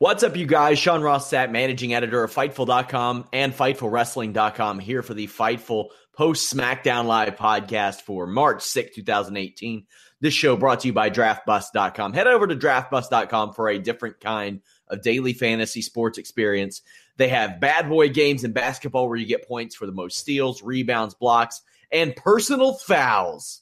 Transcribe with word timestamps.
What's 0.00 0.22
up, 0.22 0.34
you 0.34 0.46
guys? 0.46 0.78
Sean 0.78 1.02
Ross 1.02 1.30
Sapp, 1.30 1.50
managing 1.50 1.92
editor 1.92 2.24
of 2.24 2.34
Fightful.com 2.34 3.28
and 3.34 3.52
FightfulWrestling.com, 3.52 4.78
here 4.78 5.02
for 5.02 5.12
the 5.12 5.26
Fightful 5.26 5.88
Post 6.14 6.50
SmackDown 6.50 7.04
Live 7.04 7.36
podcast 7.36 8.00
for 8.00 8.26
March 8.26 8.62
6, 8.62 8.94
2018. 8.94 9.84
This 10.22 10.32
show 10.32 10.56
brought 10.56 10.80
to 10.80 10.86
you 10.86 10.94
by 10.94 11.10
DraftBust.com. 11.10 12.14
Head 12.14 12.28
over 12.28 12.46
to 12.46 12.56
DraftBust.com 12.56 13.52
for 13.52 13.68
a 13.68 13.78
different 13.78 14.20
kind 14.20 14.62
of 14.88 15.02
daily 15.02 15.34
fantasy 15.34 15.82
sports 15.82 16.16
experience. 16.16 16.80
They 17.18 17.28
have 17.28 17.60
bad 17.60 17.90
boy 17.90 18.08
games 18.08 18.42
in 18.42 18.52
basketball 18.52 19.06
where 19.06 19.18
you 19.18 19.26
get 19.26 19.46
points 19.46 19.74
for 19.74 19.84
the 19.84 19.92
most 19.92 20.16
steals, 20.16 20.62
rebounds, 20.62 21.12
blocks, 21.12 21.60
and 21.92 22.16
personal 22.16 22.72
fouls. 22.72 23.60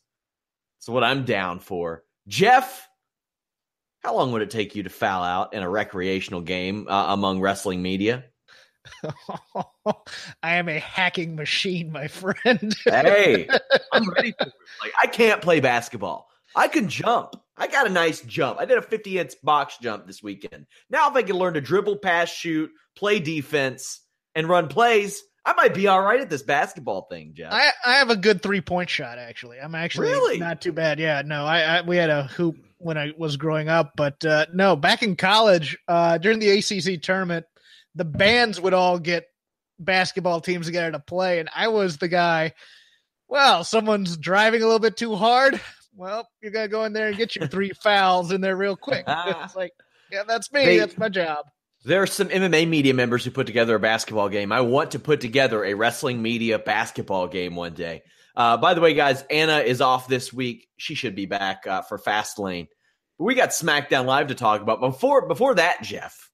That's 0.78 0.88
what 0.88 1.02
I'm 1.02 1.24
down 1.24 1.58
for. 1.58 2.04
Jeff, 2.28 2.87
how 4.00 4.14
long 4.14 4.32
would 4.32 4.42
it 4.42 4.50
take 4.50 4.74
you 4.74 4.82
to 4.84 4.90
foul 4.90 5.22
out 5.22 5.54
in 5.54 5.62
a 5.62 5.68
recreational 5.68 6.40
game 6.40 6.86
uh, 6.88 7.12
among 7.12 7.40
wrestling 7.40 7.82
media? 7.82 8.24
I 10.42 10.54
am 10.54 10.68
a 10.68 10.78
hacking 10.78 11.36
machine, 11.36 11.92
my 11.92 12.08
friend. 12.08 12.74
hey, 12.84 13.48
I'm 13.92 14.08
ready 14.10 14.32
for 14.32 14.46
it. 14.46 14.52
Like 14.80 14.92
I 15.02 15.06
can't 15.06 15.42
play 15.42 15.60
basketball. 15.60 16.28
I 16.54 16.68
can 16.68 16.88
jump. 16.88 17.36
I 17.56 17.66
got 17.66 17.86
a 17.86 17.90
nice 17.90 18.20
jump. 18.22 18.58
I 18.60 18.64
did 18.64 18.78
a 18.78 18.82
50 18.82 19.18
inch 19.18 19.34
box 19.42 19.76
jump 19.82 20.06
this 20.06 20.22
weekend. 20.22 20.66
Now, 20.88 21.10
if 21.10 21.16
I 21.16 21.22
can 21.22 21.36
learn 21.36 21.54
to 21.54 21.60
dribble, 21.60 21.98
pass, 21.98 22.30
shoot, 22.30 22.70
play 22.96 23.18
defense, 23.18 24.00
and 24.34 24.48
run 24.48 24.68
plays, 24.68 25.22
I 25.48 25.54
might 25.54 25.72
be 25.72 25.86
all 25.86 26.02
right 26.02 26.20
at 26.20 26.28
this 26.28 26.42
basketball 26.42 27.06
thing, 27.10 27.32
Jeff. 27.32 27.50
I, 27.50 27.70
I 27.84 27.92
have 27.94 28.10
a 28.10 28.16
good 28.16 28.42
three 28.42 28.60
point 28.60 28.90
shot. 28.90 29.16
Actually, 29.16 29.58
I'm 29.58 29.74
actually 29.74 30.10
really 30.10 30.38
not 30.38 30.60
too 30.60 30.72
bad. 30.72 31.00
Yeah, 31.00 31.22
no, 31.24 31.46
I, 31.46 31.60
I 31.60 31.80
we 31.80 31.96
had 31.96 32.10
a 32.10 32.24
hoop 32.24 32.58
when 32.76 32.98
I 32.98 33.12
was 33.16 33.38
growing 33.38 33.70
up, 33.70 33.92
but 33.96 34.22
uh, 34.26 34.44
no, 34.52 34.76
back 34.76 35.02
in 35.02 35.16
college 35.16 35.78
uh, 35.88 36.18
during 36.18 36.38
the 36.38 36.50
ACC 36.50 37.00
tournament, 37.00 37.46
the 37.94 38.04
bands 38.04 38.60
would 38.60 38.74
all 38.74 38.98
get 38.98 39.24
basketball 39.78 40.42
teams 40.42 40.66
together 40.66 40.92
to 40.92 40.98
play, 40.98 41.40
and 41.40 41.48
I 41.56 41.68
was 41.68 41.96
the 41.96 42.08
guy. 42.08 42.52
Well, 43.26 43.64
someone's 43.64 44.18
driving 44.18 44.60
a 44.60 44.66
little 44.66 44.80
bit 44.80 44.98
too 44.98 45.14
hard. 45.14 45.58
Well, 45.96 46.28
you 46.42 46.50
gotta 46.50 46.68
go 46.68 46.84
in 46.84 46.92
there 46.92 47.08
and 47.08 47.16
get 47.16 47.36
your 47.36 47.48
three 47.48 47.72
fouls 47.82 48.32
in 48.32 48.42
there 48.42 48.54
real 48.56 48.76
quick. 48.76 49.04
it's 49.08 49.56
like, 49.56 49.72
yeah, 50.12 50.24
that's 50.28 50.52
me. 50.52 50.66
They, 50.66 50.78
that's 50.78 50.98
my 50.98 51.08
job. 51.08 51.46
There 51.84 52.02
are 52.02 52.06
some 52.06 52.28
MMA 52.28 52.68
media 52.68 52.92
members 52.92 53.24
who 53.24 53.30
put 53.30 53.46
together 53.46 53.76
a 53.76 53.80
basketball 53.80 54.28
game. 54.28 54.50
I 54.50 54.62
want 54.62 54.92
to 54.92 54.98
put 54.98 55.20
together 55.20 55.64
a 55.64 55.74
wrestling 55.74 56.20
media 56.20 56.58
basketball 56.58 57.28
game 57.28 57.54
one 57.54 57.74
day. 57.74 58.02
Uh, 58.34 58.56
by 58.56 58.74
the 58.74 58.80
way, 58.80 58.94
guys, 58.94 59.24
Anna 59.30 59.58
is 59.58 59.80
off 59.80 60.08
this 60.08 60.32
week. 60.32 60.68
She 60.76 60.94
should 60.94 61.14
be 61.14 61.26
back 61.26 61.66
uh, 61.66 61.82
for 61.82 61.98
Fastlane. 61.98 62.68
We 63.18 63.34
got 63.34 63.50
SmackDown 63.50 64.06
Live 64.06 64.28
to 64.28 64.34
talk 64.34 64.60
about. 64.60 64.80
Before 64.80 65.26
before 65.26 65.56
that, 65.56 65.82
Jeff, 65.82 66.30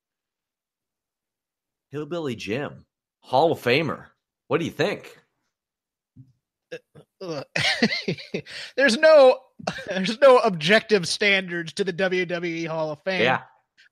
Hillbilly 1.91 2.37
Jim, 2.37 2.85
Hall 3.21 3.53
of 3.53 3.61
Famer. 3.61 4.07
What 4.49 4.59
do 4.59 4.67
you 4.67 4.71
think? 4.71 5.19
there's 8.77 8.99
no 8.99 9.39
there's 9.89 10.19
no 10.21 10.39
objective 10.39 11.09
standards 11.09 11.73
to 11.75 11.85
the 11.85 11.93
WWE 11.93 12.67
Hall 12.67 12.91
of 12.91 13.03
Fame. 13.05 13.23
Yeah. 13.23 13.43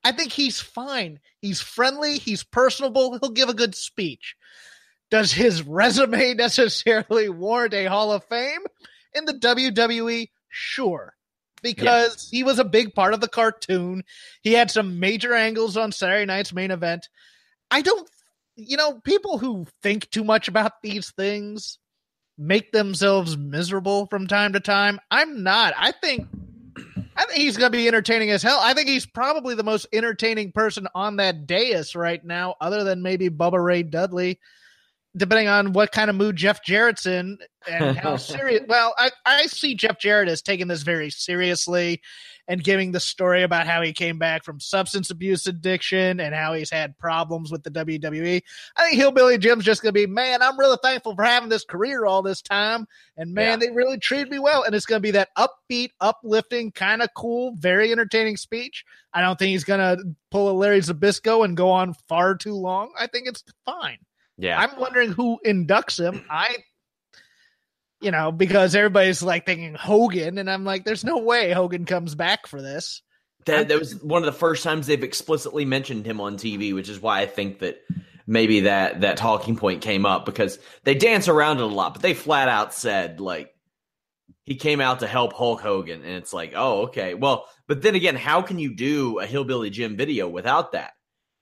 I 0.04 0.12
think 0.12 0.32
he's 0.32 0.60
fine. 0.60 1.20
He's 1.40 1.60
friendly, 1.60 2.18
he's 2.18 2.42
personable, 2.42 3.18
he'll 3.18 3.30
give 3.30 3.48
a 3.48 3.54
good 3.54 3.74
speech. 3.74 4.36
Does 5.10 5.32
his 5.32 5.62
resume 5.62 6.34
necessarily 6.38 7.28
warrant 7.28 7.74
a 7.74 7.84
Hall 7.86 8.12
of 8.12 8.24
Fame 8.24 8.62
in 9.14 9.24
the 9.24 9.34
WWE? 9.34 10.30
Sure. 10.48 11.14
Because 11.62 12.28
he 12.30 12.42
was 12.42 12.58
a 12.58 12.64
big 12.64 12.94
part 12.94 13.14
of 13.14 13.20
the 13.20 13.28
cartoon. 13.28 14.02
He 14.42 14.52
had 14.52 14.70
some 14.70 14.98
major 14.98 15.32
angles 15.32 15.76
on 15.76 15.92
Saturday 15.92 16.24
night's 16.24 16.52
main 16.52 16.72
event. 16.72 17.08
I 17.70 17.82
don't, 17.82 18.08
you 18.56 18.76
know, 18.76 19.00
people 19.04 19.38
who 19.38 19.66
think 19.80 20.10
too 20.10 20.24
much 20.24 20.48
about 20.48 20.82
these 20.82 21.12
things 21.12 21.78
make 22.36 22.72
themselves 22.72 23.36
miserable 23.36 24.06
from 24.06 24.26
time 24.26 24.54
to 24.54 24.60
time. 24.60 24.98
I'm 25.10 25.44
not. 25.44 25.74
I 25.76 25.92
think 25.92 26.26
I 27.22 27.26
think 27.26 27.38
he's 27.38 27.56
going 27.56 27.70
to 27.70 27.78
be 27.78 27.86
entertaining 27.86 28.30
as 28.30 28.42
hell. 28.42 28.58
I 28.60 28.74
think 28.74 28.88
he's 28.88 29.06
probably 29.06 29.54
the 29.54 29.62
most 29.62 29.86
entertaining 29.92 30.50
person 30.50 30.88
on 30.92 31.16
that 31.16 31.46
dais 31.46 31.94
right 31.94 32.22
now, 32.24 32.56
other 32.60 32.82
than 32.82 33.00
maybe 33.00 33.30
Bubba 33.30 33.62
Ray 33.62 33.84
Dudley 33.84 34.40
depending 35.16 35.48
on 35.48 35.72
what 35.72 35.92
kind 35.92 36.08
of 36.08 36.16
mood 36.16 36.36
Jeff 36.36 36.64
Jarrett's 36.64 37.06
in 37.06 37.38
and 37.68 37.98
how 37.98 38.16
serious. 38.18 38.62
well, 38.66 38.94
I, 38.96 39.10
I 39.26 39.46
see 39.46 39.74
Jeff 39.74 39.98
Jarrett 39.98 40.28
as 40.28 40.42
taking 40.42 40.68
this 40.68 40.82
very 40.82 41.10
seriously 41.10 42.00
and 42.48 42.64
giving 42.64 42.92
the 42.92 43.00
story 43.00 43.42
about 43.42 43.66
how 43.66 43.82
he 43.82 43.92
came 43.92 44.18
back 44.18 44.42
from 44.42 44.58
substance 44.58 45.10
abuse 45.10 45.46
addiction 45.46 46.18
and 46.18 46.34
how 46.34 46.54
he's 46.54 46.70
had 46.70 46.98
problems 46.98 47.52
with 47.52 47.62
the 47.62 47.70
WWE. 47.70 48.42
I 48.76 48.82
think 48.82 48.96
Hillbilly 48.96 49.38
Jim's 49.38 49.64
just 49.64 49.82
going 49.82 49.94
to 49.94 50.00
be, 50.00 50.06
man, 50.06 50.42
I'm 50.42 50.58
really 50.58 50.78
thankful 50.82 51.14
for 51.14 51.22
having 51.22 51.50
this 51.50 51.64
career 51.64 52.04
all 52.04 52.22
this 52.22 52.42
time. 52.42 52.86
And 53.16 53.32
man, 53.32 53.60
yeah. 53.60 53.66
they 53.66 53.72
really 53.72 53.98
treated 53.98 54.30
me 54.30 54.38
well. 54.38 54.64
And 54.64 54.74
it's 54.74 54.86
going 54.86 54.98
to 54.98 55.06
be 55.06 55.12
that 55.12 55.28
upbeat, 55.36 55.90
uplifting, 56.00 56.72
kind 56.72 57.02
of 57.02 57.10
cool, 57.14 57.54
very 57.56 57.92
entertaining 57.92 58.36
speech. 58.36 58.84
I 59.12 59.20
don't 59.20 59.38
think 59.38 59.50
he's 59.50 59.64
going 59.64 59.80
to 59.80 60.02
pull 60.30 60.50
a 60.50 60.52
Larry 60.52 60.80
Zbyszko 60.80 61.44
and 61.44 61.56
go 61.56 61.70
on 61.70 61.94
far 62.08 62.34
too 62.34 62.54
long. 62.54 62.92
I 62.98 63.06
think 63.06 63.28
it's 63.28 63.44
fine. 63.64 63.98
Yeah. 64.38 64.58
I'm 64.58 64.78
wondering 64.78 65.12
who 65.12 65.38
inducts 65.44 65.98
him. 65.98 66.24
I 66.30 66.56
you 68.02 68.10
know, 68.10 68.32
because 68.32 68.74
everybody's 68.74 69.22
like 69.22 69.46
thinking 69.46 69.74
Hogan, 69.74 70.36
and 70.36 70.50
I'm 70.50 70.64
like, 70.64 70.84
there's 70.84 71.04
no 71.04 71.18
way 71.18 71.52
Hogan 71.52 71.84
comes 71.84 72.14
back 72.14 72.48
for 72.48 72.60
this. 72.60 73.00
That, 73.46 73.68
that 73.68 73.78
was 73.78 73.94
one 74.02 74.22
of 74.22 74.26
the 74.26 74.38
first 74.38 74.62
times 74.64 74.86
they've 74.86 75.02
explicitly 75.02 75.64
mentioned 75.64 76.04
him 76.04 76.20
on 76.20 76.36
TV, 76.36 76.74
which 76.74 76.88
is 76.88 77.00
why 77.00 77.20
I 77.20 77.26
think 77.26 77.60
that 77.60 77.80
maybe 78.26 78.60
that 78.60 79.00
that 79.00 79.16
talking 79.16 79.56
point 79.56 79.82
came 79.82 80.04
up 80.04 80.26
because 80.26 80.58
they 80.84 80.94
dance 80.94 81.28
around 81.28 81.58
it 81.58 81.64
a 81.64 81.66
lot, 81.66 81.94
but 81.94 82.02
they 82.02 82.14
flat 82.14 82.48
out 82.48 82.74
said 82.74 83.20
like 83.20 83.54
he 84.44 84.56
came 84.56 84.80
out 84.80 85.00
to 85.00 85.06
help 85.06 85.32
Hulk 85.32 85.60
Hogan, 85.60 86.02
and 86.02 86.12
it's 86.12 86.32
like, 86.32 86.52
oh, 86.56 86.82
okay, 86.82 87.14
well, 87.14 87.46
but 87.68 87.82
then 87.82 87.94
again, 87.94 88.16
how 88.16 88.42
can 88.42 88.58
you 88.58 88.74
do 88.74 89.20
a 89.20 89.26
Hillbilly 89.26 89.70
Jim 89.70 89.96
video 89.96 90.28
without 90.28 90.72
that? 90.72 90.92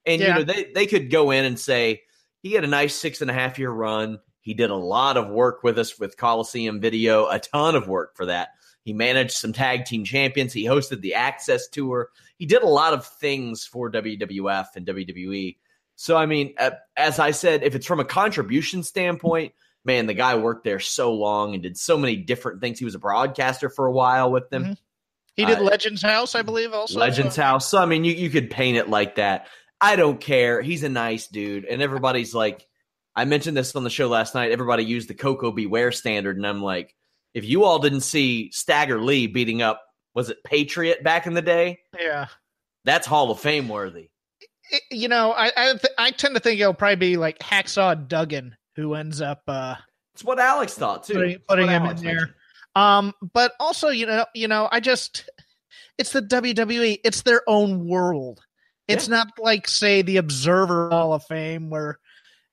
And 0.06 0.20
yeah. 0.20 0.28
you 0.28 0.34
know, 0.34 0.52
they 0.52 0.70
they 0.74 0.86
could 0.86 1.10
go 1.10 1.30
in 1.30 1.46
and 1.46 1.58
say, 1.58 2.02
he 2.42 2.52
had 2.52 2.64
a 2.64 2.68
nice 2.68 2.94
six 2.94 3.20
and 3.20 3.30
a 3.30 3.34
half 3.34 3.58
year 3.58 3.70
run. 3.70 4.18
He 4.40 4.54
did 4.54 4.70
a 4.70 4.76
lot 4.76 5.16
of 5.16 5.28
work 5.28 5.62
with 5.62 5.78
us 5.78 5.98
with 5.98 6.16
Coliseum 6.16 6.80
Video, 6.80 7.28
a 7.28 7.38
ton 7.38 7.74
of 7.74 7.88
work 7.88 8.16
for 8.16 8.26
that. 8.26 8.50
He 8.82 8.92
managed 8.94 9.32
some 9.32 9.52
tag 9.52 9.84
team 9.84 10.04
champions. 10.04 10.52
He 10.52 10.64
hosted 10.64 11.02
the 11.02 11.14
Access 11.14 11.68
Tour. 11.68 12.08
He 12.38 12.46
did 12.46 12.62
a 12.62 12.68
lot 12.68 12.94
of 12.94 13.06
things 13.06 13.64
for 13.66 13.90
WWF 13.90 14.68
and 14.74 14.86
WWE. 14.86 15.56
So, 15.96 16.16
I 16.16 16.24
mean, 16.24 16.54
uh, 16.58 16.70
as 16.96 17.18
I 17.18 17.32
said, 17.32 17.62
if 17.62 17.74
it's 17.74 17.86
from 17.86 18.00
a 18.00 18.06
contribution 18.06 18.82
standpoint, 18.82 19.52
man, 19.84 20.06
the 20.06 20.14
guy 20.14 20.36
worked 20.36 20.64
there 20.64 20.80
so 20.80 21.12
long 21.12 21.52
and 21.52 21.62
did 21.62 21.76
so 21.76 21.98
many 21.98 22.16
different 22.16 22.62
things. 22.62 22.78
He 22.78 22.86
was 22.86 22.94
a 22.94 22.98
broadcaster 22.98 23.68
for 23.68 23.86
a 23.86 23.92
while 23.92 24.32
with 24.32 24.48
them. 24.48 24.64
Mm-hmm. 24.64 24.72
He 25.36 25.44
did 25.44 25.58
uh, 25.58 25.62
Legends 25.62 26.02
House, 26.02 26.34
I 26.34 26.42
believe, 26.42 26.72
also. 26.72 26.98
Legends 26.98 27.36
House. 27.36 27.68
So, 27.68 27.78
I 27.78 27.86
mean, 27.86 28.04
you, 28.04 28.12
you 28.12 28.30
could 28.30 28.50
paint 28.50 28.78
it 28.78 28.88
like 28.88 29.16
that. 29.16 29.46
I 29.80 29.96
don't 29.96 30.20
care. 30.20 30.60
He's 30.60 30.82
a 30.82 30.88
nice 30.88 31.26
dude, 31.26 31.64
and 31.64 31.80
everybody's 31.80 32.34
like, 32.34 32.66
I 33.16 33.24
mentioned 33.24 33.56
this 33.56 33.74
on 33.74 33.84
the 33.84 33.90
show 33.90 34.08
last 34.08 34.34
night. 34.34 34.52
Everybody 34.52 34.84
used 34.84 35.08
the 35.08 35.14
Koko 35.14 35.50
B. 35.50 35.66
Ware 35.66 35.92
standard, 35.92 36.36
and 36.36 36.46
I'm 36.46 36.62
like, 36.62 36.94
if 37.34 37.44
you 37.44 37.64
all 37.64 37.78
didn't 37.78 38.02
see 38.02 38.50
Stagger 38.50 39.00
Lee 39.00 39.26
beating 39.26 39.62
up, 39.62 39.82
was 40.14 40.30
it 40.30 40.44
Patriot 40.44 41.02
back 41.02 41.26
in 41.26 41.34
the 41.34 41.42
day? 41.42 41.78
Yeah, 41.98 42.26
that's 42.84 43.06
Hall 43.06 43.30
of 43.30 43.40
Fame 43.40 43.68
worthy. 43.68 44.10
You 44.90 45.08
know, 45.08 45.32
I 45.32 45.46
I, 45.56 45.66
th- 45.72 45.94
I, 45.98 46.10
tend 46.12 46.34
to 46.34 46.40
think 46.40 46.60
it'll 46.60 46.74
probably 46.74 46.96
be 46.96 47.16
like 47.16 47.38
Hacksaw 47.38 48.06
Duggan 48.06 48.56
who 48.76 48.94
ends 48.94 49.20
up. 49.20 49.42
uh 49.48 49.74
It's 50.14 50.24
what 50.24 50.38
Alex 50.38 50.74
thought 50.74 51.04
too. 51.04 51.14
Putting, 51.14 51.38
putting 51.48 51.68
him 51.68 51.82
Alex 51.82 52.00
in 52.00 52.06
there. 52.06 52.14
Mentioned. 52.14 52.34
Um, 52.76 53.14
but 53.32 53.52
also, 53.58 53.88
you 53.88 54.06
know, 54.06 54.26
you 54.34 54.46
know, 54.46 54.68
I 54.70 54.80
just 54.80 55.28
it's 55.98 56.12
the 56.12 56.22
WWE. 56.22 56.98
It's 57.04 57.22
their 57.22 57.42
own 57.48 57.86
world. 57.86 58.40
It's 58.90 59.08
yeah. 59.08 59.16
not 59.16 59.28
like 59.38 59.68
say 59.68 60.02
the 60.02 60.16
Observer 60.16 60.90
Hall 60.90 61.12
of 61.12 61.24
Fame 61.24 61.70
where 61.70 61.98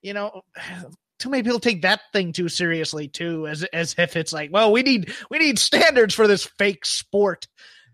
you 0.01 0.13
know 0.13 0.41
too 1.19 1.29
many 1.29 1.41
people 1.41 1.59
take 1.59 1.81
that 1.81 2.01
thing 2.13 2.31
too 2.31 2.47
seriously 2.47 3.07
too 3.07 3.47
as 3.47 3.63
as 3.73 3.95
if 3.97 4.15
it's 4.15 4.31
like 4.31 4.51
well 4.53 4.71
we 4.71 4.83
need 4.83 5.11
we 5.31 5.39
need 5.39 5.57
standards 5.57 6.13
for 6.13 6.27
this 6.27 6.45
fake 6.59 6.85
sport 6.85 7.47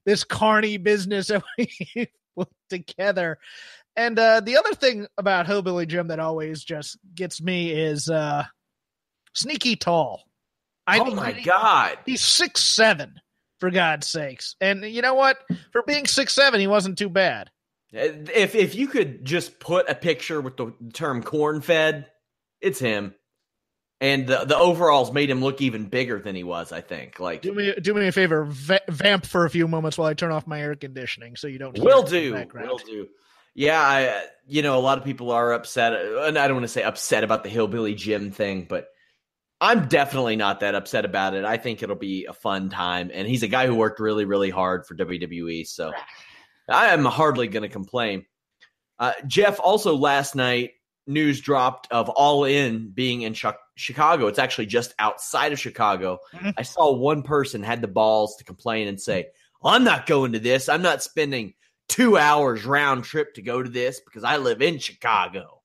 this 0.06 0.26
carny 0.26 0.78
business 0.78 1.28
that 1.28 1.44
we 1.58 2.10
put 2.36 2.50
together. 2.70 3.40
And 3.96 4.18
uh 4.18 4.42
the 4.42 4.58
other 4.58 4.74
thing 4.74 5.08
about 5.18 5.48
hillbilly 5.48 5.86
jim 5.86 6.08
that 6.08 6.20
always 6.20 6.64
just 6.64 6.98
gets 7.16 7.42
me 7.42 7.72
is 7.72 8.10
uh 8.10 8.44
sneaky 9.34 9.76
tall. 9.76 10.24
I 10.86 11.00
oh 11.00 11.16
my 11.16 11.32
god. 11.32 12.00
he's 12.06 12.22
six 12.22 12.62
seven 12.62 13.22
for 13.60 13.72
god's 13.72 14.08
sakes. 14.08 14.56
And 14.60 14.84
you 14.84 15.02
know 15.02 15.14
what? 15.14 15.38
For 15.72 15.84
being 15.84 16.08
six 16.08 16.34
seven 16.34 16.60
he 16.60 16.68
wasn't 16.68 16.98
too 16.98 17.10
bad 17.10 17.50
if 17.94 18.56
if 18.56 18.76
you 18.76 18.88
could 18.88 19.24
just 19.24 19.60
put 19.60 19.90
a 19.90 19.96
picture 19.96 20.42
with 20.42 20.58
the 20.58 20.74
term 20.94 21.22
corn 21.22 21.62
fed, 21.62 22.08
it's 22.60 22.80
him. 22.80 23.14
And 24.02 24.28
the 24.28 24.44
the 24.46 24.58
overalls 24.58 25.14
made 25.14 25.30
him 25.30 25.42
look 25.42 25.62
even 25.62 25.86
bigger 25.86 26.20
than 26.20 26.36
he 26.36 26.44
was. 26.44 26.72
I 26.72 26.82
think. 26.82 27.20
Like, 27.20 27.42
do 27.42 27.54
me 27.54 27.74
do 27.82 27.94
me 27.94 28.08
a 28.08 28.12
favor, 28.12 28.46
va- 28.46 28.82
vamp 28.90 29.26
for 29.26 29.46
a 29.46 29.50
few 29.50 29.68
moments 29.68 29.98
while 29.98 30.08
I 30.08 30.14
turn 30.14 30.32
off 30.32 30.48
my 30.48 30.60
air 30.60 30.76
conditioning, 30.76 31.36
so 31.36 31.48
you 31.48 31.60
don't. 31.60 31.78
Will 31.80 32.04
do. 32.04 32.46
Will 32.54 32.80
do. 32.80 33.08
Yeah, 33.56 33.80
I 33.80 34.26
you 34.48 34.64
know 34.64 34.78
a 34.78 34.82
lot 34.82 34.98
of 34.98 35.06
people 35.06 35.32
are 35.32 35.54
upset, 35.54 35.94
and 35.94 36.38
I 36.38 36.48
don't 36.48 36.58
want 36.58 36.66
to 36.66 36.74
say 36.74 36.84
upset 36.84 37.24
about 37.24 37.44
the 37.44 37.50
hillbilly 37.50 37.94
Jim 37.94 38.32
thing, 38.32 38.66
but 38.68 38.88
I'm 39.62 39.88
definitely 39.88 40.36
not 40.36 40.62
that 40.62 40.76
upset 40.76 41.06
about 41.06 41.36
it. 41.36 41.46
I 41.46 41.58
think 41.58 41.84
it'll 41.84 41.96
be 41.96 42.26
a 42.26 42.34
fun 42.34 42.70
time, 42.70 43.12
and 43.14 43.28
he's 43.28 43.44
a 43.44 43.48
guy 43.48 43.68
who 43.68 43.76
worked 43.76 44.00
really 44.00 44.26
really 44.26 44.50
hard 44.50 44.86
for 44.88 44.96
WWE, 44.96 45.68
so. 45.68 45.94
I 46.70 46.88
am 46.88 47.06
hardly 47.06 47.48
going 47.48 47.64
to 47.64 47.70
complain. 47.70 48.26
Uh, 49.00 49.14
Jeff, 49.28 49.60
also 49.60 49.96
last 49.96 50.36
night, 50.36 50.72
news 51.08 51.42
dropped 51.42 51.92
of 51.92 52.10
All 52.10 52.46
In 52.46 52.90
being 52.90 53.24
in 53.24 53.36
Chicago. 53.76 54.28
It's 54.28 54.40
actually 54.40 54.68
just 54.68 54.94
outside 55.00 55.52
of 55.52 55.60
Chicago. 55.60 56.20
Mm-hmm. 56.34 56.52
I 56.58 56.62
saw 56.62 56.94
one 56.94 57.24
person 57.24 57.64
had 57.64 57.82
the 57.82 57.88
balls 57.88 58.38
to 58.38 58.44
complain 58.44 58.88
and 58.88 59.02
say, 59.02 59.28
I'm 59.64 59.84
not 59.84 60.06
going 60.06 60.34
to 60.34 60.40
this. 60.40 60.70
I'm 60.70 60.82
not 60.82 61.04
spending 61.04 61.54
two 61.90 62.18
hours 62.18 62.66
round 62.66 63.04
trip 63.04 63.34
to 63.36 63.42
go 63.42 63.62
to 63.62 63.70
this 63.70 64.00
because 64.00 64.24
I 64.24 64.38
live 64.38 64.62
in 64.62 64.80
Chicago. 64.80 65.62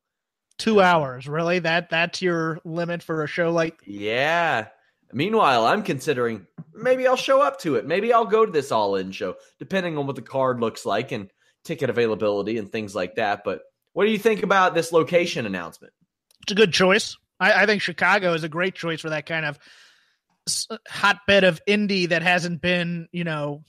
Two 0.57 0.81
hours, 0.81 1.29
really? 1.29 1.61
That 1.61 1.89
that's 1.89 2.21
your 2.21 2.59
limit 2.65 3.03
for 3.03 3.23
a 3.23 3.29
show 3.29 3.53
like? 3.53 3.79
Yeah. 3.87 4.69
Meanwhile, 5.13 5.67
I'm 5.67 5.83
considering 5.83 6.47
maybe 6.75 7.07
I'll 7.07 7.17
show 7.17 7.41
up 7.41 7.61
to 7.61 7.77
it. 7.77 7.87
Maybe 7.87 8.13
I'll 8.13 8.27
go 8.27 8.45
to 8.45 8.53
this 8.53 8.71
all 8.73 8.97
in 8.97 9.11
show, 9.11 9.37
depending 9.59 9.97
on 9.97 10.07
what 10.07 10.17
the 10.17 10.23
card 10.23 10.61
looks 10.61 10.85
like 10.85 11.13
and 11.13 11.31
ticket 11.65 11.91
availability 11.91 12.59
and 12.59 12.71
things 12.71 12.95
like 12.95 13.17
that. 13.17 13.43
But 13.45 13.63
what 13.93 14.05
do 14.05 14.11
you 14.11 14.19
think 14.19 14.43
about 14.43 14.75
this 14.75 14.93
location 14.93 15.47
announcement? 15.47 15.93
It's 16.43 16.53
a 16.53 16.57
good 16.57 16.73
choice. 16.73 17.17
I, 17.41 17.63
I 17.63 17.67
think 17.67 17.83
Chicago 17.83 18.35
is 18.35 18.45
a 18.45 18.49
great 18.49 18.75
choice 18.75 19.01
for 19.01 19.11
that 19.11 19.27
kind 19.27 19.47
of 19.47 19.59
hotbed 20.89 21.45
of 21.45 21.61
indie 21.67 22.09
that 22.09 22.23
hasn't 22.23 22.61
been, 22.61 23.09
you 23.13 23.25
know, 23.25 23.65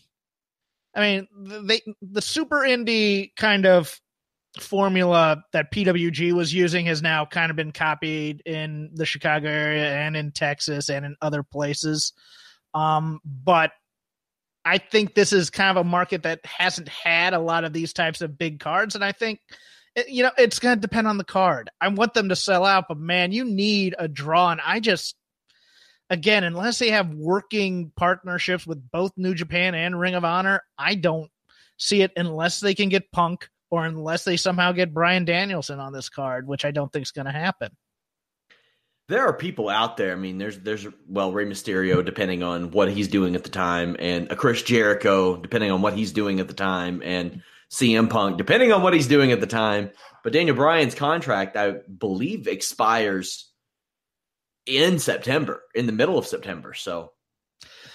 I 0.96 1.02
mean, 1.02 1.28
they 1.68 1.82
the 2.02 2.22
super 2.22 2.60
indie 2.60 3.36
kind 3.36 3.66
of 3.66 4.00
formula 4.60 5.44
that 5.54 5.72
PWG 5.72 6.34
was 6.34 6.54
using 6.54 6.88
has 6.88 7.01
now 7.01 7.25
kind 7.25 7.50
of 7.50 7.56
been 7.56 7.72
copied 7.72 8.42
in 8.46 8.90
the 8.94 9.06
Chicago 9.06 9.48
area 9.48 9.96
and 9.96 10.18
in 10.18 10.31
Texas 10.31 10.90
and 10.90 11.06
in 11.06 11.16
other 11.22 11.44
places. 11.44 12.13
Um, 12.74 13.19
but 13.24 13.72
I 14.66 14.78
think 14.80 15.13
this 15.13 15.34
is 15.34 15.50
kind 15.50 15.78
of 15.78 15.86
a 15.86 15.90
market 15.90 16.24
that 16.24 16.46
hasn't 16.46 16.90
had 16.90 17.34
a 17.34 17.40
lot 17.40 17.63
of 17.63 17.74
these 17.74 17.94
types 17.94 18.22
of 18.22 18.38
big 18.38 18.60
cards. 18.60 18.96
And 18.96 19.04
I 19.04 19.12
think, 19.12 19.40
you 20.07 20.24
know, 20.24 20.31
it's 20.38 20.60
going 20.60 20.75
to 20.75 20.81
depend 20.81 21.07
on 21.07 21.18
the 21.18 21.24
card. 21.24 21.69
I 21.80 21.88
want 21.90 22.13
them 22.13 22.30
to 22.30 22.36
sell 22.36 22.66
out, 22.66 22.86
but 22.88 22.98
man, 22.98 23.31
you 23.31 23.45
need 23.45 23.95
a 23.98 24.07
draw. 24.07 24.52
And 24.52 24.62
I 24.63 24.80
just, 24.80 25.16
again, 26.10 26.44
unless 26.44 26.80
they 26.80 26.92
have 26.92 27.13
working 27.13 27.92
partnerships 27.95 28.66
with 28.68 28.92
both 28.92 29.12
New 29.16 29.34
Japan 29.34 29.75
and 29.75 30.00
Ring 30.00 30.16
of 30.16 30.25
Honor, 30.25 30.62
I 30.78 30.95
don't 30.95 31.31
see 31.78 32.02
it 32.02 32.12
unless 32.16 32.60
they 32.60 32.75
can 32.75 32.90
get 32.90 33.12
Punk 33.12 33.50
or 33.69 33.86
unless 33.86 34.24
they 34.24 34.38
somehow 34.38 34.71
get 34.71 34.94
Bryan 34.94 35.25
Danielson 35.25 35.80
on 35.80 35.94
this 35.94 36.10
card, 36.10 36.48
which 36.48 36.66
I 36.66 36.71
don't 36.71 36.92
think 36.92 37.04
is 37.04 37.12
going 37.12 37.25
to 37.25 37.31
happen. 37.31 37.75
There 39.07 39.25
are 39.27 39.33
people 39.33 39.69
out 39.69 39.98
there. 39.98 40.12
I 40.13 40.16
mean, 40.16 40.38
there's 40.38 40.60
there's 40.60 40.86
well 41.07 41.31
Rey 41.31 41.45
Mysterio, 41.45 42.06
depending 42.06 42.44
on 42.44 42.69
what 42.69 42.92
he's 42.92 43.07
doing 43.07 43.36
at 43.36 43.44
the 43.44 43.50
time, 43.50 43.95
and 43.98 44.31
a 44.31 44.36
Chris 44.36 44.62
Jericho, 44.62 45.36
depending 45.36 45.71
on 45.71 45.81
what 45.81 45.94
he's 45.94 46.12
doing 46.12 46.39
at 46.39 46.48
the 46.48 46.54
time, 46.54 47.01
and 47.04 47.42
CM 47.71 48.07
Punk, 48.10 48.38
depending 48.38 48.71
on 48.71 48.83
what 48.83 48.94
he's 48.94 49.07
doing 49.07 49.31
at 49.31 49.39
the 49.39 49.48
time. 49.48 49.89
But 50.24 50.33
Daniel 50.33 50.56
Bryan's 50.56 50.94
contract, 50.94 51.57
I 51.57 51.77
believe, 51.98 52.48
expires 52.48 53.50
in 54.68 55.00
September, 55.00 55.63
in 55.74 55.88
the 55.88 55.92
middle 55.92 56.19
of 56.19 56.27
September. 56.27 56.75
So 56.75 57.13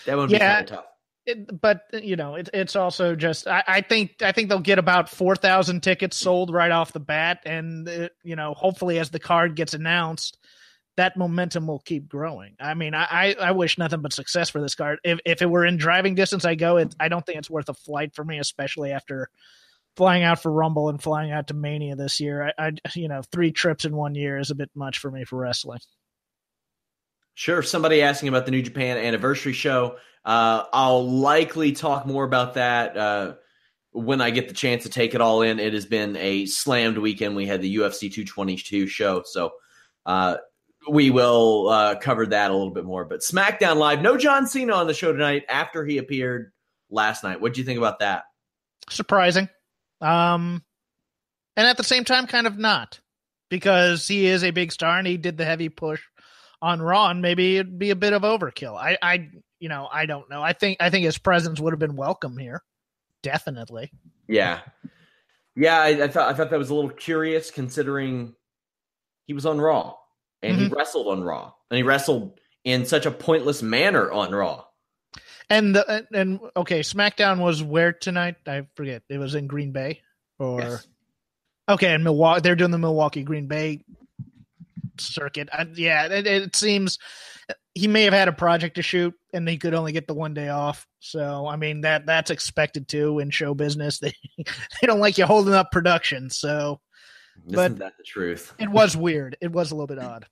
that 0.06 0.16
would 0.16 0.30
be 0.30 0.38
kind 0.38 0.68
of 0.68 0.76
tough. 0.76 0.84
It, 1.26 1.60
but 1.60 1.82
you 1.92 2.16
know, 2.16 2.34
it, 2.34 2.50
it's 2.52 2.76
also 2.76 3.14
just 3.16 3.46
I, 3.46 3.64
I, 3.66 3.80
think 3.80 4.22
I 4.22 4.32
think 4.32 4.48
they'll 4.48 4.60
get 4.60 4.78
about 4.78 5.08
four 5.08 5.34
thousand 5.36 5.82
tickets 5.82 6.16
sold 6.18 6.52
right 6.52 6.70
off 6.70 6.92
the 6.92 7.00
bat, 7.00 7.40
and 7.46 7.88
uh, 7.88 8.08
you 8.22 8.36
know, 8.36 8.52
hopefully 8.52 8.98
as 8.98 9.10
the 9.10 9.18
card 9.18 9.56
gets 9.56 9.72
announced, 9.72 10.36
that 10.96 11.16
momentum 11.16 11.66
will 11.66 11.80
keep 11.80 12.08
growing. 12.08 12.56
I 12.60 12.74
mean, 12.74 12.94
I, 12.94 13.34
I 13.40 13.52
wish 13.52 13.78
nothing 13.78 14.00
but 14.00 14.12
success 14.12 14.50
for 14.50 14.60
this 14.60 14.74
card. 14.74 14.98
If 15.02 15.18
if 15.24 15.40
it 15.40 15.46
were 15.46 15.64
in 15.64 15.78
driving 15.78 16.14
distance, 16.14 16.44
I 16.44 16.54
go. 16.56 16.76
It, 16.76 16.94
I 17.00 17.08
don't 17.08 17.24
think 17.24 17.38
it's 17.38 17.50
worth 17.50 17.68
a 17.68 17.74
flight 17.74 18.14
for 18.14 18.24
me, 18.24 18.38
especially 18.38 18.92
after 18.92 19.30
flying 19.96 20.22
out 20.24 20.42
for 20.42 20.52
Rumble 20.52 20.88
and 20.88 21.02
flying 21.02 21.32
out 21.32 21.48
to 21.48 21.54
Mania 21.54 21.96
this 21.96 22.20
year. 22.20 22.52
I, 22.58 22.66
I 22.66 22.72
you 22.94 23.08
know, 23.08 23.22
three 23.32 23.50
trips 23.50 23.84
in 23.84 23.96
one 23.96 24.14
year 24.14 24.38
is 24.38 24.50
a 24.50 24.54
bit 24.54 24.70
much 24.74 24.98
for 24.98 25.10
me 25.10 25.24
for 25.24 25.36
wrestling. 25.38 25.80
Sure. 27.34 27.62
Somebody 27.62 28.00
asking 28.00 28.28
about 28.28 28.44
the 28.44 28.52
New 28.52 28.62
Japan 28.62 28.96
anniversary 28.96 29.52
show. 29.52 29.96
Uh, 30.24 30.64
I'll 30.72 31.08
likely 31.08 31.72
talk 31.72 32.06
more 32.06 32.24
about 32.24 32.54
that 32.54 32.96
uh, 32.96 33.34
when 33.90 34.20
I 34.20 34.30
get 34.30 34.48
the 34.48 34.54
chance 34.54 34.84
to 34.84 34.88
take 34.88 35.14
it 35.14 35.20
all 35.20 35.42
in. 35.42 35.58
It 35.58 35.74
has 35.74 35.84
been 35.84 36.16
a 36.16 36.46
slammed 36.46 36.96
weekend. 36.96 37.36
We 37.36 37.46
had 37.46 37.60
the 37.60 37.76
UFC 37.76 38.10
222 38.12 38.86
show, 38.86 39.22
so 39.24 39.52
uh, 40.06 40.36
we 40.88 41.10
will 41.10 41.68
uh, 41.68 41.96
cover 41.96 42.26
that 42.26 42.50
a 42.50 42.54
little 42.54 42.72
bit 42.72 42.84
more. 42.84 43.04
But 43.04 43.20
SmackDown 43.20 43.76
Live, 43.76 44.00
no 44.00 44.16
John 44.16 44.46
Cena 44.46 44.74
on 44.74 44.86
the 44.86 44.94
show 44.94 45.12
tonight 45.12 45.44
after 45.48 45.84
he 45.84 45.98
appeared 45.98 46.52
last 46.88 47.24
night. 47.24 47.40
What 47.40 47.52
do 47.52 47.60
you 47.60 47.66
think 47.66 47.78
about 47.78 47.98
that? 47.98 48.24
Surprising, 48.88 49.48
um, 50.00 50.62
and 51.56 51.66
at 51.66 51.76
the 51.76 51.84
same 51.84 52.04
time, 52.04 52.26
kind 52.26 52.46
of 52.46 52.58
not 52.58 53.00
because 53.50 54.08
he 54.08 54.26
is 54.26 54.44
a 54.44 54.50
big 54.50 54.72
star 54.72 54.98
and 54.98 55.06
he 55.06 55.16
did 55.16 55.36
the 55.36 55.44
heavy 55.44 55.68
push 55.68 56.02
on 56.62 56.80
Raw, 56.80 57.10
and 57.10 57.22
maybe 57.22 57.56
it'd 57.56 57.78
be 57.78 57.90
a 57.90 57.96
bit 57.96 58.12
of 58.12 58.22
overkill. 58.22 58.76
I, 58.76 58.98
I 59.02 59.30
you 59.58 59.68
know, 59.68 59.88
I 59.90 60.06
don't 60.06 60.28
know. 60.28 60.42
I 60.42 60.52
think 60.52 60.78
I 60.80 60.90
think 60.90 61.04
his 61.04 61.18
presence 61.18 61.60
would 61.60 61.72
have 61.72 61.80
been 61.80 61.96
welcome 61.96 62.36
here, 62.36 62.62
definitely. 63.22 63.90
Yeah, 64.28 64.60
yeah. 65.56 65.80
I, 65.80 66.04
I 66.04 66.08
thought 66.08 66.30
I 66.30 66.34
thought 66.34 66.50
that 66.50 66.58
was 66.58 66.70
a 66.70 66.74
little 66.74 66.90
curious 66.90 67.50
considering 67.50 68.34
he 69.26 69.34
was 69.34 69.46
on 69.46 69.60
Raw 69.60 69.94
and 70.42 70.56
mm-hmm. 70.56 70.66
he 70.66 70.74
wrestled 70.74 71.08
on 71.08 71.22
Raw 71.22 71.52
and 71.70 71.76
he 71.76 71.82
wrestled 71.82 72.38
in 72.64 72.84
such 72.86 73.06
a 73.06 73.10
pointless 73.10 73.62
manner 73.62 74.10
on 74.10 74.32
Raw. 74.32 74.64
And 75.50 75.74
the 75.74 76.06
and 76.12 76.40
okay, 76.56 76.80
SmackDown 76.80 77.40
was 77.40 77.62
where 77.62 77.92
tonight? 77.92 78.36
I 78.46 78.66
forget. 78.74 79.02
It 79.08 79.18
was 79.18 79.34
in 79.34 79.46
Green 79.46 79.72
Bay 79.72 80.00
or 80.38 80.60
yes. 80.60 80.86
okay, 81.68 81.94
in 81.94 82.02
Milwaukee. 82.02 82.40
They're 82.40 82.56
doing 82.56 82.70
the 82.70 82.78
Milwaukee 82.78 83.22
Green 83.22 83.46
Bay 83.46 83.84
circuit. 85.00 85.48
I, 85.52 85.66
yeah, 85.74 86.06
it, 86.06 86.26
it, 86.26 86.56
seems 86.56 86.98
he 87.74 87.88
may 87.88 88.04
have 88.04 88.12
had 88.12 88.28
a 88.28 88.32
project 88.32 88.76
to 88.76 88.82
shoot 88.82 89.14
and 89.32 89.48
he 89.48 89.58
could 89.58 89.74
only 89.74 89.92
get 89.92 90.06
the 90.06 90.14
one 90.14 90.34
day 90.34 90.48
off. 90.48 90.86
So 91.00 91.46
I 91.46 91.56
mean 91.56 91.82
that 91.82 92.06
that's 92.06 92.30
expected 92.30 92.88
too 92.88 93.18
in 93.18 93.30
show 93.30 93.54
business. 93.54 94.00
They 94.02 94.12
they 94.36 94.86
don't 94.86 95.00
like 95.00 95.18
you 95.18 95.26
holding 95.26 95.54
up 95.54 95.70
production. 95.70 96.30
So 96.30 96.80
Isn't 97.46 97.54
but 97.54 97.78
that 97.78 97.92
the 97.98 98.04
truth? 98.04 98.54
it 98.58 98.68
was 98.68 98.96
weird. 98.96 99.36
It 99.40 99.52
was 99.52 99.70
a 99.70 99.74
little 99.74 99.86
bit 99.86 99.98
odd. 99.98 100.26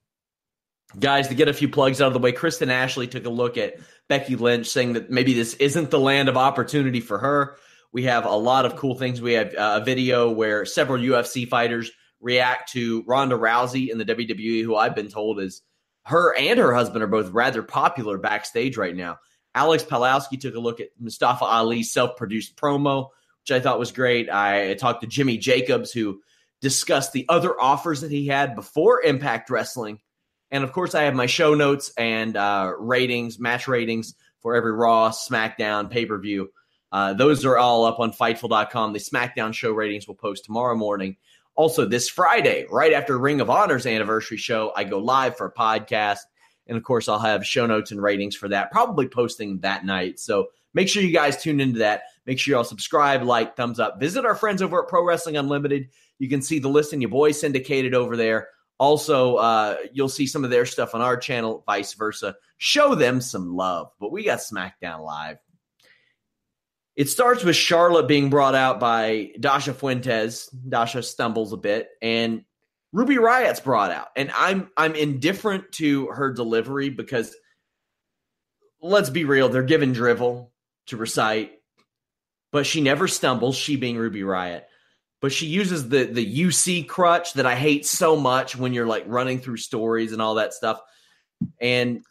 Guys, 0.99 1.29
to 1.29 1.35
get 1.35 1.49
a 1.49 1.55
few 1.55 1.71
plugs 1.71 2.03
out 2.03 2.09
of 2.09 2.13
the 2.13 2.19
way, 2.19 2.33
Kristen 2.33 2.71
Ashley 2.71 3.07
took 3.07 3.25
a 3.25 3.31
look 3.31 3.57
at 3.57 3.77
Becky 4.09 4.37
Lynch, 4.37 4.67
saying 4.67 4.93
that 4.93 5.11
maybe 5.11 5.33
this 5.33 5.55
isn't 5.55 5.91
the 5.91 5.99
land 5.99 6.29
of 6.29 6.37
opportunity 6.37 7.01
for 7.01 7.19
her. 7.19 7.57
We 7.93 8.03
have 8.05 8.27
a 8.27 8.37
lot 8.37 8.67
of 8.67 8.77
cool 8.77 8.95
things. 8.95 9.21
We 9.21 9.33
have 9.35 9.55
uh, 9.55 9.79
a 9.81 9.85
video 9.85 10.31
where 10.31 10.67
several 10.67 11.03
UFC 11.03 11.49
fighters 11.49 11.91
react 12.23 12.73
to 12.73 13.03
Ronda 13.07 13.37
Rousey 13.37 13.91
in 13.91 13.99
the 13.99 14.05
WWE, 14.05 14.63
who 14.63 14.77
I've 14.77 14.95
been 14.95 15.09
told 15.09 15.41
is 15.41 15.61
her 16.05 16.35
and 16.35 16.59
her 16.59 16.73
husband 16.73 17.03
are 17.03 17.09
both 17.09 17.31
rather 17.31 17.63
popular 17.63 18.17
backstage 18.17 18.77
right 18.77 18.97
now. 18.97 19.19
Alex 19.55 19.85
Palowski 19.85 20.41
took 20.41 20.55
a 20.55 20.61
look 20.61 20.81
at 20.81 20.89
Mustafa 20.99 21.45
Ali's 21.45 21.93
self 21.93 22.17
produced 22.17 22.57
promo, 22.57 23.09
which 23.43 23.53
I 23.53 23.61
thought 23.61 23.79
was 23.79 23.93
great. 23.93 24.31
I 24.31 24.75
talked 24.75 25.03
to 25.03 25.07
Jimmy 25.07 25.37
Jacobs, 25.37 25.93
who 25.93 26.21
discussed 26.61 27.13
the 27.13 27.27
other 27.29 27.61
offers 27.61 28.01
that 28.01 28.11
he 28.11 28.29
had 28.29 28.55
before 28.55 29.03
Impact 29.03 29.51
Wrestling. 29.51 29.99
And 30.51 30.65
of 30.65 30.73
course, 30.73 30.95
I 30.95 31.03
have 31.03 31.15
my 31.15 31.27
show 31.27 31.55
notes 31.55 31.93
and 31.97 32.37
uh, 32.37 32.73
ratings, 32.79 33.39
match 33.39 33.69
ratings 33.69 34.15
for 34.41 34.55
every 34.55 34.73
Raw, 34.73 35.11
SmackDown, 35.11 35.91
pay 35.91 36.07
per 36.07 36.19
view. 36.19 36.51
Uh, 36.91 37.15
those 37.15 37.45
are 37.47 37.57
all 37.57 37.87
up 37.87 38.01
on 38.01 38.13
Fightful.com. 38.13 38.93
The 38.93 38.99
SmackDown 38.99 39.55
show 39.55 39.73
ratings 39.73 40.07
will 40.07 40.15
post 40.15 40.45
tomorrow 40.45 40.77
morning. 40.77 41.17
Also, 41.55 41.85
this 41.85 42.09
Friday, 42.09 42.67
right 42.71 42.93
after 42.93 43.19
Ring 43.19 43.41
of 43.41 43.51
Honor's 43.51 43.87
anniversary 43.87 44.39
show, 44.39 44.73
I 44.75 44.85
go 44.85 44.99
live 44.99 45.37
for 45.37 45.47
a 45.47 45.53
podcast. 45.53 46.21
And 46.67 46.79
of 46.79 46.85
course, 46.85 47.09
I'll 47.09 47.19
have 47.19 47.47
show 47.47 47.67
notes 47.67 47.91
and 47.91 48.01
ratings 48.03 48.37
for 48.37 48.49
that, 48.49 48.71
probably 48.71 49.09
posting 49.09 49.59
that 49.61 49.85
night. 49.85 50.19
So 50.19 50.49
make 50.75 50.89
sure 50.89 51.03
you 51.03 51.13
guys 51.13 51.43
tune 51.43 51.61
into 51.61 51.81
that. 51.81 52.05
Make 52.25 52.39
sure 52.39 52.55
y'all 52.55 52.65
subscribe, 52.65 53.23
like, 53.25 53.57
thumbs 53.57 53.81
up. 53.81 53.99
Visit 53.99 54.25
our 54.25 54.35
friends 54.35 54.63
over 54.63 54.83
at 54.83 54.89
Pro 54.89 55.05
Wrestling 55.05 55.37
Unlimited. 55.37 55.89
You 56.19 56.29
can 56.29 56.41
see 56.41 56.59
the 56.59 56.69
list 56.69 56.93
and 56.93 57.03
your 57.03 57.11
boys 57.11 57.41
syndicated 57.41 57.95
over 57.95 58.17
there. 58.17 58.49
Also, 58.79 59.37
uh, 59.37 59.77
you'll 59.93 60.09
see 60.09 60.27
some 60.27 60.45
of 60.45 60.51
their 60.51 60.65
stuff 60.65 60.95
on 60.95 61.01
our 61.01 61.17
channel, 61.17 61.63
vice 61.67 61.95
versa. 61.95 62.35
Show 62.59 62.95
them 62.95 63.21
some 63.21 63.55
love. 63.55 63.91
But 64.01 64.13
we 64.13 64.25
got 64.25 64.39
SmackDown 64.39 65.05
Live. 65.05 65.39
It 66.95 67.09
starts 67.09 67.43
with 67.43 67.57
Charlotte 67.57 68.07
being 68.07 68.29
brought 68.29 68.55
out 68.55 68.79
by 68.79 69.31
Dasha 69.41 69.73
Fuentes. 69.73 70.49
Dasha 70.49 71.03
stumbles 71.03 71.53
a 71.53 71.57
bit, 71.57 71.89
and 72.03 72.45
Ruby 72.93 73.17
Riott's 73.17 73.61
brought 73.61 73.91
out. 73.91 74.09
And 74.15 74.31
I'm 74.37 74.71
I'm 74.77 74.95
indifferent 74.95 75.73
to 75.73 76.09
her 76.09 76.33
delivery 76.33 76.91
because 76.91 77.35
let's 78.83 79.11
be 79.11 79.25
real, 79.25 79.49
they're 79.49 79.63
given 79.63 79.93
drivel 79.93 80.53
to 80.87 80.97
recite, 80.97 81.53
but 82.51 82.67
she 82.67 82.81
never 82.81 83.09
stumbles, 83.09 83.57
she 83.57 83.77
being 83.77 83.97
Ruby 83.97 84.21
Riott. 84.21 84.65
But 85.23 85.33
she 85.33 85.47
uses 85.47 85.89
the 85.89 86.05
the 86.05 86.41
UC 86.41 86.89
crutch 86.89 87.35
that 87.35 87.47
I 87.47 87.55
hate 87.55 87.87
so 87.87 88.17
much 88.17 88.57
when 88.57 88.75
you're 88.75 88.87
like 88.87 89.05
running 89.07 89.39
through 89.39 89.59
stories 89.59 90.13
and 90.13 90.21
all 90.21 90.35
that 90.35 90.53
stuff. 90.53 90.81
And 91.61 92.05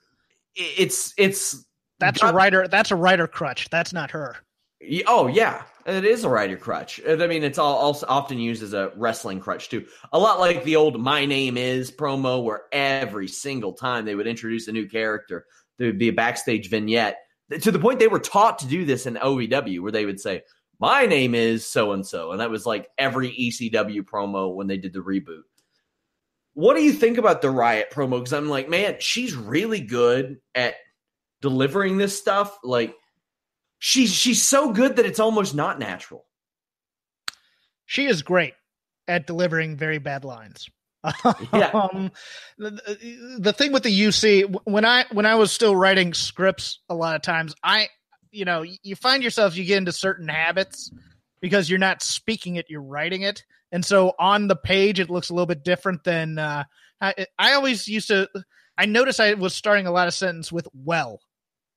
it's 0.56 1.14
it's 1.18 1.64
that's 2.00 2.24
a 2.24 2.34
writer 2.34 2.68
that's 2.68 2.90
a 2.90 2.96
writer 2.96 3.28
crutch. 3.28 3.70
That's 3.70 3.94
not 3.94 4.12
her. 4.12 4.38
Oh 5.06 5.28
yeah, 5.28 5.64
it 5.86 6.06
is 6.06 6.24
a 6.24 6.30
rider 6.30 6.58
crutch. 6.58 7.00
I 7.08 7.28
mean, 7.28 7.44
it's 7.44 7.58
all 7.58 7.76
also 7.76 8.06
often 8.08 8.40
used 8.40 8.64
as 8.64 8.74
a 8.74 8.92
wrestling 8.96 9.40
crutch 9.40 9.70
too. 9.70 9.86
A 10.12 10.20
lot 10.20 10.40
like 10.40 10.64
the 10.64 10.76
old 10.76 11.00
"My 11.00 11.26
Name 11.26 11.58
Is" 11.58 11.92
promo, 11.92 12.44
where 12.44 12.64
every 12.72 13.28
single 13.28 13.74
time 13.74 14.06
they 14.06 14.16
would 14.16 14.28
introduce 14.28 14.68
a 14.68 14.72
new 14.72 14.88
character, 14.88 15.46
there 15.78 15.88
would 15.88 16.00
be 16.00 16.10
a 16.10 16.14
backstage 16.14 16.70
vignette. 16.70 17.18
To 17.62 17.72
the 17.72 17.80
point 17.80 18.00
they 18.00 18.08
were 18.08 18.20
taught 18.20 18.60
to 18.60 18.68
do 18.68 18.86
this 18.86 19.06
in 19.06 19.16
OVW, 19.16 19.82
where 19.82 19.92
they 19.92 20.06
would 20.06 20.20
say, 20.20 20.44
"My 20.80 21.06
name 21.06 21.36
is 21.36 21.66
so 21.66 21.92
and 21.92 22.06
so," 22.06 22.32
and 22.32 22.42
that 22.42 22.50
was 22.50 22.66
like 22.66 22.90
every 22.98 23.30
ECW 23.30 24.04
promo 24.04 24.56
when 24.56 24.68
they 24.68 24.78
did 24.78 24.94
the 24.94 25.00
reboot. 25.00 25.44
What 26.54 26.76
do 26.76 26.84
you 26.84 26.94
think 26.94 27.18
about 27.18 27.42
the 27.42 27.48
Riott 27.48 27.92
promo? 27.92 28.20
Because 28.20 28.34
I'm 28.34 28.50
like, 28.50 28.68
man, 28.68 28.98
she's 29.00 29.36
really 29.36 29.80
good 29.80 30.40
at 30.54 30.76
delivering 31.42 31.98
this 31.98 32.18
stuff. 32.18 32.58
Like 32.64 32.94
she's 33.82 34.14
she's 34.14 34.42
so 34.42 34.72
good 34.72 34.96
that 34.96 35.06
it's 35.06 35.20
almost 35.20 35.54
not 35.54 35.80
natural. 35.80 36.26
She 37.86 38.06
is 38.06 38.22
great 38.22 38.54
at 39.08 39.28
delivering 39.28 39.76
very 39.76 39.98
bad 39.98 40.24
lines. 40.24 40.70
Yeah. 41.52 41.72
um, 41.74 42.12
the, 42.60 43.38
the 43.40 43.54
thing 43.54 43.72
with 43.74 43.82
the 43.82 44.02
UC 44.02 44.56
when 44.66 44.86
I 44.86 45.06
when 45.12 45.26
I 45.26 45.36
was 45.36 45.52
still 45.52 45.76
writing 45.76 46.14
scripts, 46.14 46.80
a 46.90 46.96
lot 46.96 47.16
of 47.16 47.24
times 47.24 47.56
I, 47.64 47.90
you 48.30 48.46
know, 48.46 48.64
you 48.84 48.96
find 48.96 49.24
yourself 49.24 49.58
you 49.58 49.66
get 49.66 49.80
into 49.80 49.92
certain 49.92 50.28
habits 50.28 50.92
because 51.42 51.70
you're 51.70 51.80
not 51.80 52.04
speaking 52.04 52.58
it, 52.58 52.68
you're 52.70 52.84
writing 52.84 53.24
it, 53.24 53.44
and 53.72 53.84
so 53.84 54.14
on 54.20 54.48
the 54.48 54.56
page 54.56 55.00
it 55.00 55.10
looks 55.10 55.32
a 55.32 55.34
little 55.34 55.48
bit 55.48 55.64
different 55.64 56.04
than. 56.04 56.38
Uh, 56.38 56.64
I, 57.02 57.26
I 57.40 57.54
always 57.54 57.88
used 57.88 58.10
to. 58.10 58.30
I 58.78 58.86
noticed 58.86 59.20
I 59.20 59.34
was 59.34 59.56
starting 59.56 59.88
a 59.88 59.92
lot 59.92 60.08
of 60.08 60.14
sentence 60.14 60.52
with 60.52 60.68
"well" 60.72 61.20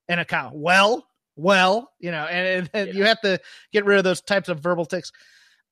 in 0.06 0.18
a 0.18 0.24
count. 0.26 0.54
Well, 0.54 1.06
well, 1.36 1.90
you 1.98 2.10
know, 2.10 2.24
and, 2.24 2.70
and 2.72 2.88
yeah. 2.88 2.94
you 2.94 3.04
have 3.04 3.20
to 3.22 3.40
get 3.72 3.84
rid 3.84 3.98
of 3.98 4.04
those 4.04 4.20
types 4.20 4.48
of 4.48 4.60
verbal 4.60 4.86
tics. 4.86 5.12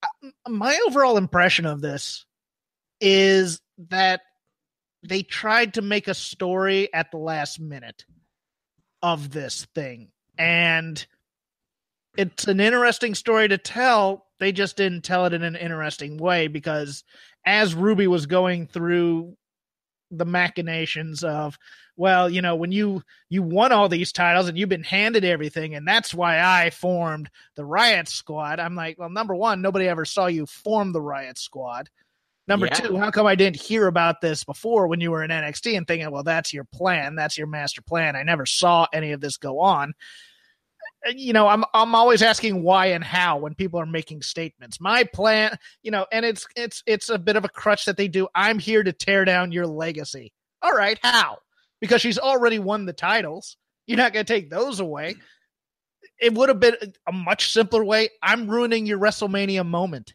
Uh, 0.03 0.31
my 0.49 0.79
overall 0.87 1.17
impression 1.17 1.67
of 1.67 1.81
this 1.81 2.25
is 3.01 3.61
that 3.91 4.21
they 5.03 5.23
tried 5.23 5.75
to 5.75 5.83
make 5.83 6.09
a 6.09 6.15
story 6.15 6.93
at 6.93 7.11
the 7.11 7.19
last 7.19 7.61
minute 7.61 8.05
of 9.03 9.31
this 9.31 9.67
thing. 9.75 10.09
And 10.39 11.05
it's 12.17 12.47
an 12.47 12.61
interesting 12.61 13.15
story 13.15 13.49
to 13.49 13.59
tell. 13.59 14.27
They 14.39 14.53
just 14.53 14.77
didn't 14.77 15.03
tell 15.03 15.27
it 15.27 15.33
in 15.33 15.43
an 15.43 15.57
interesting 15.57 16.19
way 16.19 16.47
because 16.47 17.05
as 17.45 17.75
Ruby 17.75 18.07
was 18.07 18.27
going 18.27 18.67
through 18.67 19.37
the 20.13 20.25
machinations 20.25 21.25
of 21.25 21.59
well 21.97 22.29
you 22.29 22.43
know 22.43 22.55
when 22.55 22.71
you 22.71 23.03
you 23.29 23.43
won 23.43 23.73
all 23.73 23.89
these 23.89 24.13
titles 24.13 24.49
and 24.49 24.59
you've 24.59 24.69
been 24.69 24.83
handed 24.83 25.25
everything 25.25 25.75
and 25.75 25.89
that's 25.89 26.15
why 26.15 26.41
i 26.41 26.71
formed 26.71 27.31
the 27.57 27.65
riot 27.65 28.09
squad 28.09 28.61
i'm 28.61 28.75
like 28.75 28.99
well 28.99 29.11
number 29.11 29.35
one 29.35 29.63
nobody 29.63 29.89
ever 29.89 30.05
saw 30.05 30.27
you 30.27 30.47
form 30.47 30.93
the 30.93 31.01
riot 31.01 31.39
squad. 31.39 31.89
Number 32.49 32.67
yeah. 32.67 32.75
two 32.75 32.97
how 32.97 33.11
come 33.11 33.27
i 33.27 33.37
didn't 33.37 33.61
hear 33.61 33.87
about 33.87 34.21
this 34.21 34.45
before 34.45 34.89
when 34.89 35.01
you 35.01 35.11
were 35.11 35.23
in 35.23 35.31
nxt 35.31 35.77
and 35.77 35.87
thinking 35.87 36.11
well 36.11 36.25
that's 36.25 36.53
your 36.53 36.65
plan 36.65 37.15
that's 37.15 37.39
your 37.39 37.47
master 37.47 37.83
plan. 37.83 38.17
I 38.17 38.25
never 38.25 38.47
saw 38.47 38.87
any 38.93 39.13
of 39.13 39.21
this 39.21 39.37
go 39.37 39.61
on 39.61 39.95
you 41.11 41.33
know, 41.33 41.49
I'm 41.49 41.65
I'm 41.75 41.95
always 41.95 42.23
asking 42.23 42.63
why 42.63 42.87
and 42.87 43.03
how 43.03 43.39
when 43.39 43.55
people 43.55 43.81
are 43.81 43.87
making 43.87 44.23
statements. 44.23 44.81
My 44.81 45.05
plan, 45.05 45.57
you 45.83 45.91
know, 45.91 46.07
and 46.13 46.25
it's 46.25 46.47
it's 46.57 46.83
it's 46.87 47.11
a 47.11 47.19
bit 47.19 47.37
of 47.37 47.45
a 47.45 47.49
crutch 47.49 47.85
that 47.87 47.97
they 47.97 48.09
do. 48.09 48.29
I'm 48.35 48.59
here 48.59 48.83
to 48.83 48.93
tear 48.93 49.25
down 49.25 49.53
your 49.53 49.67
legacy. 49.67 50.33
All 50.63 50.73
right, 50.73 50.99
how? 51.03 51.39
Because 51.81 52.01
she's 52.01 52.19
already 52.19 52.59
won 52.59 52.87
the 52.87 52.93
titles. 52.93 53.57
You're 53.87 53.99
not 53.99 54.13
going 54.13 54.25
to 54.25 54.33
take 54.33 54.49
those 54.49 54.79
away. 54.81 55.17
It 56.21 56.35
would 56.35 56.49
have 56.49 56.61
been 56.61 56.77
a 57.09 57.13
much 57.13 57.53
simpler 57.53 57.85
way. 57.85 58.11
I'm 58.23 58.49
ruining 58.49 58.87
your 58.87 58.99
WrestleMania 58.99 59.67
moment. 59.67 60.15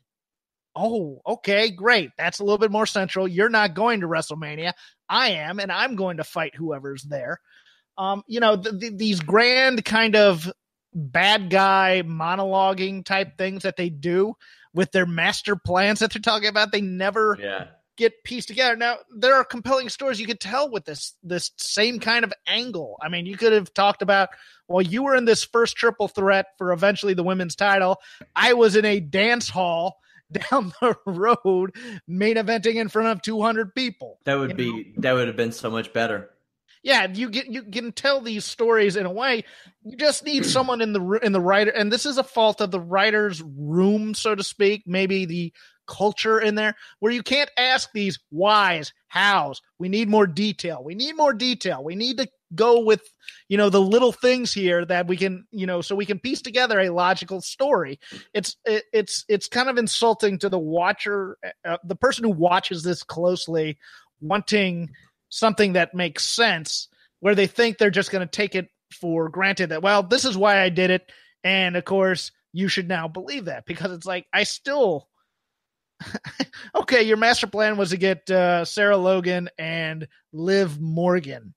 Oh, 0.74 1.22
okay, 1.27 1.70
great. 1.70 2.12
That's 2.17 2.39
a 2.39 2.44
little 2.44 2.60
bit 2.60 2.72
more 2.72 2.86
central. 2.86 3.27
You're 3.27 3.50
not 3.50 3.74
going 3.74 4.01
to 4.01 4.08
WrestleMania. 4.08 4.74
I 5.10 5.29
am, 5.29 5.60
and 5.60 5.72
I'm 5.72 5.96
going 5.96 6.17
to 6.17 6.24
fight 6.24 6.56
whoever's 6.56 7.03
there. 7.03 7.41
Um, 7.98 8.24
you 8.27 8.39
know, 8.39 8.56
th- 8.56 8.79
th- 8.79 8.94
these 8.96 9.20
grand 9.20 9.84
kind 9.84 10.15
of 10.15 10.50
bad 10.94 11.50
guy 11.50 12.03
monologuing 12.06 13.06
type 13.06 13.38
things 13.38 13.63
that 13.63 13.77
they 13.77 13.89
do 13.89 14.36
with 14.74 14.91
their 14.91 15.06
master 15.06 15.56
plans 15.56 16.00
that 16.00 16.13
they're 16.13 16.22
talking 16.22 16.50
about. 16.50 16.72
They 16.72 16.82
never 16.82 17.38
yeah. 17.39 17.67
get 17.98 18.24
pieced 18.24 18.48
together. 18.48 18.75
Now 18.75 18.98
there 19.15 19.36
are 19.36 19.44
compelling 19.44 19.89
stories 19.89 20.20
you 20.20 20.27
could 20.27 20.39
tell 20.39 20.70
with 20.70 20.86
this 20.86 21.13
this 21.24 21.51
same 21.58 22.00
kind 22.00 22.24
of 22.24 22.34
angle. 22.46 22.98
I 23.01 23.10
mean, 23.10 23.25
you 23.25 23.38
could 23.38 23.53
have 23.53 23.74
talked 23.74 24.01
about 24.01 24.29
well, 24.67 24.82
you 24.82 25.03
were 25.03 25.15
in 25.15 25.25
this 25.25 25.44
first 25.44 25.77
triple 25.77 26.08
threat 26.08 26.48
for 26.58 26.74
eventually 26.74 27.13
the 27.13 27.24
women's 27.24 27.56
title. 27.56 27.98
I 28.36 28.53
was 28.53 28.75
in 28.75 28.86
a 28.86 29.00
dance 29.00 29.50
hall 29.50 30.00
down 30.51 30.74
the 30.82 30.96
road 31.06 31.75
main 32.08 32.36
eventing 32.36 32.75
in 32.75 32.89
front 32.89 33.08
of 33.08 33.22
200 33.22 33.74
people. 33.74 34.20
That 34.25 34.36
would 34.36 34.58
be 34.58 34.72
know? 34.72 34.84
that 34.98 35.13
would 35.13 35.27
have 35.27 35.38
been 35.38 35.53
so 35.53 35.70
much 35.70 35.94
better 35.94 36.29
yeah, 36.88 37.06
you 37.13 37.29
get 37.29 37.48
you 37.48 37.63
can 37.63 37.91
tell 37.91 38.22
these 38.22 38.46
stories 38.46 38.96
in 38.96 39.06
a 39.06 39.12
way. 39.12 39.44
You 39.84 39.98
just 39.98 40.24
need 40.24 40.46
someone 40.46 40.79
in 40.79 40.94
the 40.94 41.20
in 41.22 41.34
the 41.34 41.41
writer, 41.41 41.72
and 41.72 41.91
this 41.91 42.06
is 42.06 42.17
a 42.17 42.24
fault 42.24 42.62
of 42.62 42.72
the 42.72 42.79
writer's 42.79 43.44
room, 43.44 44.13
so 44.13 44.34
to 44.34 44.44
speak. 44.44 44.84
Maybe 44.88 45.25
the 45.25 45.53
culture 45.86 46.39
in 46.39 46.56
there 46.56 46.75
where 47.00 47.12
you 47.12 47.24
can't 47.24 47.50
ask 47.58 47.89
these 47.91 48.20
whys, 48.29 48.94
hows. 49.10 49.62
We 49.79 49.89
need 49.89 50.08
more 50.08 50.27
detail. 50.27 50.82
We 50.82 50.96
need 50.96 51.17
more 51.17 51.34
detail. 51.34 51.84
We 51.84 51.96
need 51.96 52.20
to 52.20 52.27
go 52.56 52.79
with 52.79 53.01
you 53.50 53.58
know 53.58 53.70
the 53.70 53.82
little 53.82 54.13
things 54.13 54.53
here 54.53 54.86
that 54.86 55.08
we 55.08 55.17
can 55.17 55.46
you 55.51 55.65
know 55.65 55.82
so 55.82 55.94
we 55.94 56.06
can 56.06 56.17
piece 56.17 56.41
together 56.41 56.79
a 56.79 56.89
logical 56.89 57.41
story 57.41 58.00
it's 58.34 58.56
it, 58.63 58.86
it's 58.94 59.25
it's 59.27 59.50
kind 59.50 59.67
of 59.67 59.77
insulting 59.77 60.39
to 60.39 60.48
the 60.48 60.58
watcher 60.58 61.38
uh, 61.65 61.75
the 61.84 61.98
person 61.98 62.24
who 62.24 62.29
watches 62.29 62.84
this 62.84 63.03
closely 63.03 63.77
wanting 64.22 64.89
something 65.29 65.74
that 65.74 65.93
makes 65.93 66.24
sense 66.24 66.88
where 67.19 67.36
they 67.36 67.48
think 67.48 67.77
they're 67.77 67.89
just 67.89 68.12
going 68.12 68.25
to 68.25 68.31
take 68.31 68.55
it 68.55 68.69
for 69.00 69.29
granted 69.29 69.69
that 69.69 69.81
well 69.81 70.03
this 70.03 70.25
is 70.25 70.38
why 70.38 70.62
i 70.62 70.69
did 70.69 70.89
it 70.89 71.12
and 71.43 71.75
of 71.75 71.84
course 71.84 72.31
you 72.53 72.67
should 72.67 72.88
now 72.88 73.07
believe 73.07 73.46
that 73.46 73.65
because 73.65 73.91
it's 73.91 74.05
like 74.05 74.25
i 74.34 74.43
still 74.43 75.10
okay 76.75 77.03
your 77.03 77.17
master 77.17 77.48
plan 77.48 77.75
was 77.75 77.89
to 77.89 77.98
get 77.98 78.29
uh, 78.29 78.63
sarah 78.63 78.98
logan 78.98 79.50
and 79.57 80.07
liv 80.31 80.79
morgan 80.79 81.53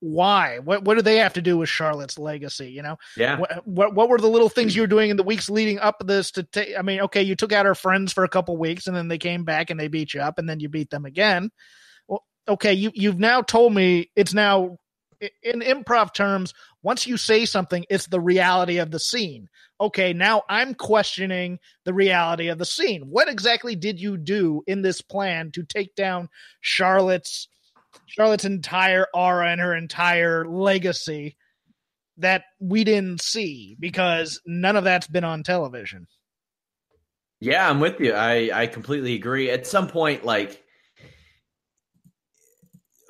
why? 0.00 0.60
What 0.60 0.84
what 0.84 0.94
do 0.94 1.02
they 1.02 1.16
have 1.16 1.34
to 1.34 1.42
do 1.42 1.58
with 1.58 1.68
Charlotte's 1.68 2.18
legacy? 2.18 2.70
You 2.70 2.82
know, 2.82 2.96
Yeah. 3.16 3.38
what 3.38 3.66
what, 3.66 3.94
what 3.94 4.08
were 4.08 4.18
the 4.18 4.28
little 4.28 4.48
things 4.48 4.74
you 4.76 4.82
were 4.82 4.88
doing 4.88 5.10
in 5.10 5.16
the 5.16 5.22
weeks 5.22 5.50
leading 5.50 5.78
up 5.78 6.02
this 6.06 6.30
to 6.32 6.44
take? 6.44 6.78
I 6.78 6.82
mean, 6.82 7.00
okay, 7.02 7.22
you 7.22 7.34
took 7.34 7.52
out 7.52 7.66
our 7.66 7.74
friends 7.74 8.12
for 8.12 8.24
a 8.24 8.28
couple 8.28 8.56
weeks, 8.56 8.86
and 8.86 8.96
then 8.96 9.08
they 9.08 9.18
came 9.18 9.44
back 9.44 9.70
and 9.70 9.78
they 9.78 9.88
beat 9.88 10.14
you 10.14 10.20
up, 10.20 10.38
and 10.38 10.48
then 10.48 10.60
you 10.60 10.68
beat 10.68 10.90
them 10.90 11.04
again. 11.04 11.50
Okay, 12.48 12.72
you 12.72 12.90
you've 12.94 13.18
now 13.18 13.42
told 13.42 13.74
me 13.74 14.10
it's 14.16 14.34
now 14.34 14.78
in 15.42 15.60
improv 15.60 16.14
terms. 16.14 16.54
Once 16.82 17.06
you 17.06 17.16
say 17.16 17.44
something, 17.44 17.84
it's 17.90 18.06
the 18.06 18.20
reality 18.20 18.78
of 18.78 18.90
the 18.90 19.00
scene. 19.00 19.48
Okay, 19.80 20.12
now 20.12 20.42
I'm 20.48 20.74
questioning 20.74 21.58
the 21.84 21.94
reality 21.94 22.48
of 22.48 22.58
the 22.58 22.64
scene. 22.64 23.02
What 23.10 23.28
exactly 23.28 23.76
did 23.76 24.00
you 24.00 24.16
do 24.16 24.62
in 24.66 24.82
this 24.82 25.00
plan 25.02 25.50
to 25.52 25.62
take 25.62 25.94
down 25.94 26.28
Charlotte's 26.60 27.48
Charlotte's 28.06 28.44
entire 28.44 29.06
aura 29.14 29.50
and 29.50 29.60
her 29.60 29.74
entire 29.74 30.46
legacy 30.48 31.36
that 32.18 32.44
we 32.58 32.84
didn't 32.84 33.22
see 33.22 33.76
because 33.78 34.40
none 34.46 34.76
of 34.76 34.84
that's 34.84 35.06
been 35.06 35.24
on 35.24 35.42
television. 35.42 36.06
Yeah, 37.40 37.68
I'm 37.68 37.80
with 37.80 38.00
you. 38.00 38.12
I 38.12 38.50
I 38.52 38.66
completely 38.66 39.14
agree. 39.14 39.50
At 39.50 39.66
some 39.66 39.88
point, 39.88 40.24
like 40.24 40.64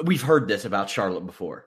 we've 0.05 0.23
heard 0.23 0.49
this 0.49 0.65
about 0.65 0.91
Charlotte 0.91 1.27
before. 1.27 1.67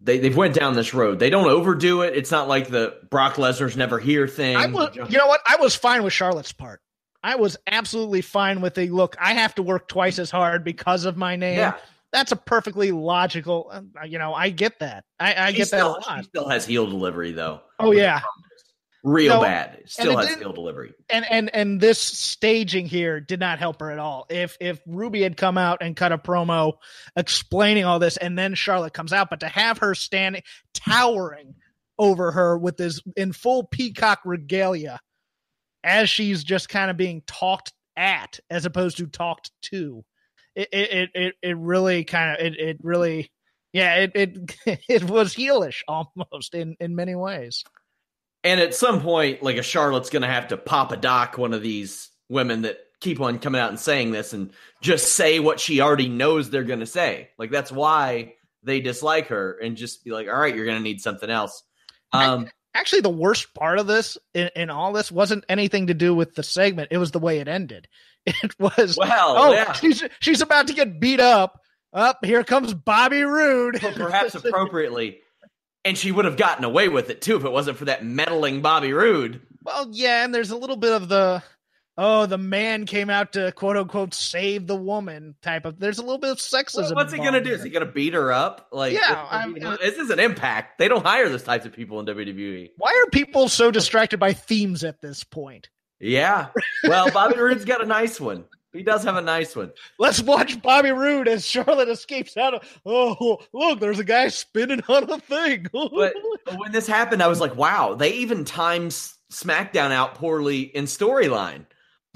They 0.00 0.18
they've 0.18 0.36
went 0.36 0.54
down 0.54 0.74
this 0.74 0.92
road. 0.92 1.18
They 1.18 1.30
don't 1.30 1.48
overdo 1.48 2.02
it. 2.02 2.14
It's 2.16 2.30
not 2.30 2.48
like 2.48 2.68
the 2.68 2.98
Brock 3.10 3.34
Lesnar's 3.34 3.76
never 3.76 3.98
here 3.98 4.28
thing. 4.28 4.56
I 4.56 4.66
was, 4.66 4.94
you 4.94 5.16
know 5.16 5.26
what? 5.26 5.40
I 5.48 5.56
was 5.56 5.74
fine 5.74 6.02
with 6.02 6.12
Charlotte's 6.12 6.52
part. 6.52 6.80
I 7.22 7.36
was 7.36 7.56
absolutely 7.66 8.20
fine 8.20 8.60
with 8.60 8.74
the 8.74 8.88
look. 8.90 9.16
I 9.18 9.32
have 9.32 9.54
to 9.56 9.62
work 9.62 9.88
twice 9.88 10.18
as 10.18 10.30
hard 10.30 10.64
because 10.64 11.06
of 11.06 11.16
my 11.16 11.34
name. 11.34 11.56
yeah, 11.56 11.74
That's 12.12 12.30
a 12.30 12.36
perfectly 12.36 12.92
logical. 12.92 13.70
uh, 13.72 14.04
You 14.04 14.18
know, 14.18 14.34
I 14.34 14.50
get 14.50 14.78
that. 14.80 15.04
I, 15.18 15.46
I 15.46 15.52
get 15.52 15.70
that 15.70 15.78
a 15.86 16.00
still, 16.02 16.16
she 16.18 16.22
still 16.24 16.48
has 16.50 16.66
heel 16.66 16.86
delivery 16.86 17.32
though. 17.32 17.62
Oh 17.80 17.92
yeah, 17.92 18.20
real 19.06 19.36
No, 19.36 19.40
bad. 19.42 19.82
Still 19.86 20.16
has 20.16 20.28
didn't- 20.28 20.54
delivery. 20.54 20.92
and 21.08 21.24
and 21.30 21.54
and 21.54 21.80
this 21.80 21.98
staging 21.98 22.86
here 22.86 23.20
did 23.20 23.40
not 23.40 23.58
help 23.58 23.80
her 23.80 23.90
at 23.90 23.98
all. 23.98 24.26
If 24.28 24.56
if 24.60 24.80
Ruby 24.86 25.22
had 25.22 25.36
come 25.36 25.56
out 25.56 25.78
and 25.80 25.96
cut 25.96 26.12
a 26.12 26.18
promo 26.18 26.74
explaining 27.16 27.84
all 27.84 27.98
this, 27.98 28.16
and 28.16 28.38
then 28.38 28.54
Charlotte 28.54 28.92
comes 28.92 29.12
out, 29.12 29.30
but 29.30 29.40
to 29.40 29.48
have 29.48 29.78
her 29.78 29.94
standing 29.94 30.42
towering 30.74 31.54
over 31.98 32.32
her 32.32 32.58
with 32.58 32.76
this 32.76 33.00
in 33.16 33.32
full 33.32 33.64
peacock 33.64 34.20
regalia, 34.24 35.00
as 35.84 36.10
she's 36.10 36.44
just 36.44 36.68
kind 36.68 36.90
of 36.90 36.96
being 36.96 37.22
talked 37.26 37.72
at 37.96 38.40
as 38.50 38.66
opposed 38.66 38.98
to 38.98 39.06
talked 39.06 39.50
to, 39.62 40.04
it 40.54 40.68
it 40.72 40.90
it 40.92 41.10
it, 41.14 41.34
it 41.42 41.56
really 41.56 42.04
kind 42.04 42.36
of 42.38 42.44
it 42.46 42.58
it 42.58 42.78
really. 42.82 43.30
Yeah, 43.72 43.96
it, 43.96 44.12
it 44.14 44.56
it 44.88 45.04
was 45.04 45.34
heelish 45.34 45.82
almost 45.86 46.54
in, 46.54 46.76
in 46.80 46.96
many 46.96 47.14
ways. 47.14 47.62
And 48.46 48.60
at 48.60 48.76
some 48.76 49.00
point, 49.00 49.42
like 49.42 49.56
a 49.56 49.62
Charlotte's 49.62 50.08
going 50.08 50.22
to 50.22 50.28
have 50.28 50.48
to 50.48 50.56
pop 50.56 50.92
a 50.92 50.96
doc 50.96 51.36
one 51.36 51.52
of 51.52 51.62
these 51.62 52.10
women 52.28 52.62
that 52.62 52.78
keep 53.00 53.20
on 53.20 53.40
coming 53.40 53.60
out 53.60 53.70
and 53.70 53.80
saying 53.80 54.12
this 54.12 54.32
and 54.32 54.52
just 54.80 55.14
say 55.14 55.40
what 55.40 55.58
she 55.58 55.80
already 55.80 56.08
knows 56.08 56.48
they're 56.48 56.62
going 56.62 56.78
to 56.78 56.86
say. 56.86 57.30
Like 57.38 57.50
that's 57.50 57.72
why 57.72 58.34
they 58.62 58.80
dislike 58.80 59.26
her 59.28 59.58
and 59.58 59.76
just 59.76 60.04
be 60.04 60.12
like, 60.12 60.28
all 60.28 60.38
right, 60.38 60.54
you're 60.54 60.64
going 60.64 60.78
to 60.78 60.82
need 60.82 61.00
something 61.00 61.28
else. 61.28 61.64
Um, 62.12 62.48
actually 62.72 63.00
the 63.00 63.10
worst 63.10 63.52
part 63.52 63.80
of 63.80 63.88
this 63.88 64.16
in, 64.32 64.48
in 64.54 64.70
all 64.70 64.92
this 64.92 65.10
wasn't 65.10 65.44
anything 65.48 65.88
to 65.88 65.94
do 65.94 66.14
with 66.14 66.34
the 66.36 66.42
segment 66.42 66.88
it 66.92 66.98
was 66.98 67.10
the 67.10 67.18
way 67.18 67.40
it 67.40 67.48
ended 67.48 67.88
it 68.26 68.54
was 68.60 68.96
well, 68.96 69.34
oh 69.36 69.52
yeah, 69.52 69.72
she's 69.72 70.04
she's 70.20 70.40
about 70.40 70.68
to 70.68 70.72
get 70.72 71.00
beat 71.00 71.20
up 71.20 71.60
up 71.92 72.24
here 72.24 72.44
comes 72.44 72.72
bobby 72.72 73.22
roode 73.22 73.78
but 73.82 73.94
perhaps 73.94 74.34
appropriately. 74.44 75.20
And 75.86 75.96
she 75.96 76.12
would 76.12 76.24
have 76.26 76.36
gotten 76.36 76.64
away 76.64 76.88
with 76.88 77.08
it 77.10 77.22
too 77.22 77.36
if 77.36 77.44
it 77.44 77.50
wasn't 77.52 77.78
for 77.78 77.86
that 77.86 78.04
meddling 78.04 78.60
Bobby 78.60 78.92
Roode. 78.92 79.40
well 79.62 79.88
yeah 79.92 80.24
and 80.24 80.34
there's 80.34 80.50
a 80.50 80.56
little 80.56 80.76
bit 80.76 80.92
of 80.92 81.08
the 81.08 81.42
oh 81.96 82.26
the 82.26 82.36
man 82.38 82.84
came 82.84 83.08
out 83.08 83.32
to 83.34 83.52
quote 83.52 83.76
unquote 83.76 84.12
save 84.12 84.66
the 84.66 84.76
woman 84.76 85.34
type 85.42 85.64
of 85.64 85.78
there's 85.78 85.98
a 85.98 86.02
little 86.02 86.18
bit 86.18 86.30
of 86.30 86.38
sexism 86.38 86.82
Well, 86.82 86.94
what's 86.96 87.12
he 87.12 87.18
gonna 87.18 87.42
do? 87.42 87.52
Is 87.52 87.62
he 87.62 87.70
gonna 87.70 87.86
beat 87.86 88.12
her 88.14 88.32
up? 88.32 88.68
Like, 88.72 88.92
Yeah, 88.92 89.26
I 89.30 89.42
I'm- 89.42 89.54
this 89.54 89.96
is 89.96 90.10
an 90.10 90.18
impact. 90.20 90.78
They 90.78 90.88
don't 90.88 91.04
hire 91.06 91.28
those 91.28 91.42
types 91.44 91.64
of 91.64 91.72
people 91.72 92.00
in 92.00 92.06
WWE. 92.06 92.70
why 92.76 92.90
are 93.06 93.10
people 93.10 93.48
so 93.48 93.70
distracted 93.70 94.18
by 94.18 94.32
themes 94.34 94.84
at 94.84 95.00
this 95.00 95.24
point 95.24 95.70
Yeah. 96.00 96.48
Well, 96.84 97.10
Bobby 97.10 97.38
Roode's 97.38 97.64
got 97.64 97.82
a 97.82 97.86
nice 97.86 98.20
one. 98.20 98.44
He 98.72 98.82
does 98.82 99.04
have 99.04 99.16
a 99.16 99.22
nice 99.22 99.56
one. 99.56 99.72
Let's 99.98 100.22
watch 100.22 100.60
Bobby 100.60 100.90
Roode 100.90 101.28
as 101.28 101.46
Charlotte 101.46 101.88
escapes 101.88 102.36
out 102.36 102.54
of. 102.54 102.80
Oh, 102.84 103.38
look, 103.52 103.80
there's 103.80 103.98
a 103.98 104.04
guy 104.04 104.28
spinning 104.28 104.82
on 104.88 105.10
a 105.10 105.18
thing. 105.18 105.66
But, 105.72 106.14
when 106.58 106.72
this 106.72 106.86
happened, 106.86 107.22
I 107.22 107.28
was 107.28 107.40
like, 107.40 107.56
wow, 107.56 107.94
they 107.94 108.12
even 108.14 108.44
times 108.44 109.16
SmackDown 109.32 109.92
out 109.92 110.14
poorly 110.16 110.60
in 110.62 110.84
storyline. 110.84 111.66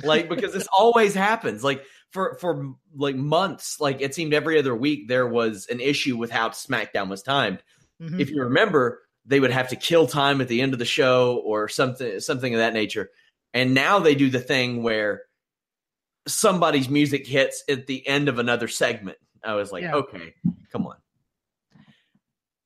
Like, 0.03 0.29
because 0.29 0.53
this 0.53 0.69
always 0.79 1.15
happens. 1.15 1.65
Like, 1.65 1.83
for, 2.11 2.37
for 2.41 2.75
like 2.95 3.17
months, 3.17 3.81
like 3.81 4.01
it 4.01 4.15
seemed 4.15 4.35
every 4.35 4.59
other 4.59 4.75
week 4.75 5.09
there 5.09 5.27
was 5.29 5.67
an 5.71 5.81
issue 5.81 6.17
with 6.17 6.31
how 6.31 6.51
SmackDown 6.51 7.09
was 7.09 7.23
timed. 7.23 7.63
Mhm. 8.03 8.19
if 8.19 8.31
you 8.31 8.43
remember, 8.43 9.03
they 9.27 9.39
would 9.41 9.51
have 9.51 9.69
to 9.69 9.77
kill 9.77 10.07
time 10.07 10.41
at 10.41 10.49
the 10.49 10.61
end 10.63 10.73
of 10.73 10.79
the 10.79 10.85
show 10.87 11.37
or 11.45 11.69
something 11.69 12.19
something 12.19 12.55
of 12.55 12.59
that 12.59 12.73
nature. 12.73 13.11
And 13.53 13.75
now 13.75 13.99
they 13.99 14.15
do 14.15 14.31
the 14.31 14.41
thing 14.41 14.83
where 14.83 15.23
somebody's 16.27 16.89
music 16.89 17.27
hits 17.27 17.65
at 17.69 17.87
the 17.87 18.07
end 18.07 18.29
of 18.29 18.39
another 18.39 18.69
segment. 18.69 19.19
I 19.45 19.55
was 19.55 19.73
like, 19.73 19.83
Yeah. 19.83 19.95
okay, 19.95 20.35
come 20.73 20.87
on. 20.87 20.97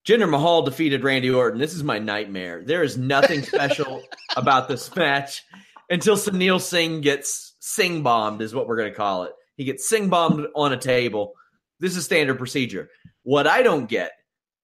Jinder 0.06 0.28
Mahal 0.28 0.62
defeated 0.62 1.02
Randy 1.02 1.30
Orton. 1.30 1.58
This 1.58 1.72
is 1.74 1.82
my 1.82 1.98
nightmare. 1.98 2.62
There 2.64 2.82
is 2.82 2.98
nothing 2.98 3.42
special 3.44 4.02
about 4.36 4.68
this 4.68 4.94
match 4.94 5.42
until 5.88 6.16
Sunil 6.16 6.60
Singh 6.60 7.00
gets 7.00 7.54
sing 7.60 8.02
bombed, 8.02 8.42
is 8.42 8.54
what 8.54 8.66
we're 8.68 8.76
going 8.76 8.90
to 8.90 8.96
call 8.96 9.22
it. 9.24 9.32
He 9.56 9.64
gets 9.64 9.88
sing 9.88 10.10
bombed 10.10 10.46
on 10.54 10.72
a 10.72 10.76
table. 10.76 11.32
This 11.80 11.96
is 11.96 12.04
standard 12.04 12.36
procedure. 12.38 12.90
What 13.22 13.46
I 13.46 13.62
don't 13.62 13.86
get, 13.88 14.12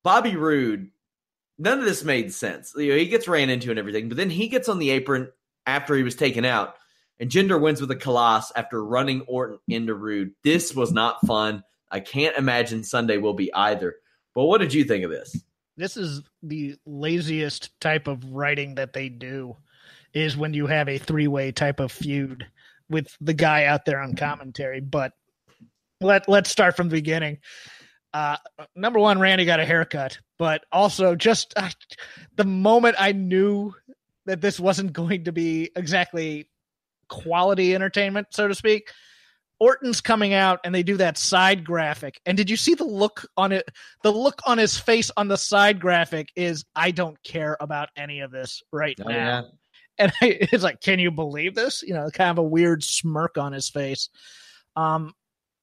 Bobby 0.05 0.37
Roode, 0.37 0.91
none 1.59 1.79
of 1.79 1.85
this 1.87 2.05
made 2.05 2.35
sense. 2.35 2.75
You 2.77 2.91
know, 2.93 2.99
he 2.99 3.07
gets 3.07 3.29
ran 3.29 3.49
into 3.49 3.71
and 3.71 3.79
everything, 3.79 4.09
but 4.09 4.19
then 4.19 4.31
he 4.31 4.49
gets 4.49 4.69
on 4.69 4.79
the 4.79 4.91
apron 4.91 5.31
after 5.67 5.95
he 5.95 6.03
was 6.03 6.17
taken 6.17 6.45
out, 6.45 6.75
and 7.21 7.31
Jinder 7.31 7.61
wins 7.61 7.81
with 7.81 7.91
a 7.91 7.97
Khallas 7.97 8.51
after 8.57 8.85
running 8.85 9.21
Orton 9.23 9.59
into 9.69 9.95
Roode. 9.95 10.33
This 10.43 10.75
was 10.75 10.93
not 10.93 11.25
fun. 11.27 11.63
I 11.91 12.01
can't 12.01 12.37
imagine 12.37 12.83
Sunday 12.83 13.19
will 13.19 13.35
be 13.35 13.53
either. 13.53 13.97
But 14.35 14.45
what 14.45 14.59
did 14.59 14.75
you 14.75 14.85
think 14.85 15.05
of 15.05 15.11
this? 15.11 15.37
this 15.81 15.97
is 15.97 16.23
the 16.43 16.77
laziest 16.85 17.79
type 17.81 18.07
of 18.07 18.23
writing 18.31 18.75
that 18.75 18.93
they 18.93 19.09
do 19.09 19.57
is 20.13 20.37
when 20.37 20.53
you 20.53 20.67
have 20.67 20.89
a 20.89 20.99
three-way 20.99 21.53
type 21.53 21.81
of 21.81 21.91
feud 21.91 22.47
with 22.91 23.17
the 23.21 23.33
guy 23.33 23.65
out 23.65 23.87
there 23.87 24.01
on 24.01 24.15
commentary 24.15 24.81
but 24.81 25.13
let 26.03 26.29
let's 26.29 26.51
start 26.51 26.77
from 26.77 26.89
the 26.89 26.97
beginning 26.97 27.39
uh 28.13 28.37
number 28.77 28.99
one 28.99 29.19
randy 29.19 29.47
got 29.47 29.61
a 29.61 29.65
haircut 29.65 30.19
but 30.39 30.65
also 30.71 31.15
just 31.15 31.55
uh, 31.57 31.71
the 32.37 32.45
moment 32.45 32.97
i 32.99 33.13
knew 33.13 33.73
that 34.27 34.43
this 34.43 34.61
wasn't 34.61 34.93
going 34.93 35.25
to 35.25 35.33
be 35.33 35.71
exactly 35.77 36.50
quality 37.11 37.75
entertainment 37.75 38.27
so 38.31 38.49
to 38.49 38.55
speak 38.55 38.91
orton's 39.59 40.01
coming 40.01 40.33
out 40.33 40.59
and 40.65 40.75
they 40.75 40.83
do 40.83 40.97
that 40.97 41.19
side 41.19 41.65
graphic 41.65 42.19
and 42.25 42.37
did 42.39 42.49
you 42.49 42.57
see 42.57 42.75
the 42.75 42.85
look 42.85 43.27
on 43.37 43.53
it 43.53 43.69
the 44.03 44.11
look 44.11 44.41
on 44.47 44.57
his 44.57 44.79
face 44.79 45.11
on 45.19 45.29
the 45.29 45.37
side 45.37 45.79
graphic 45.81 46.29
is 46.35 46.65
I 46.75 46.93
don't 46.93 47.23
care 47.23 47.57
about 47.61 47.91
any 47.97 48.21
of 48.21 48.31
this 48.31 48.63
right 48.73 48.99
Oh, 49.05 49.09
now. 49.09 49.45
And 49.99 50.11
I, 50.23 50.27
it's 50.53 50.63
like, 50.65 50.81
can 50.81 50.99
you 50.99 51.11
believe 51.11 51.55
this? 51.55 51.83
You 51.83 51.95
know, 51.95 52.09
kind 52.11 52.31
of 52.31 52.39
a 52.39 52.43
weird 52.43 52.83
smirk 52.83 53.37
on 53.37 53.53
his 53.53 53.69
face. 53.69 54.09
Um, 54.77 55.13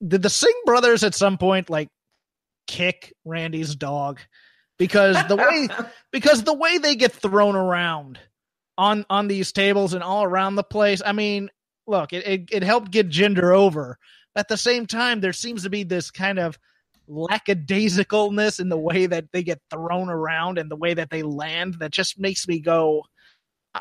did 0.06 0.22
the 0.22 0.30
Singh 0.30 0.62
brothers 0.66 1.04
at 1.04 1.16
some 1.16 1.38
point 1.40 1.70
like 1.70 1.90
kick 2.68 3.14
Randy's 3.26 3.76
dog? 3.76 4.20
Because 4.78 5.18
the 5.28 5.36
way 5.36 5.68
because 6.12 6.44
the 6.44 6.54
way 6.54 6.78
they 6.78 6.96
get 6.96 7.12
thrown 7.14 7.56
around 7.56 8.20
on 8.78 9.06
on 9.10 9.28
these 9.28 9.52
tables 9.52 9.94
and 9.94 10.04
all 10.04 10.24
around 10.24 10.56
the 10.56 10.64
place. 10.64 11.02
I 11.06 11.12
mean, 11.12 11.50
look, 11.88 12.14
it 12.14 12.26
it, 12.28 12.50
it 12.52 12.64
helped 12.64 12.92
get 12.92 13.10
Jinder 13.10 13.56
over. 13.56 13.98
But 14.36 14.42
at 14.42 14.48
the 14.50 14.58
same 14.58 14.86
time, 14.86 15.20
there 15.22 15.34
seems 15.34 15.64
to 15.64 15.70
be 15.70 15.84
this 15.84 16.12
kind 16.12 16.38
of 16.40 16.58
lackadaisicalness 17.10 18.60
in 18.60 18.70
the 18.70 18.78
way 18.78 19.06
that 19.06 19.32
they 19.32 19.44
get 19.44 19.62
thrown 19.72 20.10
around 20.10 20.58
and 20.58 20.70
the 20.70 20.76
way 20.76 20.94
that 20.94 21.10
they 21.10 21.24
land 21.24 21.76
that 21.80 21.92
just 21.92 22.20
makes 22.20 22.48
me 22.48 22.60
go. 22.60 23.04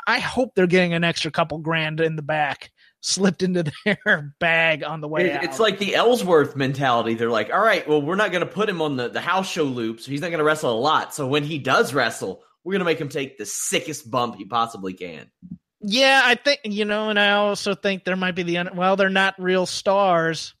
I 0.05 0.19
hope 0.19 0.53
they're 0.55 0.67
getting 0.67 0.93
an 0.93 1.03
extra 1.03 1.31
couple 1.31 1.57
grand 1.59 1.99
in 2.01 2.15
the 2.15 2.21
back 2.21 2.71
slipped 3.01 3.41
into 3.43 3.71
their 3.85 4.33
bag 4.39 4.83
on 4.83 5.01
the 5.01 5.07
way 5.07 5.25
It- 5.29 5.37
out. 5.37 5.43
it's 5.43 5.59
like 5.59 5.79
the 5.79 5.95
Ellsworth 5.95 6.55
mentality. 6.55 7.15
They're 7.15 7.29
like, 7.31 7.51
all 7.51 7.61
right, 7.61 7.87
well, 7.87 8.01
we're 8.01 8.15
not 8.15 8.31
going 8.31 8.45
to 8.45 8.51
put 8.51 8.69
him 8.69 8.81
on 8.81 8.95
the, 8.97 9.09
the 9.09 9.21
house 9.21 9.49
show 9.49 9.63
loop, 9.63 9.99
so 10.01 10.11
he's 10.11 10.21
not 10.21 10.27
going 10.29 10.39
to 10.39 10.43
wrestle 10.43 10.71
a 10.71 10.79
lot. 10.79 11.13
So 11.13 11.27
when 11.27 11.43
he 11.43 11.57
does 11.59 11.93
wrestle, 11.93 12.43
we're 12.67 12.73
going 12.73 12.79
to 12.79 12.85
make 12.85 12.99
him 12.99 13.07
take 13.07 13.37
the 13.37 13.45
sickest 13.45 14.11
bump 14.11 14.35
he 14.35 14.43
possibly 14.43 14.91
can. 14.91 15.31
Yeah, 15.79 16.21
I 16.25 16.35
think 16.35 16.59
you 16.65 16.83
know, 16.83 17.09
and 17.09 17.17
I 17.17 17.31
also 17.31 17.75
think 17.75 18.03
there 18.03 18.17
might 18.17 18.35
be 18.35 18.43
the 18.43 18.57
un- 18.57 18.75
well, 18.75 18.97
they're 18.97 19.07
not 19.09 19.35
real 19.41 19.65
stars. 19.65 20.53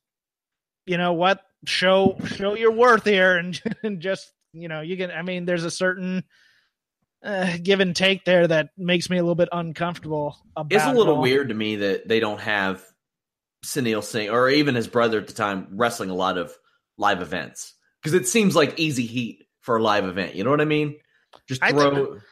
You 0.85 0.97
know 0.97 1.11
what? 1.11 1.41
Show 1.65 2.17
show 2.27 2.55
your 2.55 2.71
worth 2.71 3.03
here 3.03 3.35
and, 3.35 3.61
and 3.83 3.99
just 3.99 4.31
you 4.53 4.69
know, 4.69 4.79
you 4.79 4.95
can. 4.95 5.11
I 5.11 5.21
mean, 5.21 5.43
there's 5.43 5.65
a 5.65 5.71
certain 5.71 6.23
uh, 7.21 7.57
give 7.61 7.81
and 7.81 7.93
take 7.93 8.23
there 8.23 8.47
that 8.47 8.69
makes 8.77 9.09
me 9.09 9.17
a 9.17 9.21
little 9.21 9.35
bit 9.35 9.49
uncomfortable. 9.51 10.37
About 10.55 10.73
It's 10.73 10.85
a 10.85 10.93
little 10.93 11.15
it 11.15 11.17
all. 11.17 11.21
weird 11.21 11.49
to 11.49 11.55
me 11.55 11.75
that 11.75 12.07
they 12.07 12.21
don't 12.21 12.39
have 12.39 12.81
Sunil 13.65 14.01
Singh 14.01 14.29
or 14.29 14.47
even 14.49 14.75
his 14.75 14.87
brother 14.87 15.19
at 15.19 15.27
the 15.27 15.33
time 15.33 15.67
wrestling 15.71 16.09
a 16.09 16.15
lot 16.15 16.37
of 16.37 16.53
live 16.97 17.21
events 17.21 17.73
because 18.01 18.13
it 18.13 18.29
seems 18.29 18.55
like 18.55 18.79
easy 18.79 19.05
heat 19.05 19.45
for 19.59 19.75
a 19.75 19.83
live 19.83 20.05
event. 20.05 20.35
You 20.35 20.45
know 20.45 20.51
what 20.51 20.61
I 20.61 20.65
mean? 20.65 20.95
Just 21.47 21.63
I 21.63 21.71
throw. 21.71 21.93
think- 22.13 22.23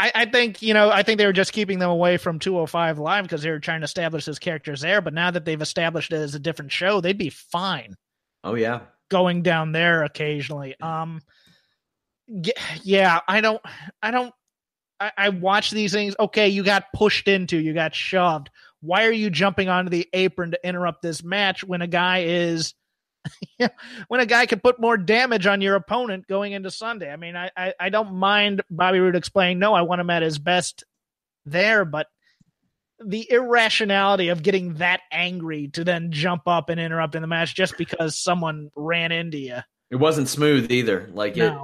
I, 0.00 0.12
I 0.14 0.24
think 0.26 0.62
you 0.62 0.74
know. 0.74 0.90
I 0.90 1.02
think 1.02 1.18
they 1.18 1.26
were 1.26 1.32
just 1.32 1.52
keeping 1.52 1.80
them 1.80 1.90
away 1.90 2.18
from 2.18 2.38
205 2.38 3.00
Live 3.00 3.24
because 3.24 3.42
they 3.42 3.50
were 3.50 3.58
trying 3.58 3.80
to 3.80 3.84
establish 3.84 4.26
his 4.26 4.38
characters 4.38 4.80
there. 4.80 5.00
But 5.00 5.12
now 5.12 5.32
that 5.32 5.44
they've 5.44 5.60
established 5.60 6.12
it 6.12 6.16
as 6.18 6.36
a 6.36 6.38
different 6.38 6.70
show, 6.70 7.00
they'd 7.00 7.18
be 7.18 7.30
fine 7.30 7.96
oh 8.44 8.54
yeah, 8.54 8.80
going 9.10 9.42
down 9.42 9.72
there 9.72 10.04
occasionally. 10.04 10.76
Um, 10.80 11.20
yeah, 12.82 13.20
I 13.26 13.40
don't, 13.40 13.60
I 14.02 14.10
don't, 14.10 14.32
I, 15.00 15.12
I 15.16 15.28
watch 15.30 15.70
these 15.70 15.92
things. 15.92 16.14
Okay, 16.18 16.48
you 16.48 16.62
got 16.62 16.92
pushed 16.94 17.28
into, 17.28 17.58
you 17.58 17.72
got 17.74 17.94
shoved. 17.94 18.50
Why 18.80 19.06
are 19.06 19.12
you 19.12 19.30
jumping 19.30 19.68
onto 19.68 19.90
the 19.90 20.06
apron 20.12 20.52
to 20.52 20.66
interrupt 20.66 21.02
this 21.02 21.24
match 21.24 21.64
when 21.64 21.82
a 21.82 21.86
guy 21.86 22.24
is, 22.24 22.74
when 24.08 24.20
a 24.20 24.26
guy 24.26 24.46
can 24.46 24.60
put 24.60 24.80
more 24.80 24.96
damage 24.96 25.46
on 25.46 25.60
your 25.60 25.74
opponent 25.74 26.26
going 26.26 26.52
into 26.52 26.70
Sunday? 26.70 27.10
I 27.12 27.16
mean, 27.16 27.36
I, 27.36 27.50
I, 27.56 27.74
I 27.78 27.88
don't 27.88 28.14
mind 28.14 28.62
Bobby 28.70 29.00
Roode 29.00 29.16
explaining. 29.16 29.58
No, 29.58 29.74
I 29.74 29.82
want 29.82 30.00
him 30.00 30.10
at 30.10 30.22
his 30.22 30.38
best 30.38 30.84
there, 31.44 31.84
but 31.84 32.06
the 33.04 33.30
irrationality 33.30 34.28
of 34.28 34.42
getting 34.42 34.74
that 34.74 35.00
angry 35.12 35.68
to 35.68 35.84
then 35.84 36.10
jump 36.10 36.42
up 36.46 36.68
and 36.68 36.80
interrupt 36.80 37.14
in 37.14 37.22
the 37.22 37.28
match 37.28 37.54
just 37.54 37.76
because 37.78 38.18
someone 38.18 38.70
ran 38.74 39.12
into 39.12 39.38
you. 39.38 39.58
it 39.90 39.96
wasn't 39.96 40.28
smooth 40.28 40.70
either. 40.70 41.08
Like 41.12 41.36
it, 41.36 41.54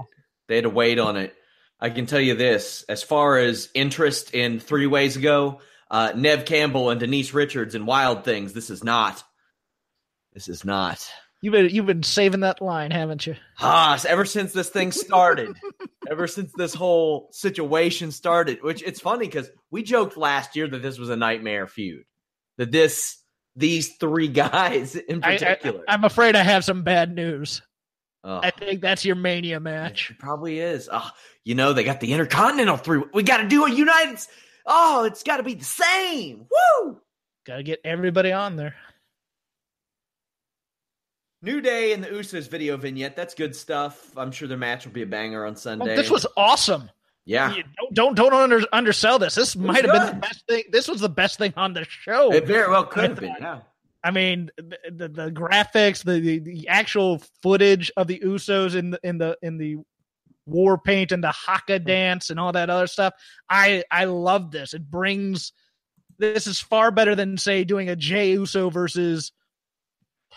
they 0.49 0.57
had 0.57 0.65
to 0.65 0.71
wait 0.71 0.99
on 0.99 1.17
it. 1.17 1.35
I 1.81 1.91
can 1.91 2.07
tell 2.07 2.21
you 2.21 2.35
this: 2.35 2.85
as 2.89 3.03
far 3.03 3.39
as 3.39 3.69
interest 3.75 4.33
in 4.33 4.61
three 4.61 4.87
ways 4.87 5.17
ago, 5.17 5.61
uh, 5.91 6.13
Neve 6.15 6.45
Campbell 6.45 6.91
and 6.91 7.01
Denise 7.01 7.35
Richards 7.35 7.75
and 7.75 7.87
Wild 7.87 8.25
Things. 8.25 8.53
This 8.53 8.71
is 8.71 8.85
not. 8.85 9.23
This 10.33 10.49
is 10.49 10.65
not. 10.65 11.09
You've 11.45 11.53
been 11.53 11.69
you've 11.69 11.85
been 11.85 12.03
saving 12.03 12.41
that 12.41 12.63
line, 12.63 12.91
haven't 12.91 13.27
you? 13.27 13.37
Haas, 13.57 14.07
ever 14.07 14.25
since 14.25 14.55
this 14.55 14.71
thing 14.71 14.93
started, 14.93 15.55
ever 16.11 16.27
since 16.27 16.51
this 16.57 16.73
whole 16.73 17.29
situation 17.33 18.13
started, 18.13 18.63
which 18.63 18.83
it's 18.83 18.99
funny 18.99 19.27
because 19.27 19.51
we 19.71 19.83
joked 19.83 20.17
last 20.17 20.57
year 20.57 20.67
that 20.67 20.81
this 20.81 20.99
was 20.99 21.11
a 21.11 21.17
nightmare 21.17 21.67
feud, 21.67 22.05
that 22.57 22.73
this 22.73 23.23
these 23.57 23.95
three 23.99 24.29
guys 24.29 24.97
in 25.09 25.21
particular. 25.21 25.85
I, 25.87 25.93
am 25.93 26.05
afraid 26.05 26.35
I 26.35 26.43
have 26.43 26.65
some 26.65 26.83
bad 26.83 27.15
news. 27.15 27.61
Oh, 28.25 28.41
I 28.43 28.51
think 28.51 28.81
that's 28.81 29.05
your 29.05 29.17
mania 29.17 29.61
match. 29.61 30.13
it 30.13 30.19
probably 30.19 30.61
is. 30.61 30.89
Oh, 30.91 31.11
you 31.45 31.55
know 31.55 31.75
they 31.75 31.85
got 31.85 32.01
the 32.01 32.15
Intercontinental 32.15 32.79
three. 32.79 33.03
We 33.13 33.23
got 33.23 33.43
to 33.43 33.49
do 33.49 33.67
a 33.67 33.71
United. 33.71 34.19
Oh, 34.65 35.05
it's 35.05 35.23
got 35.23 35.37
to 35.37 35.43
be 35.43 35.53
the 35.53 35.65
same. 35.67 36.47
Woo! 36.51 37.03
Got 37.45 37.57
to 37.57 37.63
get 37.63 37.81
everybody 37.85 38.33
on 38.33 38.57
there. 38.57 38.77
New 41.45 41.61
Day 41.61 41.93
and 41.93 42.03
the 42.03 42.09
Usos 42.09 42.49
video 42.49 42.77
vignette. 42.77 43.15
That's 43.15 43.35
good 43.35 43.55
stuff. 43.55 44.11
I'm 44.17 44.33
sure 44.33 44.49
their 44.49 44.59
match 44.59 44.87
will 44.87 44.93
be 44.93 45.03
a 45.03 45.07
banger 45.07 45.45
on 45.45 45.53
Oh, 45.53 45.57
Sunday. 45.57 45.95
this 45.95 46.11
was 46.11 46.27
awesome. 46.37 46.91
yeah. 47.25 47.55
Don't 47.93 48.15
don't, 48.17 48.31
don't 48.31 48.33
under, 48.53 48.63
undersell 48.73 49.19
this. 49.19 49.35
This 49.35 49.55
might 49.55 49.85
have 49.85 49.93
been 49.93 50.07
the 50.07 50.21
best 50.21 50.47
thing. 50.49 50.65
This 50.71 50.89
was 50.89 51.01
the 51.01 51.09
best 51.09 51.39
thing 51.39 51.53
on 51.57 51.73
the 51.75 51.85
show. 51.85 52.33
It 52.33 52.47
very 52.47 52.69
well 52.71 52.85
could 52.85 53.11
have 53.11 53.21
been. 53.21 53.37
Yeah. 53.41 53.61
I 54.03 54.11
mean, 54.11 54.51
the, 54.59 54.77
the, 54.91 55.09
the 55.09 55.31
graphics, 55.31 56.05
the, 56.05 56.21
the 56.21 56.39
the 56.39 56.69
actual 56.69 57.23
footage 57.43 57.91
of 57.97 58.07
the 58.07 58.19
Usos 58.19 58.75
in 58.75 58.91
the 58.91 59.01
in 59.03 59.17
the 59.17 59.39
in 59.41 59.57
the 59.57 59.79
war 60.47 60.77
paint 60.77 61.11
and 61.11 61.25
the 61.25 61.33
haka 61.33 61.79
hmm. 61.79 61.85
dance 61.85 62.29
and 62.29 62.39
all 62.39 62.53
that 62.53 62.69
other 62.69 62.87
stuff. 62.87 63.15
I 63.49 63.83
I 63.91 64.05
love 64.05 64.51
this. 64.51 64.75
It 64.75 64.91
brings 64.91 65.53
this 66.19 66.47
is 66.47 66.61
far 66.61 66.91
better 66.91 67.15
than 67.15 67.39
say 67.39 67.65
doing 67.65 67.89
a 67.89 67.97
Jay 67.97 68.33
Uso 68.33 68.71
versus 68.71 69.33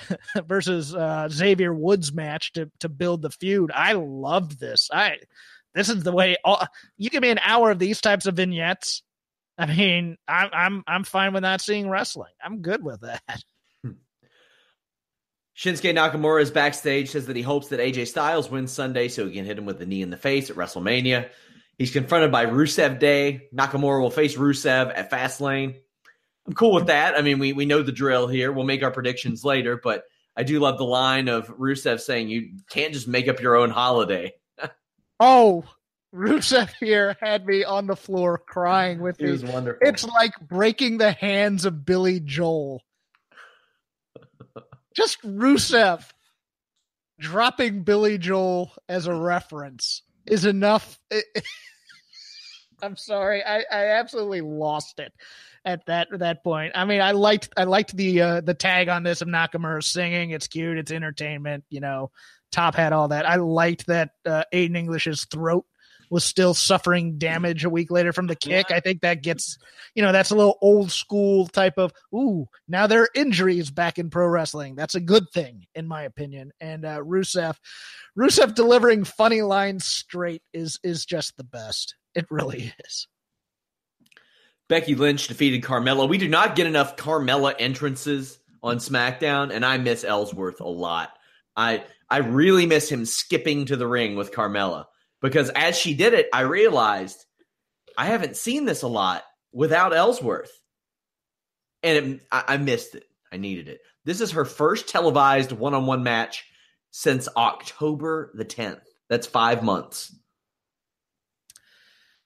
versus 0.46 0.94
uh, 0.96 1.28
Xavier 1.30 1.74
Woods 1.74 2.14
match 2.14 2.54
to 2.54 2.72
to 2.80 2.90
build 2.90 3.22
the 3.22 3.30
feud. 3.30 3.72
I 3.74 3.94
loved 3.94 4.60
this. 4.60 4.90
I 4.92 5.18
this 5.74 5.90
is 5.90 6.04
the 6.04 6.12
way. 6.12 6.38
All, 6.44 6.66
you 6.98 7.10
give 7.10 7.22
me 7.22 7.30
an 7.30 7.40
hour 7.44 7.72
of 7.72 7.80
these 7.80 8.02
types 8.02 8.26
of 8.26 8.36
vignettes. 8.36 9.04
I 9.58 9.66
mean, 9.66 10.18
I'm 10.28 10.50
I'm 10.54 10.84
I'm 10.88 11.04
fine 11.04 11.34
with 11.34 11.44
not 11.44 11.62
seeing 11.62 11.90
wrestling. 11.90 12.34
I'm 12.44 12.62
good 12.62 12.84
with 12.84 13.02
that. 13.02 13.44
Shinsuke 15.58 15.96
Nakamura 15.96 16.42
is 16.42 16.52
backstage, 16.52 17.10
says 17.10 17.26
that 17.26 17.36
he 17.36 17.42
hopes 17.42 17.70
that 17.70 17.80
AJ 17.80 18.08
Styles 18.08 18.52
wins 18.52 18.72
Sunday 18.72 19.08
so 19.08 19.26
he 19.26 19.34
can 19.34 19.46
hit 19.46 19.58
him 19.58 19.66
with 19.66 19.80
the 19.80 19.88
knee 19.88 20.04
in 20.04 20.12
the 20.12 20.18
face 20.18 20.52
at 20.52 20.56
WrestleMania. 20.56 21.30
He's 21.80 21.92
confronted 21.92 22.32
by 22.32 22.46
Rusev 22.46 23.00
Day. 23.00 23.50
Nakamura 23.54 24.02
will 24.02 24.12
face 24.12 24.36
Rusev 24.36 24.92
at 24.96 25.10
Fastlane. 25.10 25.76
I'm 26.48 26.54
cool 26.54 26.74
with 26.74 26.88
that. 26.88 27.16
I 27.18 27.22
mean, 27.22 27.40
we, 27.40 27.54
we 27.54 27.66
know 27.66 27.82
the 27.84 27.92
drill 27.92 28.28
here. 28.28 28.52
We'll 28.52 28.66
make 28.66 28.84
our 28.84 28.92
predictions 28.92 29.44
later, 29.44 29.80
but 29.84 30.04
I 30.36 30.44
do 30.44 30.60
love 30.60 30.78
the 30.78 30.86
line 30.86 31.28
of 31.28 31.48
Rusev 31.58 32.00
saying 32.00 32.30
you 32.30 32.52
can't 32.70 32.94
just 32.94 33.08
make 33.08 33.28
up 33.28 33.42
your 33.42 33.56
own 33.56 33.70
holiday. 33.70 34.34
Oh, 35.20 35.64
Rusev 36.14 36.70
here 36.80 37.18
had 37.20 37.44
me 37.48 37.64
on 37.64 37.88
the 37.88 37.96
floor 37.96 38.38
crying 38.38 39.00
with 39.02 39.20
It 39.20 39.26
me. 39.26 39.32
was 39.32 39.44
wonderful. 39.44 39.80
It's 39.88 40.04
like 40.06 40.34
breaking 40.40 41.00
the 41.00 41.12
hands 41.12 41.66
of 41.66 41.84
Billy 41.86 42.20
Joel. 42.20 42.84
Just 44.96 45.20
Rusev 45.24 46.04
dropping 47.20 47.82
Billy 47.82 48.20
Joel 48.20 48.72
as 48.88 49.08
a 49.08 49.14
reference 49.16 50.04
is 50.28 50.46
enough. 50.46 51.00
I'm 52.84 52.96
sorry, 52.96 53.44
I, 53.44 53.62
I 53.72 53.86
absolutely 53.98 54.42
lost 54.42 55.00
it 55.00 55.12
at 55.68 55.86
that 55.86 56.08
that 56.12 56.44
point. 56.44 56.72
I 56.74 56.86
mean, 56.86 57.02
I 57.02 57.12
liked 57.12 57.50
I 57.58 57.66
liked 57.66 57.96
the 57.96 58.22
uh, 58.22 58.42
the 58.42 58.54
tag 58.54 58.88
on 58.88 59.04
this 59.04 59.22
of 59.22 59.28
Nakamura 59.28 59.84
singing. 59.84 60.32
It's 60.32 60.48
cute. 60.48 60.78
It's 60.78 60.92
entertainment. 60.92 61.66
You 61.70 61.82
know, 61.82 62.12
top 62.52 62.76
hat, 62.76 62.94
all 62.94 63.10
that. 63.10 63.30
I 63.30 63.36
liked 63.36 63.86
that 63.88 64.12
uh, 64.26 64.46
Aiden 64.54 64.78
English's 64.78 65.26
throat 65.26 65.66
was 66.10 66.24
still 66.24 66.54
suffering 66.54 67.18
damage 67.18 67.66
a 67.66 67.70
week 67.70 67.92
later 67.92 68.14
from 68.14 68.28
the 68.28 68.36
kick. 68.36 68.72
I 68.72 68.80
think 68.80 69.02
that 69.02 69.22
gets, 69.22 69.58
you 69.94 70.02
know, 70.02 70.14
that's 70.14 70.32
a 70.32 70.36
little 70.36 70.58
old 70.62 70.90
school 70.90 71.48
type 71.48 71.78
of, 71.78 71.92
ooh, 72.16 72.48
now 72.66 72.88
there 72.88 73.02
are 73.02 73.10
injuries 73.14 73.70
back 73.72 74.00
in 74.00 74.10
pro 74.10 74.26
wrestling. 74.26 74.76
That's 74.76 74.96
a 74.96 75.02
good 75.02 75.26
thing, 75.34 75.66
in 75.76 75.86
my 75.86 76.04
opinion. 76.04 76.54
And 76.62 76.86
uh, 76.86 77.00
Rusev, 77.00 77.58
Rusev 78.18 78.56
delivering 78.56 79.04
funny 79.04 79.42
lines 79.42 79.86
straight 79.86 80.44
is 80.54 80.80
is 80.82 81.06
just 81.06 81.36
the 81.36 81.44
best. 81.44 81.96
It 82.16 82.26
really 82.32 82.74
is. 82.86 83.08
Becky 84.70 84.96
Lynch 84.96 85.28
defeated 85.28 85.64
Carmella. 85.64 86.08
We 86.08 86.18
do 86.18 86.28
not 86.28 86.56
get 86.56 86.68
enough 86.68 86.98
Carmella 86.98 87.56
entrances 87.58 88.40
on 88.62 88.78
SmackDown, 88.78 89.54
and 89.54 89.66
I 89.66 89.78
miss 89.78 90.04
Ellsworth 90.04 90.60
a 90.60 90.68
lot. 90.68 91.12
I 91.56 91.84
I 92.10 92.18
really 92.18 92.66
miss 92.66 92.90
him 92.90 93.06
skipping 93.06 93.66
to 93.66 93.76
the 93.76 93.88
ring 93.88 94.16
with 94.16 94.34
Carmella 94.34 94.86
because 95.22 95.50
as 95.50 95.78
she 95.78 95.94
did 95.94 96.14
it, 96.14 96.28
I 96.34 96.42
realized 96.42 97.26
I 97.98 98.08
haven't 98.08 98.38
seen 98.38 98.66
this 98.66 98.84
a 98.84 98.88
lot 98.88 99.24
without 99.52 99.94
Ellsworth, 99.94 100.52
and 101.84 101.98
it, 101.98 102.28
I, 102.32 102.44
I 102.50 102.58
missed 102.58 102.96
it. 102.96 103.06
I 103.32 103.38
needed 103.38 103.68
it. 103.68 103.80
This 104.06 104.22
is 104.22 104.32
her 104.32 104.46
first 104.46 104.88
televised 104.88 105.52
one-on-one 105.52 106.04
match 106.04 106.46
since 106.92 107.28
October 107.36 108.32
the 108.36 108.46
10th. 108.46 108.82
That's 109.10 109.28
five 109.28 109.64
months. 109.64 110.16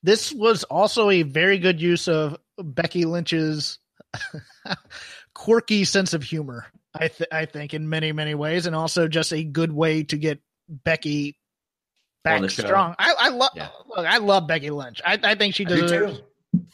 This 0.03 0.31
was 0.31 0.63
also 0.63 1.09
a 1.09 1.23
very 1.23 1.57
good 1.59 1.79
use 1.81 2.07
of 2.07 2.37
Becky 2.57 3.05
Lynch's 3.05 3.79
quirky 5.33 5.83
sense 5.83 6.13
of 6.13 6.23
humor. 6.23 6.65
I 6.93 7.07
th- 7.07 7.29
I 7.31 7.45
think 7.45 7.73
in 7.73 7.87
many 7.89 8.11
many 8.11 8.35
ways, 8.35 8.65
and 8.65 8.75
also 8.75 9.07
just 9.07 9.31
a 9.31 9.43
good 9.43 9.71
way 9.71 10.03
to 10.03 10.17
get 10.17 10.39
Becky 10.67 11.37
back 12.23 12.49
strong. 12.49 12.95
I, 12.99 13.13
I 13.17 13.29
love 13.29 13.51
Yeah. 13.55 13.69
look. 13.87 14.05
I 14.05 14.17
love 14.17 14.47
Becky 14.47 14.69
Lynch. 14.69 15.01
I, 15.05 15.17
I 15.23 15.35
think 15.35 15.55
she 15.55 15.65
deserves 15.65 16.17
too. 16.19 16.23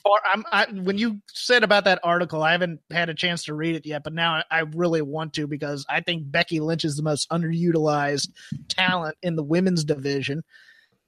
far. 0.04 0.20
I'm, 0.34 0.44
I, 0.52 0.66
when 0.72 0.98
you 0.98 1.22
said 1.32 1.64
about 1.64 1.86
that 1.86 2.00
article, 2.04 2.42
I 2.44 2.52
haven't 2.54 2.80
had 2.92 3.10
a 3.10 3.14
chance 3.14 3.46
to 3.46 3.54
read 3.54 3.76
it 3.76 3.86
yet, 3.86 4.04
but 4.04 4.14
now 4.14 4.44
I 4.50 4.60
really 4.62 5.02
want 5.02 5.34
to 5.34 5.48
because 5.48 5.86
I 5.90 6.02
think 6.02 6.30
Becky 6.30 6.60
Lynch 6.60 6.84
is 6.84 6.96
the 6.98 7.04
most 7.04 7.30
underutilized 7.30 8.30
talent 8.70 9.16
in 9.22 9.36
the 9.36 9.44
women's 9.44 9.84
division. 9.86 10.44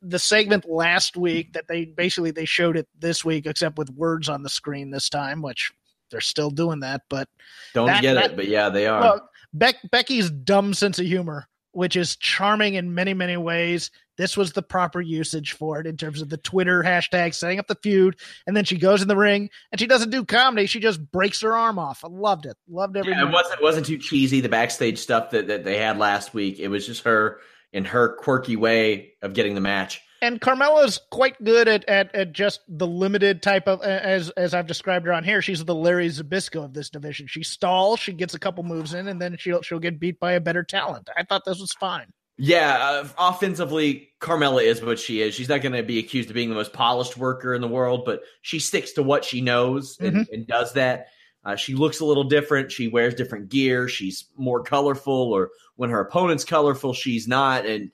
The 0.01 0.19
segment 0.19 0.69
last 0.69 1.17
week 1.17 1.53
that 1.53 1.67
they 1.67 1.85
basically 1.85 2.31
they 2.31 2.45
showed 2.45 2.77
it 2.77 2.87
this 2.97 3.25
week, 3.25 3.45
except 3.45 3.77
with 3.77 3.89
words 3.89 4.29
on 4.29 4.43
the 4.43 4.49
screen 4.49 4.91
this 4.91 5.09
time, 5.09 5.41
which 5.41 5.71
they're 6.11 6.21
still 6.21 6.49
doing 6.51 6.79
that. 6.79 7.01
But 7.09 7.27
Don't 7.73 7.87
That- 7.87 8.01
get 8.01 8.13
that- 8.15 8.31
it, 8.31 8.35
but 8.35 8.47
yeah, 8.47 8.69
they 8.69 8.87
are. 8.87 9.01
well, 9.01 9.29
Beck, 9.53 9.75
Becky's 9.91 10.29
dumb 10.29 10.73
sense 10.73 10.99
of 10.99 11.05
humor, 11.05 11.47
which 11.71 11.95
is 11.95 12.15
charming 12.15 12.75
in 12.75 12.93
many, 12.93 13.13
many 13.13 13.35
ways. 13.35 13.91
This 14.17 14.35
was 14.37 14.51
the 14.53 14.61
proper 14.61 14.99
usage 15.01 15.53
for 15.53 15.79
it 15.79 15.87
in 15.87 15.95
terms 15.97 16.21
of 16.21 16.29
the 16.29 16.37
Twitter 16.37 16.83
hashtag 16.83 17.33
setting 17.33 17.57
up 17.59 17.67
the 17.67 17.77
feud. 17.81 18.15
And 18.45 18.55
then 18.55 18.65
she 18.65 18.77
goes 18.77 19.01
in 19.01 19.07
the 19.07 19.15
ring 19.15 19.49
and 19.71 19.79
she 19.79 19.87
doesn't 19.87 20.09
do 20.09 20.25
comedy. 20.25 20.65
She 20.67 20.79
just 20.81 20.99
breaks 21.11 21.41
her 21.41 21.55
arm 21.55 21.79
off. 21.79 22.03
I 22.03 22.09
loved 22.09 22.45
it. 22.45 22.57
Loved 22.69 22.97
every 22.97 23.11
Yeah, 23.13 23.27
it 23.27 23.31
wasn't 23.31 23.61
wasn't 23.61 23.85
too 23.85 23.97
cheesy. 23.97 24.41
The 24.41 24.49
backstage 24.49 24.97
stuff 24.99 25.29
that, 25.31 25.47
that 25.47 25.63
they 25.63 25.77
had 25.77 25.97
last 25.97 26.33
week. 26.33 26.59
It 26.59 26.67
was 26.67 26.85
just 26.85 27.03
her 27.03 27.39
in 27.73 27.85
her 27.85 28.15
quirky 28.15 28.55
way 28.55 29.13
of 29.21 29.33
getting 29.33 29.55
the 29.55 29.61
match. 29.61 30.01
And 30.21 30.41
Carmella's 30.41 30.99
quite 31.11 31.41
good 31.43 31.67
at, 31.67 31.87
at, 31.87 32.13
at 32.13 32.33
just 32.33 32.59
the 32.67 32.87
limited 32.87 33.41
type 33.41 33.67
of 33.67 33.81
as 33.81 34.29
as 34.31 34.53
I've 34.53 34.67
described 34.67 35.05
her 35.05 35.13
on 35.13 35.23
here. 35.23 35.41
She's 35.41 35.63
the 35.63 35.75
Larry 35.75 36.09
Zbyszko 36.09 36.65
of 36.65 36.73
this 36.73 36.89
division. 36.89 37.27
She 37.27 37.41
stalls, 37.43 37.99
she 37.99 38.11
gets 38.11 38.33
a 38.33 38.39
couple 38.39 38.63
moves 38.63 38.93
in, 38.93 39.07
and 39.07 39.21
then 39.21 39.37
she'll 39.39 39.61
she'll 39.61 39.79
get 39.79 39.99
beat 39.99 40.19
by 40.19 40.33
a 40.33 40.41
better 40.41 40.63
talent. 40.63 41.09
I 41.15 41.23
thought 41.23 41.45
this 41.45 41.59
was 41.59 41.71
fine. 41.73 42.07
Yeah, 42.41 42.77
uh, 42.79 43.07
offensively, 43.17 44.11
Carmella 44.21 44.63
is 44.63 44.81
what 44.81 44.97
she 44.97 45.21
is. 45.21 45.35
She's 45.35 45.49
not 45.49 45.61
going 45.61 45.73
to 45.73 45.83
be 45.83 45.99
accused 45.99 46.29
of 46.29 46.35
being 46.35 46.47
the 46.47 46.55
most 46.55 46.71
polished 46.71 47.17
worker 47.17 47.53
in 47.53 47.59
the 47.59 47.67
world, 47.67 48.05
but 48.05 48.21
she 48.41 48.59
sticks 48.59 48.93
to 48.93 49.03
what 49.03 49.25
she 49.25 49.41
knows 49.41 49.97
and, 49.99 50.15
mm-hmm. 50.15 50.33
and 50.33 50.47
does 50.47 50.71
that. 50.73 51.07
Uh, 51.43 51.55
she 51.55 51.73
looks 51.73 51.99
a 51.99 52.05
little 52.05 52.25
different. 52.25 52.71
She 52.71 52.87
wears 52.87 53.15
different 53.15 53.49
gear. 53.49 53.87
She's 53.87 54.25
more 54.37 54.61
colorful, 54.61 55.33
or 55.33 55.51
when 55.75 55.89
her 55.89 56.01
opponent's 56.01 56.43
colorful, 56.43 56.93
she's 56.93 57.27
not. 57.27 57.65
And 57.65 57.91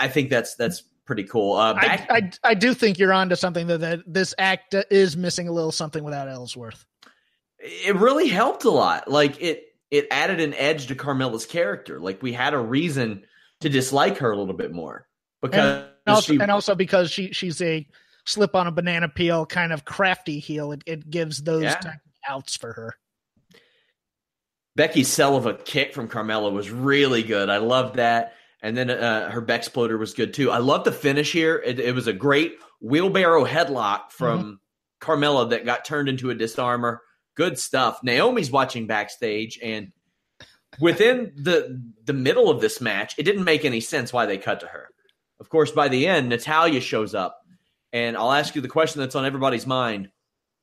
I 0.00 0.08
think 0.08 0.30
that's 0.30 0.54
that's 0.54 0.82
pretty 1.04 1.24
cool. 1.24 1.56
Uh, 1.56 1.74
back- 1.74 2.10
I, 2.10 2.16
I, 2.16 2.30
I 2.42 2.54
do 2.54 2.74
think 2.74 2.98
you're 2.98 3.12
onto 3.12 3.36
something 3.36 3.66
that, 3.66 3.80
that 3.80 4.00
this 4.06 4.34
act 4.38 4.74
is 4.90 5.16
missing 5.16 5.48
a 5.48 5.52
little 5.52 5.72
something 5.72 6.02
without 6.02 6.28
Ellsworth. 6.28 6.84
It 7.58 7.96
really 7.96 8.28
helped 8.28 8.64
a 8.64 8.70
lot. 8.70 9.10
Like 9.10 9.40
it 9.40 9.64
it 9.90 10.06
added 10.10 10.40
an 10.40 10.54
edge 10.54 10.88
to 10.88 10.94
Carmella's 10.94 11.46
character. 11.46 12.00
Like 12.00 12.22
we 12.22 12.32
had 12.32 12.54
a 12.54 12.58
reason 12.58 13.24
to 13.60 13.68
dislike 13.68 14.18
her 14.18 14.30
a 14.30 14.36
little 14.36 14.54
bit 14.54 14.72
more 14.72 15.06
because 15.40 15.84
and 16.06 16.14
also, 16.14 16.32
she, 16.32 16.40
and 16.40 16.50
also 16.50 16.74
because 16.74 17.10
she 17.10 17.32
she's 17.32 17.60
a 17.62 17.86
slip 18.24 18.54
on 18.54 18.66
a 18.66 18.72
banana 18.72 19.08
peel 19.08 19.46
kind 19.46 19.72
of 19.72 19.84
crafty 19.84 20.38
heel. 20.38 20.72
It, 20.72 20.82
it 20.86 21.10
gives 21.10 21.42
those 21.42 21.62
yeah. 21.62 21.94
Outs 22.28 22.56
for 22.56 22.72
her. 22.72 22.96
Becky's 24.76 25.08
sell 25.08 25.36
of 25.36 25.46
a 25.46 25.54
kick 25.54 25.94
from 25.94 26.08
Carmella 26.08 26.52
was 26.52 26.70
really 26.70 27.22
good. 27.22 27.48
I 27.48 27.58
loved 27.58 27.96
that. 27.96 28.34
And 28.60 28.76
then 28.76 28.90
uh, 28.90 29.30
her 29.30 29.42
Bexploder 29.42 29.98
was 29.98 30.14
good 30.14 30.34
too. 30.34 30.50
I 30.50 30.58
love 30.58 30.84
the 30.84 30.92
finish 30.92 31.32
here. 31.32 31.62
It, 31.64 31.78
it 31.78 31.94
was 31.94 32.06
a 32.06 32.12
great 32.12 32.56
wheelbarrow 32.80 33.44
headlock 33.44 34.10
from 34.10 34.40
mm-hmm. 34.40 35.10
Carmella 35.10 35.50
that 35.50 35.64
got 35.64 35.84
turned 35.84 36.08
into 36.08 36.30
a 36.30 36.34
disarmer. 36.34 37.02
Good 37.36 37.58
stuff. 37.58 38.00
Naomi's 38.02 38.50
watching 38.50 38.86
backstage, 38.86 39.58
and 39.62 39.92
within 40.80 41.32
the 41.36 41.82
the 42.04 42.12
middle 42.12 42.48
of 42.48 42.60
this 42.60 42.80
match, 42.80 43.14
it 43.18 43.24
didn't 43.24 43.44
make 43.44 43.64
any 43.64 43.80
sense 43.80 44.12
why 44.12 44.24
they 44.24 44.38
cut 44.38 44.60
to 44.60 44.66
her. 44.66 44.88
Of 45.40 45.48
course, 45.50 45.72
by 45.72 45.88
the 45.88 46.06
end, 46.06 46.28
Natalya 46.28 46.80
shows 46.80 47.12
up, 47.12 47.36
and 47.92 48.16
I'll 48.16 48.32
ask 48.32 48.54
you 48.54 48.62
the 48.62 48.68
question 48.68 49.00
that's 49.00 49.16
on 49.16 49.26
everybody's 49.26 49.66
mind: 49.66 50.10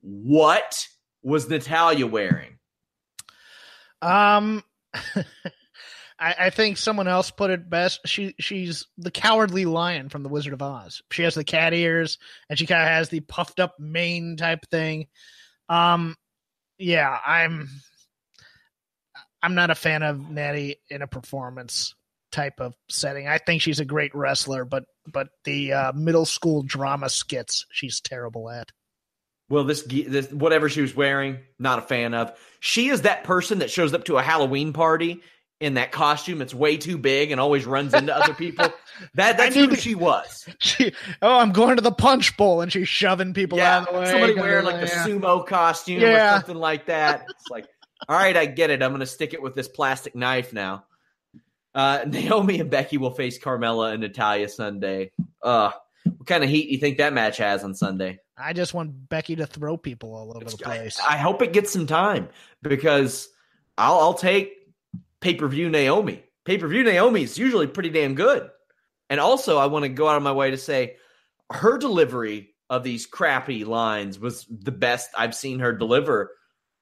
What 0.01 0.87
was 1.23 1.49
Natalya 1.49 2.07
wearing? 2.07 2.57
Um, 4.01 4.63
I, 6.19 6.35
I, 6.39 6.49
think 6.49 6.77
someone 6.77 7.07
else 7.07 7.31
put 7.31 7.51
it 7.51 7.69
best. 7.69 8.01
She 8.05 8.35
she's 8.39 8.87
the 8.97 9.11
cowardly 9.11 9.65
lion 9.65 10.09
from 10.09 10.23
the 10.23 10.29
Wizard 10.29 10.53
of 10.53 10.61
Oz. 10.61 11.01
She 11.11 11.23
has 11.23 11.35
the 11.35 11.43
cat 11.43 11.73
ears, 11.73 12.17
and 12.49 12.57
she 12.57 12.65
kind 12.65 12.81
of 12.81 12.87
has 12.87 13.09
the 13.09 13.19
puffed 13.19 13.59
up 13.59 13.75
mane 13.79 14.37
type 14.37 14.65
thing. 14.69 15.07
Um, 15.69 16.15
yeah, 16.77 17.17
I'm 17.25 17.69
I'm 19.43 19.55
not 19.55 19.69
a 19.69 19.75
fan 19.75 20.03
of 20.03 20.29
Natty 20.29 20.77
in 20.89 21.01
a 21.01 21.07
performance 21.07 21.95
type 22.31 22.59
of 22.59 22.73
setting. 22.89 23.27
I 23.27 23.37
think 23.37 23.61
she's 23.61 23.79
a 23.79 23.85
great 23.85 24.13
wrestler, 24.15 24.65
but 24.65 24.83
but 25.07 25.29
the 25.43 25.73
uh, 25.73 25.91
middle 25.93 26.25
school 26.25 26.63
drama 26.63 27.09
skits 27.09 27.65
she's 27.71 28.01
terrible 28.01 28.49
at. 28.49 28.71
Well, 29.51 29.65
this, 29.65 29.83
this 29.83 30.31
whatever 30.31 30.69
she 30.69 30.81
was 30.81 30.95
wearing, 30.95 31.39
not 31.59 31.79
a 31.79 31.81
fan 31.81 32.13
of. 32.13 32.31
She 32.61 32.87
is 32.89 33.01
that 33.01 33.23
person 33.23 33.59
that 33.59 33.69
shows 33.69 33.93
up 33.93 34.05
to 34.05 34.17
a 34.17 34.21
Halloween 34.21 34.71
party 34.73 35.21
in 35.59 35.75
that 35.75 35.91
costume. 35.91 36.41
It's 36.41 36.53
way 36.53 36.77
too 36.77 36.97
big 36.97 37.31
and 37.31 37.39
always 37.39 37.65
runs 37.65 37.93
into 37.93 38.15
other 38.15 38.33
people. 38.33 38.69
That 39.15 39.35
that's 39.35 39.55
who 39.55 39.75
she 39.75 39.95
was. 39.95 40.47
She 40.59 40.93
oh, 41.23 41.39
I'm 41.39 41.51
going 41.51 41.75
to 41.77 41.81
the 41.81 41.91
punch 41.91 42.37
bowl, 42.37 42.61
and 42.61 42.71
she's 42.71 42.87
shoving 42.87 43.33
people 43.33 43.57
yeah, 43.57 43.77
out 43.77 43.87
of 43.87 43.95
the 43.95 43.99
way. 44.01 44.11
Somebody 44.11 44.35
wearing 44.35 44.65
like 44.65 44.79
the 44.79 44.85
yeah. 44.85 45.07
sumo 45.07 45.43
costume 45.43 46.01
yeah. 46.01 46.35
or 46.35 46.37
something 46.37 46.57
like 46.57 46.85
that. 46.85 47.25
It's 47.27 47.49
like 47.49 47.65
all 48.07 48.15
right, 48.15 48.37
I 48.37 48.45
get 48.45 48.69
it. 48.69 48.81
I'm 48.83 48.91
going 48.91 48.99
to 48.99 49.05
stick 49.05 49.33
it 49.33 49.41
with 49.41 49.55
this 49.55 49.67
plastic 49.67 50.15
knife 50.15 50.53
now. 50.53 50.85
Uh, 51.73 52.03
Naomi 52.07 52.59
and 52.59 52.69
Becky 52.69 52.97
will 52.97 53.11
face 53.11 53.39
Carmella 53.39 53.93
and 53.93 54.01
Natalya 54.01 54.49
Sunday. 54.49 55.11
Uh, 55.41 55.71
what 56.03 56.27
kind 56.27 56.43
of 56.43 56.49
heat 56.49 56.67
do 56.67 56.73
you 56.73 56.79
think 56.79 56.97
that 56.97 57.13
match 57.13 57.37
has 57.37 57.63
on 57.63 57.73
Sunday? 57.73 58.19
I 58.41 58.53
just 58.53 58.73
want 58.73 59.09
Becky 59.09 59.35
to 59.37 59.45
throw 59.45 59.77
people 59.77 60.13
all 60.13 60.31
over 60.31 60.43
it's, 60.43 60.55
the 60.55 60.63
place. 60.63 60.99
I, 60.99 61.13
I, 61.13 61.17
hope 61.17 61.41
it 61.41 61.53
gets 61.53 61.71
some 61.71 61.87
time 61.87 62.29
because 62.61 63.29
I'll, 63.77 63.99
I'll 63.99 64.13
take 64.13 64.53
pay 65.19 65.35
per 65.35 65.47
view 65.47 65.69
Naomi. 65.69 66.23
Pay 66.45 66.57
per 66.57 66.67
view 66.67 66.83
Naomi 66.83 67.23
is 67.23 67.37
usually 67.37 67.67
pretty 67.67 67.89
damn 67.89 68.15
good. 68.15 68.49
And 69.09 69.19
also, 69.19 69.57
I 69.57 69.67
want 69.67 69.83
to 69.83 69.89
go 69.89 70.07
out 70.07 70.17
of 70.17 70.23
my 70.23 70.31
way 70.31 70.51
to 70.51 70.57
say 70.57 70.95
her 71.51 71.77
delivery 71.77 72.55
of 72.69 72.83
these 72.83 73.05
crappy 73.05 73.65
lines 73.65 74.17
was 74.17 74.45
the 74.49 74.71
best 74.71 75.09
I've 75.17 75.35
seen 75.35 75.59
her 75.59 75.73
deliver 75.73 76.31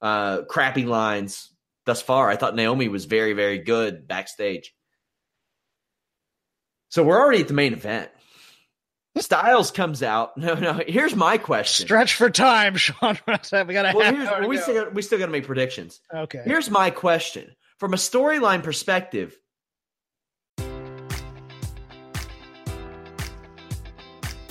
uh, 0.01 0.43
crappy 0.43 0.85
lines 0.85 1.49
thus 1.85 2.01
far. 2.01 2.29
I 2.29 2.35
thought 2.35 2.55
Naomi 2.55 2.87
was 2.87 3.05
very, 3.05 3.33
very 3.33 3.57
good 3.57 4.07
backstage. 4.07 4.73
So 6.89 7.03
we're 7.03 7.19
already 7.19 7.41
at 7.41 7.47
the 7.47 7.53
main 7.53 7.73
event. 7.73 8.11
Styles 9.17 9.71
comes 9.71 10.03
out. 10.03 10.31
No, 10.37 10.53
no. 10.55 10.81
Here's 10.87 11.15
my 11.15 11.37
question. 11.37 11.85
Stretch 11.85 12.15
for 12.15 12.29
time, 12.29 12.75
Sean. 12.77 13.17
we 13.67 13.73
got 13.73 13.93
well, 13.95 14.47
we 14.47 14.57
still 14.57 14.73
got, 14.85 14.93
we 14.93 15.01
still 15.01 15.19
got 15.19 15.25
to 15.25 15.31
make 15.31 15.45
predictions. 15.45 15.99
Okay. 16.13 16.41
Here's 16.45 16.69
my 16.69 16.89
question. 16.89 17.55
From 17.79 17.93
a 17.93 17.97
storyline 17.97 18.63
perspective, 18.63 19.37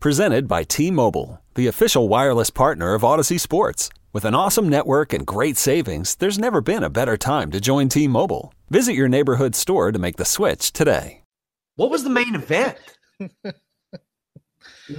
Presented 0.00 0.48
by 0.48 0.62
T 0.64 0.90
Mobile, 0.90 1.42
the 1.56 1.66
official 1.66 2.08
wireless 2.08 2.48
partner 2.48 2.94
of 2.94 3.02
Audacy 3.02 3.38
Sports. 3.38 3.90
With 4.14 4.24
an 4.24 4.34
awesome 4.34 4.66
network 4.66 5.12
and 5.12 5.26
great 5.26 5.58
savings, 5.58 6.14
there's 6.14 6.38
never 6.38 6.62
been 6.62 6.82
a 6.82 6.88
better 6.88 7.18
time 7.18 7.50
to 7.50 7.60
join 7.60 7.90
T 7.90 8.08
Mobile. 8.08 8.54
Visit 8.70 8.94
your 8.94 9.10
neighborhood 9.10 9.54
store 9.54 9.92
to 9.92 9.98
make 9.98 10.16
the 10.16 10.24
switch 10.24 10.72
today. 10.72 11.24
What 11.76 11.90
was 11.90 12.02
the 12.02 12.08
main 12.08 12.34
event? 12.34 12.78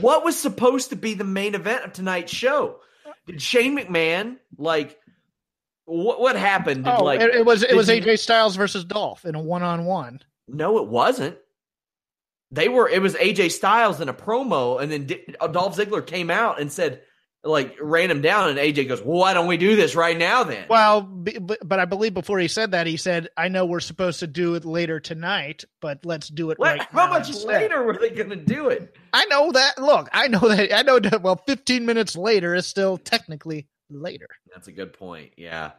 what 0.01 0.23
was 0.23 0.39
supposed 0.39 0.91
to 0.91 0.95
be 0.95 1.15
the 1.15 1.23
main 1.23 1.55
event 1.55 1.83
of 1.83 1.93
tonight's 1.93 2.31
show? 2.31 2.81
Did 3.25 3.41
Shane 3.41 3.75
McMahon 3.75 4.37
like 4.59 4.99
what 5.85 6.21
what 6.21 6.35
happened? 6.35 6.83
Did, 6.83 6.93
oh, 6.93 7.03
like 7.03 7.21
it, 7.21 7.33
it 7.33 7.45
was 7.47 7.63
it 7.63 7.75
was 7.75 7.89
AJ 7.89 8.19
Styles 8.19 8.55
versus 8.55 8.83
Dolph 8.83 9.25
in 9.25 9.33
a 9.33 9.41
one 9.41 9.63
on 9.63 9.85
one. 9.85 10.19
No, 10.47 10.77
it 10.77 10.87
wasn't 10.87 11.37
they 12.51 12.67
were 12.67 12.87
it 12.89 13.01
was 13.01 13.15
AJ 13.15 13.51
Styles 13.51 14.01
in 14.01 14.09
a 14.09 14.13
promo, 14.13 14.81
and 14.81 14.91
then 14.91 15.07
Dolph 15.51 15.77
Ziggler 15.77 16.05
came 16.05 16.29
out 16.29 16.59
and 16.59 16.71
said 16.71 17.01
like 17.43 17.75
ran 17.81 18.11
him 18.11 18.21
down, 18.21 18.49
and 18.49 18.59
AJ 18.59 18.87
goes, 18.87 19.01
"Well, 19.01 19.17
why 19.17 19.33
don't 19.33 19.47
we 19.47 19.57
do 19.57 19.75
this 19.75 19.95
right 19.95 20.17
now 20.17 20.43
then?" 20.43 20.65
Well, 20.69 21.01
but 21.01 21.79
I 21.79 21.85
believe 21.85 22.13
before 22.13 22.39
he 22.39 22.47
said 22.47 22.71
that, 22.71 22.87
he 22.87 22.97
said, 22.97 23.29
"I 23.35 23.47
know 23.47 23.65
we're 23.65 23.79
supposed 23.79 24.19
to 24.19 24.27
do 24.27 24.55
it 24.55 24.65
later 24.65 24.99
tonight, 24.99 25.65
but 25.81 26.05
let's 26.05 26.27
do 26.27 26.51
it 26.51 26.59
what? 26.59 26.77
right." 26.77 26.87
How 26.91 27.09
much 27.09 27.33
later 27.43 27.83
were 27.83 27.97
they 27.97 28.11
going 28.11 28.29
to 28.29 28.35
do 28.35 28.69
it? 28.69 28.95
I 29.13 29.25
know 29.25 29.51
that. 29.53 29.79
Look, 29.79 30.09
I 30.13 30.27
know 30.27 30.39
that. 30.39 30.75
I 30.75 30.83
know 30.83 30.99
that. 30.99 31.23
Well, 31.23 31.41
fifteen 31.47 31.85
minutes 31.85 32.15
later 32.15 32.53
is 32.53 32.67
still 32.67 32.97
technically 32.97 33.67
later. 33.89 34.27
That's 34.53 34.67
a 34.67 34.71
good 34.71 34.93
point. 34.93 35.31
Yeah 35.37 35.71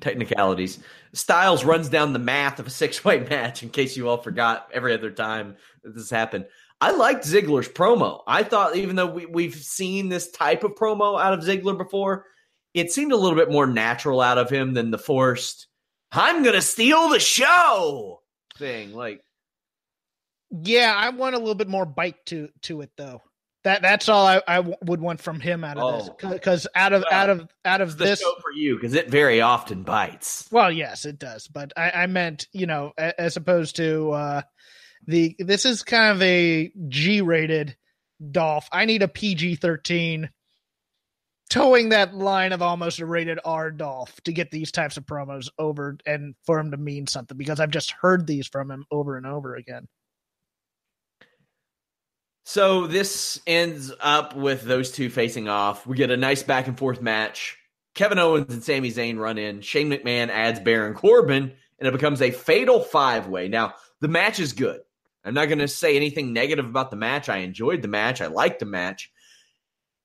technicalities. 0.00 0.78
Styles 1.12 1.64
runs 1.64 1.88
down 1.88 2.12
the 2.12 2.18
math 2.18 2.58
of 2.58 2.66
a 2.66 2.70
six 2.82 3.04
way 3.04 3.20
match 3.20 3.62
in 3.62 3.70
case 3.70 3.96
you 3.96 4.08
all 4.08 4.18
forgot 4.18 4.68
every 4.72 4.94
other 4.94 5.10
time 5.10 5.56
that 5.82 5.94
this 5.94 6.10
happened. 6.10 6.46
I 6.80 6.92
liked 6.92 7.24
Ziggler's 7.24 7.68
promo. 7.68 8.22
I 8.26 8.42
thought, 8.42 8.74
even 8.74 8.96
though 8.96 9.10
we, 9.10 9.26
we've 9.26 9.54
seen 9.54 10.08
this 10.08 10.30
type 10.30 10.64
of 10.64 10.72
promo 10.72 11.20
out 11.20 11.34
of 11.34 11.40
Ziggler 11.40 11.76
before, 11.76 12.24
it 12.72 12.90
seemed 12.90 13.12
a 13.12 13.16
little 13.16 13.36
bit 13.36 13.50
more 13.50 13.66
natural 13.66 14.20
out 14.20 14.38
of 14.38 14.48
him 14.48 14.72
than 14.72 14.90
the 14.90 14.98
forced, 14.98 15.66
I'm 16.10 16.42
going 16.42 16.54
to 16.54 16.62
steal 16.62 17.10
the 17.10 17.20
show 17.20 18.22
thing. 18.56 18.94
Like, 18.94 19.22
yeah, 20.50 20.94
I 20.96 21.10
want 21.10 21.34
a 21.34 21.38
little 21.38 21.54
bit 21.54 21.68
more 21.68 21.86
bite 21.86 22.24
to 22.26 22.48
to 22.62 22.80
it 22.80 22.90
though. 22.96 23.22
That 23.64 23.82
that's 23.82 24.08
all 24.08 24.26
I, 24.26 24.40
I 24.48 24.60
would 24.60 25.00
want 25.02 25.20
from 25.20 25.38
him 25.38 25.64
out 25.64 25.76
of 25.76 25.82
Oh. 25.84 25.98
this 25.98 26.32
because 26.32 26.66
out 26.74 26.92
of 26.94 27.02
Well, 27.10 27.20
out 27.20 27.28
of 27.28 27.48
out 27.64 27.80
of 27.82 27.98
this. 27.98 28.20
show 28.20 28.34
for 28.40 28.52
you 28.52 28.76
because 28.76 28.94
it 28.94 29.10
very 29.10 29.40
often 29.42 29.82
bites. 29.82 30.48
Well, 30.50 30.72
yes, 30.72 31.04
it 31.04 31.18
does, 31.18 31.46
but 31.46 31.72
I, 31.76 31.90
I 31.90 32.06
meant 32.06 32.46
you 32.52 32.66
know 32.66 32.92
as 32.96 33.36
opposed 33.36 33.76
to 33.76 34.10
uh, 34.12 34.42
the 35.06 35.36
this 35.38 35.66
is 35.66 35.82
kind 35.82 36.12
of 36.16 36.22
a 36.22 36.72
G-rated 36.88 37.76
Dolph. 38.30 38.68
I 38.72 38.86
need 38.86 39.02
a 39.02 39.08
PG-13 39.08 40.28
towing 41.50 41.88
that 41.90 42.14
line 42.14 42.52
of 42.52 42.62
almost 42.62 43.00
a 43.00 43.06
rated 43.06 43.38
R 43.44 43.70
Dolph 43.70 44.14
to 44.22 44.32
get 44.32 44.50
these 44.50 44.70
types 44.72 44.96
of 44.96 45.04
promos 45.04 45.48
over 45.58 45.96
and 46.06 46.34
for 46.46 46.58
him 46.58 46.70
to 46.70 46.76
mean 46.76 47.06
something 47.06 47.36
because 47.36 47.60
I've 47.60 47.70
just 47.70 47.90
heard 48.00 48.26
these 48.26 48.46
from 48.46 48.70
him 48.70 48.84
over 48.90 49.16
and 49.16 49.26
over 49.26 49.54
again. 49.56 49.86
So 52.44 52.86
this 52.86 53.40
ends 53.46 53.92
up 54.00 54.34
with 54.34 54.62
those 54.62 54.90
two 54.90 55.10
facing 55.10 55.48
off. 55.48 55.86
We 55.86 55.96
get 55.96 56.10
a 56.10 56.16
nice 56.16 56.42
back 56.42 56.66
and 56.66 56.78
forth 56.78 57.00
match. 57.00 57.56
Kevin 57.94 58.18
Owens 58.18 58.52
and 58.52 58.62
Sami 58.62 58.90
Zayn 58.90 59.18
run 59.18 59.38
in. 59.38 59.60
Shane 59.60 59.90
McMahon 59.90 60.28
adds 60.28 60.60
Baron 60.60 60.94
Corbin, 60.94 61.52
and 61.78 61.88
it 61.88 61.92
becomes 61.92 62.22
a 62.22 62.30
fatal 62.30 62.80
five 62.80 63.26
way. 63.26 63.48
Now, 63.48 63.74
the 64.00 64.08
match 64.08 64.40
is 64.40 64.52
good. 64.52 64.80
I'm 65.24 65.34
not 65.34 65.46
going 65.46 65.58
to 65.58 65.68
say 65.68 65.96
anything 65.96 66.32
negative 66.32 66.64
about 66.64 66.90
the 66.90 66.96
match. 66.96 67.28
I 67.28 67.38
enjoyed 67.38 67.82
the 67.82 67.88
match. 67.88 68.20
I 68.20 68.26
liked 68.28 68.60
the 68.60 68.66
match. 68.66 69.12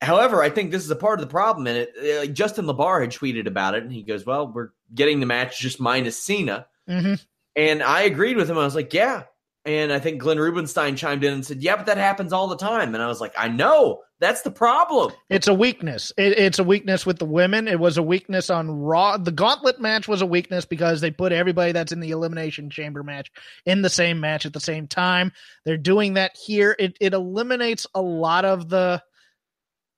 However, 0.02 0.44
I 0.44 0.50
think 0.50 0.72
this 0.72 0.84
is 0.84 0.92
a 0.92 0.96
part 0.96 1.20
of 1.20 1.26
the 1.26 1.32
problem. 1.32 1.68
And 1.68 1.78
it, 1.78 2.30
uh, 2.30 2.32
Justin 2.34 2.66
LaBar 2.66 3.02
had 3.02 3.12
tweeted 3.12 3.48
about 3.48 3.76
it, 3.76 3.84
and 3.84 3.92
he 3.92 4.04
goes, 4.04 4.26
Well, 4.26 4.52
we're 4.52 4.70
getting 4.94 5.20
the 5.20 5.26
match 5.26 5.60
just 5.60 5.80
minus 5.80 6.22
Cena. 6.22 6.68
Mm-hmm. 6.90 7.16
And 7.56 7.82
I 7.82 8.02
agreed 8.02 8.38
with 8.38 8.50
him. 8.50 8.58
I 8.58 8.66
was 8.66 8.76
like, 8.76 8.94
yeah. 8.94 9.24
And 9.66 9.92
I 9.92 9.98
think 9.98 10.22
Glenn 10.22 10.38
Rubenstein 10.38 10.96
chimed 10.96 11.24
in 11.24 11.34
and 11.34 11.46
said, 11.46 11.64
yeah, 11.64 11.76
but 11.76 11.88
that 11.88 11.98
happens 11.98 12.32
all 12.32 12.48
the 12.48 12.56
time. 12.56 12.94
And 12.94 13.02
I 13.02 13.08
was 13.08 13.20
like, 13.20 13.34
I 13.36 13.48
know. 13.48 14.02
That's 14.20 14.44
the 14.44 14.52
problem. 14.52 15.12
It's 15.30 15.48
a 15.48 15.54
weakness. 15.54 16.14
It, 16.18 16.38
it's 16.38 16.60
a 16.60 16.64
weakness 16.64 17.06
with 17.06 17.18
the 17.18 17.26
women. 17.26 17.68
It 17.68 17.80
was 17.80 17.98
a 17.98 18.04
weakness 18.04 18.50
on 18.50 18.70
Raw. 18.70 19.18
The 19.18 19.32
Gauntlet 19.32 19.82
match 19.82 20.08
was 20.08 20.22
a 20.22 20.26
weakness 20.26 20.66
because 20.66 21.02
they 21.02 21.12
put 21.12 21.32
everybody 21.32 21.74
that's 21.74 21.92
in 21.92 22.00
the 22.00 22.12
Elimination 22.12 22.70
Chamber 22.70 23.04
match 23.04 23.32
in 23.66 23.82
the 23.82 23.90
same 23.90 24.20
match 24.20 24.46
at 24.46 24.54
the 24.54 24.60
same 24.60 24.88
time. 24.88 25.34
They're 25.66 25.78
doing 25.78 26.14
that 26.14 26.38
here. 26.38 26.76
It 26.78 26.96
it 27.02 27.14
eliminates 27.14 27.88
a 27.94 28.02
lot 28.02 28.46
of 28.46 28.70
the, 28.70 29.04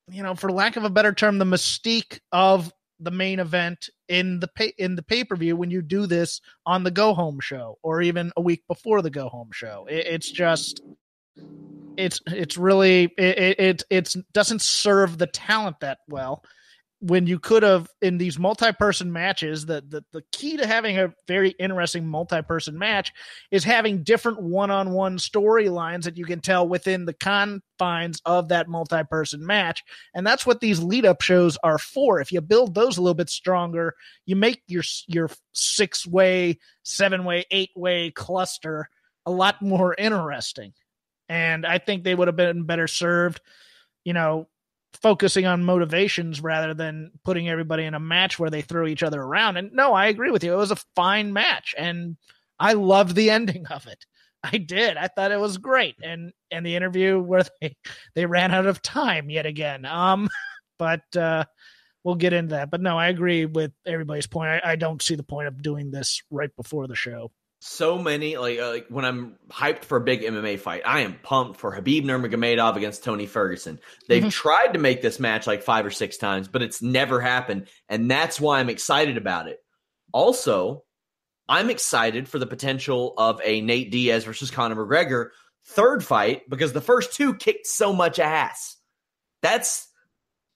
you 0.10 0.24
know, 0.24 0.34
for 0.34 0.52
lack 0.52 0.78
of 0.78 0.84
a 0.84 0.90
better 0.90 1.14
term, 1.14 1.38
the 1.38 1.46
mystique 1.46 2.20
of 2.32 2.74
the 3.00 3.12
main 3.12 3.40
event 3.40 3.90
in 4.08 4.40
the 4.40 4.48
pay, 4.48 4.74
in 4.78 4.96
the 4.96 5.04
pay 5.04 5.24
per 5.24 5.36
view 5.36 5.56
when 5.56 5.72
you 5.72 5.82
do 5.82 6.06
this 6.08 6.42
on 6.66 6.84
the 6.84 6.92
go 6.92 7.14
home 7.14 7.40
show 7.40 7.78
or 7.84 8.02
even 8.02 8.32
a 8.36 8.42
week 8.42 8.64
before 8.68 9.02
the 9.02 9.10
go 9.10 9.30
home 9.30 9.50
show. 9.52 9.86
It, 9.90 10.06
it's 10.08 10.32
just 10.32 10.82
it's 11.98 12.22
it's 12.28 12.58
really 12.58 13.06
it, 13.18 13.38
it 13.38 13.60
it 13.60 13.84
it's 13.90 14.14
doesn't 14.34 14.62
serve 14.62 15.18
the 15.18 15.28
talent 15.28 15.80
that 15.82 16.00
well 16.08 16.44
when 17.00 17.28
you 17.28 17.38
could 17.38 17.62
have 17.62 17.88
in 18.02 18.18
these 18.18 18.40
multi-person 18.40 19.14
matches 19.14 19.68
that 19.68 19.90
the 19.92 20.04
the 20.14 20.24
key 20.32 20.58
to 20.58 20.66
having 20.66 20.98
a 20.98 21.14
very 21.28 21.52
interesting 21.60 22.08
multi-person 22.08 22.78
match 22.78 23.14
is 23.52 23.64
having 23.64 24.04
different 24.04 24.42
one-on-one 24.42 25.18
storylines 25.18 26.04
that 26.04 26.18
you 26.18 26.26
can 26.26 26.40
tell 26.40 26.68
within 26.68 27.06
the 27.06 27.14
confines 27.14 28.20
of 28.26 28.50
that 28.50 28.68
multi-person 28.68 29.46
match. 29.46 29.84
And 30.16 30.26
that's 30.26 30.46
what 30.46 30.60
these 30.60 30.82
lead-up 30.82 31.22
shows 31.22 31.56
are 31.64 31.78
for. 31.78 32.20
If 32.20 32.32
you 32.32 32.42
build 32.42 32.74
those 32.74 32.98
a 32.98 33.02
little 33.02 33.14
bit 33.14 33.30
stronger 33.30 33.94
you 34.26 34.36
make 34.36 34.64
your 34.68 34.84
your 35.08 35.30
six-way 35.54 36.58
seven-way 36.84 37.46
eight-way 37.52 38.12
cluster 38.12 38.90
a 39.26 39.32
lot 39.32 39.62
more 39.62 39.94
interesting. 39.94 40.74
And 41.30 41.66
I 41.66 41.78
think 41.78 42.04
they 42.04 42.16
would 42.16 42.28
have 42.28 42.38
been 42.38 42.64
better 42.64 42.88
served, 42.88 43.42
you 44.06 44.14
know, 44.14 44.48
focusing 45.02 45.46
on 45.46 45.64
motivations 45.64 46.42
rather 46.42 46.74
than 46.74 47.12
putting 47.24 47.50
everybody 47.50 47.84
in 47.84 47.94
a 47.94 48.00
match 48.00 48.40
where 48.40 48.50
they 48.50 48.62
throw 48.62 48.88
each 48.88 49.04
other 49.04 49.22
around. 49.22 49.58
And 49.58 49.72
no, 49.74 49.94
I 49.94 50.08
agree 50.08 50.32
with 50.32 50.44
you. 50.44 50.54
It 50.54 50.58
was 50.58 50.72
a 50.72 50.84
fine 50.96 51.34
match, 51.34 51.76
and 51.78 52.18
I 52.60 52.74
loved 52.74 53.16
the 53.16 53.30
ending 53.32 53.68
of 53.68 53.88
it. 53.88 54.06
I 54.44 54.58
did. 54.58 54.98
I 54.98 55.08
thought 55.08 55.32
it 55.32 55.40
was 55.40 55.58
great, 55.58 55.96
and 56.02 56.32
and 56.52 56.66
the 56.66 56.76
interview 56.76 57.20
where 57.20 57.44
they 57.62 57.76
they 58.16 58.26
ran 58.26 58.54
out 58.54 58.66
of 58.66 58.82
time 58.82 59.30
yet 59.30 59.46
again. 59.46 59.86
Um, 59.86 60.30
but 60.80 61.16
uh, 61.16 61.46
we'll 62.04 62.16
get 62.16 62.34
into 62.34 62.56
that. 62.56 62.72
But 62.72 62.82
no, 62.82 62.98
I 62.98 63.08
agree 63.08 63.46
with 63.46 63.72
everybody's 63.86 64.28
point. 64.28 64.50
I, 64.50 64.72
I 64.72 64.76
don't 64.76 65.02
see 65.02 65.16
the 65.16 65.24
point 65.24 65.48
of 65.48 65.62
doing 65.62 65.92
this 65.92 66.22
right 66.32 66.56
before 66.56 66.88
the 66.88 66.96
show. 66.96 67.32
So 67.60 67.98
many, 67.98 68.38
like, 68.38 68.60
uh, 68.60 68.70
like 68.70 68.88
when 68.90 69.04
I'm 69.04 69.36
hyped 69.50 69.84
for 69.84 69.98
a 69.98 70.02
big 70.02 70.22
MMA 70.22 70.60
fight, 70.60 70.84
I 70.86 71.02
am 71.02 71.18
pumped 71.24 71.60
for 71.60 71.76
Khabib 71.76 72.04
Nurmagomedov 72.06 72.76
against 72.76 73.04
Tony 73.04 73.26
Ferguson. 73.26 73.80
They've 74.08 74.24
Mhm. 74.24 74.32
tried 74.32 74.74
to 74.74 74.80
make 74.80 75.02
this 75.02 75.20
match 75.20 75.48
like 75.48 75.64
five 75.64 75.86
or 75.86 75.90
six 75.92 76.18
times, 76.18 76.48
but 76.48 76.62
it's 76.62 76.84
never 76.84 77.20
happened. 77.20 77.68
And 77.90 78.12
that's 78.12 78.40
why 78.40 78.60
I'm 78.60 78.70
excited 78.70 79.18
about 79.18 79.48
it. 79.48 79.60
Also, 80.14 80.84
I'm 81.50 81.70
excited 81.72 82.28
for 82.30 82.38
the 82.40 82.46
potential 82.46 83.16
of 83.18 83.42
a 83.44 83.62
Nate 83.62 83.90
Diaz 83.92 84.24
versus 84.26 84.52
Conor 84.52 84.76
McGregor 84.76 85.30
third 85.66 86.04
fight 86.04 86.50
because 86.50 86.74
the 86.74 86.82
first 86.82 87.14
two 87.14 87.34
kicked 87.34 87.66
so 87.68 87.92
much 87.92 88.20
ass. 88.20 88.78
That's 89.42 89.88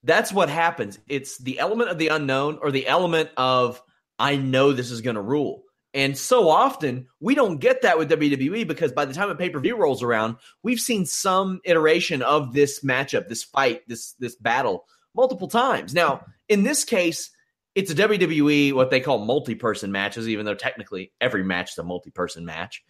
that's 0.04 0.34
what 0.34 0.50
happens. 0.50 0.98
It's 1.08 1.38
the 1.38 1.60
element 1.60 1.90
of 1.90 1.98
the 2.00 2.08
unknown 2.08 2.60
or 2.62 2.72
the 2.72 2.88
element 2.88 3.30
of 3.38 3.82
I 4.20 4.36
know 4.36 4.72
this 4.72 4.92
is 4.92 5.02
going 5.02 5.16
to 5.16 5.22
rule. 5.22 5.64
And 5.94 6.18
so 6.18 6.48
often 6.48 7.08
we 7.20 7.36
don't 7.36 7.60
get 7.60 7.82
that 7.82 7.98
with 7.98 8.10
WWE 8.10 8.68
because 8.68 8.94
by 8.94 9.06
the 9.06 9.14
time 9.14 9.30
a 9.30 9.36
pay 9.36 9.50
per 9.50 9.60
view 9.60 9.76
rolls 9.76 10.02
around, 10.02 10.38
we've 10.64 10.80
seen 10.80 11.06
some 11.06 11.60
iteration 11.66 12.22
of 12.22 12.54
this 12.54 12.82
matchup, 12.82 13.28
this 13.28 13.44
fight, 13.44 13.88
this 13.88 14.14
this 14.14 14.36
battle 14.36 14.86
multiple 15.14 15.50
times. 15.50 15.94
Now, 15.94 16.26
in 16.48 16.64
this 16.64 16.86
case, 16.86 17.32
it's 17.76 17.92
a 17.92 17.96
WWE 17.96 18.74
what 18.74 18.90
they 18.90 19.02
call 19.02 19.26
multi 19.26 19.56
person 19.56 19.92
matches, 19.92 20.28
even 20.28 20.46
though 20.46 20.56
technically 20.56 21.12
every 21.20 21.44
match 21.44 21.72
is 21.72 21.78
a 21.78 21.84
multi 21.84 22.12
person 22.12 22.46
match. 22.46 22.84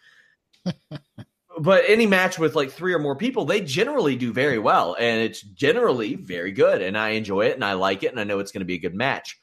but 1.59 1.83
any 1.87 2.05
match 2.05 2.37
with 2.37 2.55
like 2.55 2.71
three 2.71 2.93
or 2.93 2.99
more 2.99 3.15
people, 3.15 3.45
they 3.45 3.61
generally 3.61 4.15
do 4.15 4.31
very 4.31 4.59
well, 4.59 4.95
and 4.99 5.21
it's 5.21 5.41
generally 5.41 6.15
very 6.15 6.51
good, 6.51 6.81
and 6.81 6.97
I 6.97 7.09
enjoy 7.09 7.47
it 7.47 7.55
and 7.55 7.65
I 7.65 7.73
like 7.73 8.03
it, 8.03 8.11
and 8.11 8.19
I 8.19 8.25
know 8.25 8.39
it's 8.39 8.51
going 8.51 8.61
to 8.61 8.65
be 8.65 8.75
a 8.75 8.79
good 8.79 8.95
match. 8.95 9.39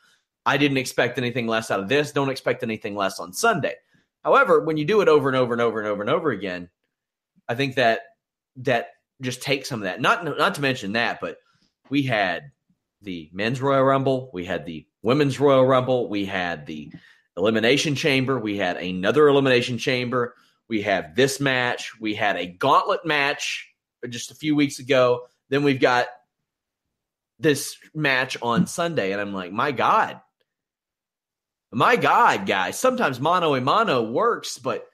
I 0.49 0.57
didn't 0.57 0.79
expect 0.79 1.19
anything 1.19 1.47
less 1.47 1.71
out 1.71 1.81
of 1.81 1.91
this. 1.91 2.11
Don't 2.11 2.31
expect 2.31 2.63
anything 2.63 2.97
less 2.97 3.21
on 3.21 3.35
Sunday. 3.35 3.75
However, 4.25 4.61
when 4.61 4.79
you 4.79 4.87
do 4.87 5.03
it 5.03 5.09
over 5.09 5.29
and 5.29 5.37
over 5.37 5.53
and 5.53 5.61
over 5.61 5.79
and 5.79 5.87
over 5.87 6.01
and 6.01 6.11
over 6.11 6.31
again, 6.31 6.71
I 7.47 7.55
think 7.55 7.75
that 7.75 8.01
that 8.57 8.87
just 9.21 9.43
takes 9.43 9.69
some 9.69 9.81
of 9.81 9.85
that. 9.85 10.01
Not 10.01 10.25
not 10.25 10.55
to 10.55 10.63
mention 10.63 10.93
that, 10.93 11.21
but 11.21 11.37
we 11.91 12.03
had 12.05 12.53
the 13.03 13.29
men's 13.31 13.61
Royal 13.61 13.85
Rumble, 13.85 14.31
we 14.33 14.47
had 14.47 14.65
the 14.65 14.87
women's 15.03 15.39
Royal 15.39 15.67
Rumble, 15.67 16.09
we 16.09 16.25
had 16.25 16.65
the 16.65 16.93
elimination 17.37 17.95
chamber, 17.95 18.39
we 18.39 18.57
had 18.57 18.79
another 18.79 19.29
elimination 19.29 19.77
chamber, 19.77 20.35
we 20.67 20.81
have 20.81 21.15
this 21.15 21.41
match, 21.41 21.93
we 22.01 22.15
had 22.15 22.37
a 22.37 22.47
gauntlet 22.47 23.05
match 23.05 23.71
just 24.09 24.31
a 24.31 24.35
few 24.35 24.57
weeks 24.57 24.79
ago. 24.79 25.27
Then 25.51 25.63
we've 25.63 25.79
got 25.79 26.07
this 27.39 27.77
match 27.95 28.39
on 28.41 28.67
Sunday, 28.67 29.13
and 29.13 29.21
I'm 29.21 29.35
like, 29.35 29.53
my 29.53 29.73
God, 29.73 30.23
my 31.73 31.97
God, 31.97 32.47
guys. 32.47 32.79
Sometimes 32.79 33.21
mono 33.21 33.55
a 33.55 33.61
mono 33.61 34.03
works, 34.03 34.59
but 34.59 34.87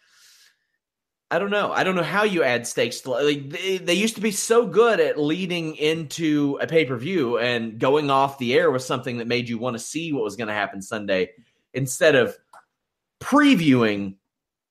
I 1.31 1.39
don't 1.39 1.51
know. 1.51 1.73
I 1.73 1.85
don't 1.85 1.95
know 1.95 2.03
how 2.03 2.25
you 2.25 2.43
add 2.43 2.67
stakes. 2.67 3.01
To, 3.01 3.11
like 3.11 3.51
they, 3.51 3.79
they 3.79 3.95
used 3.95 4.17
to 4.17 4.21
be 4.21 4.31
so 4.31 4.67
good 4.67 5.01
at 5.01 5.19
leading 5.19 5.75
into 5.77 6.59
a 6.61 6.67
pay 6.67 6.85
per 6.85 6.97
view 6.97 7.39
and 7.39 7.79
going 7.79 8.11
off 8.11 8.39
the 8.39 8.55
air 8.55 8.71
was 8.71 8.87
something 8.87 9.19
that 9.19 9.27
made 9.27 9.49
you 9.49 9.59
want 9.59 9.75
to 9.75 9.83
see 9.83 10.13
what 10.13 10.25
was 10.25 10.37
going 10.37 10.49
to 10.49 10.55
happen 10.55 10.83
Sunday 10.83 11.31
instead 11.73 12.15
of 12.15 12.37
previewing 13.21 14.17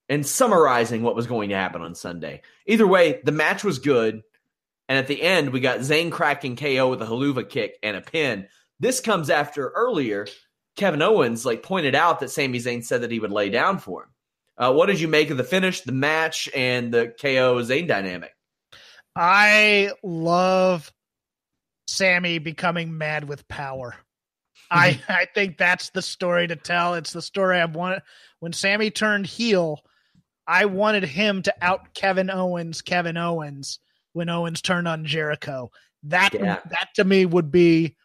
and 0.10 0.26
summarizing 0.26 1.02
what 1.02 1.16
was 1.16 1.28
going 1.28 1.50
to 1.50 1.56
happen 1.56 1.82
on 1.82 1.96
Sunday. 1.96 2.42
Either 2.68 2.88
way, 2.88 3.20
the 3.24 3.32
match 3.32 3.64
was 3.64 3.80
good. 3.80 4.22
And 4.88 4.98
at 4.98 5.08
the 5.08 5.22
end, 5.22 5.52
we 5.52 5.60
got 5.60 5.80
Zayn 5.80 6.12
cracking 6.12 6.56
KO 6.56 6.90
with 6.90 7.02
a 7.02 7.06
Helluva 7.06 7.50
kick 7.50 7.78
and 7.82 7.98
a 7.98 8.02
pin. 8.02 8.48
This 8.80 9.00
comes 9.00 9.30
after 9.30 9.70
earlier, 9.70 10.28
Kevin 10.76 11.02
Owens 11.02 11.46
like 11.46 11.64
pointed 11.64 11.96
out 11.96 12.20
that 12.20 12.30
Sami 12.30 12.60
Zayn 12.60 12.84
said 12.84 13.02
that 13.02 13.12
he 13.12 13.20
would 13.20 13.32
lay 13.32 13.50
down 13.50 13.80
for 13.80 14.04
him. 14.04 14.10
Uh, 14.58 14.74
what 14.74 14.86
did 14.88 15.00
you 15.00 15.08
make 15.08 15.30
of 15.30 15.38
the 15.38 15.44
finish, 15.44 15.82
the 15.82 15.92
match, 15.92 16.50
and 16.56 16.92
the 16.94 17.14
KO 17.20 17.62
Zayn 17.62 17.88
dynamic? 17.88 18.32
I 19.16 19.92
love 20.04 20.92
Sami 21.88 22.40
becoming 22.40 22.98
mad 22.98 23.28
with 23.28 23.48
power. 23.48 23.96
I 24.72 25.00
I 25.08 25.28
think 25.34 25.58
that's 25.58 25.90
the 25.92 26.02
story 26.02 26.48
to 26.48 26.56
tell. 26.56 26.96
It's 26.96 27.14
the 27.14 27.22
story 27.22 27.60
I 27.60 27.66
want. 27.66 28.02
When 28.40 28.54
Sami 28.54 28.90
turned 28.92 29.26
heel, 29.28 29.80
I 30.48 30.66
wanted 30.66 31.04
him 31.04 31.42
to 31.44 31.54
out 31.62 31.94
Kevin 31.94 32.30
Owens, 32.30 32.82
Kevin 32.82 33.18
Owens, 33.18 33.80
when 34.14 34.30
Owens 34.30 34.62
turned 34.62 34.88
on 34.88 35.06
Jericho. 35.06 35.72
That 36.04 36.34
Yeah. 36.34 36.60
that 36.70 36.90
to 36.96 37.04
me 37.04 37.26
would 37.26 37.52
be 37.52 37.96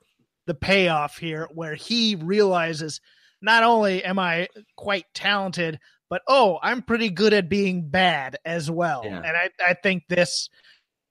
the 0.48 0.54
payoff 0.54 1.18
here, 1.18 1.48
where 1.54 1.76
he 1.76 2.16
realizes 2.16 3.00
not 3.40 3.62
only 3.62 4.02
am 4.02 4.18
I 4.18 4.48
quite 4.76 5.04
talented, 5.14 5.78
but 6.10 6.22
oh, 6.26 6.58
I'm 6.62 6.82
pretty 6.82 7.10
good 7.10 7.32
at 7.34 7.48
being 7.48 7.88
bad 7.88 8.38
as 8.44 8.68
well. 8.70 9.02
Yeah. 9.04 9.18
And 9.18 9.26
I, 9.26 9.50
I 9.64 9.74
think 9.74 10.04
this 10.08 10.48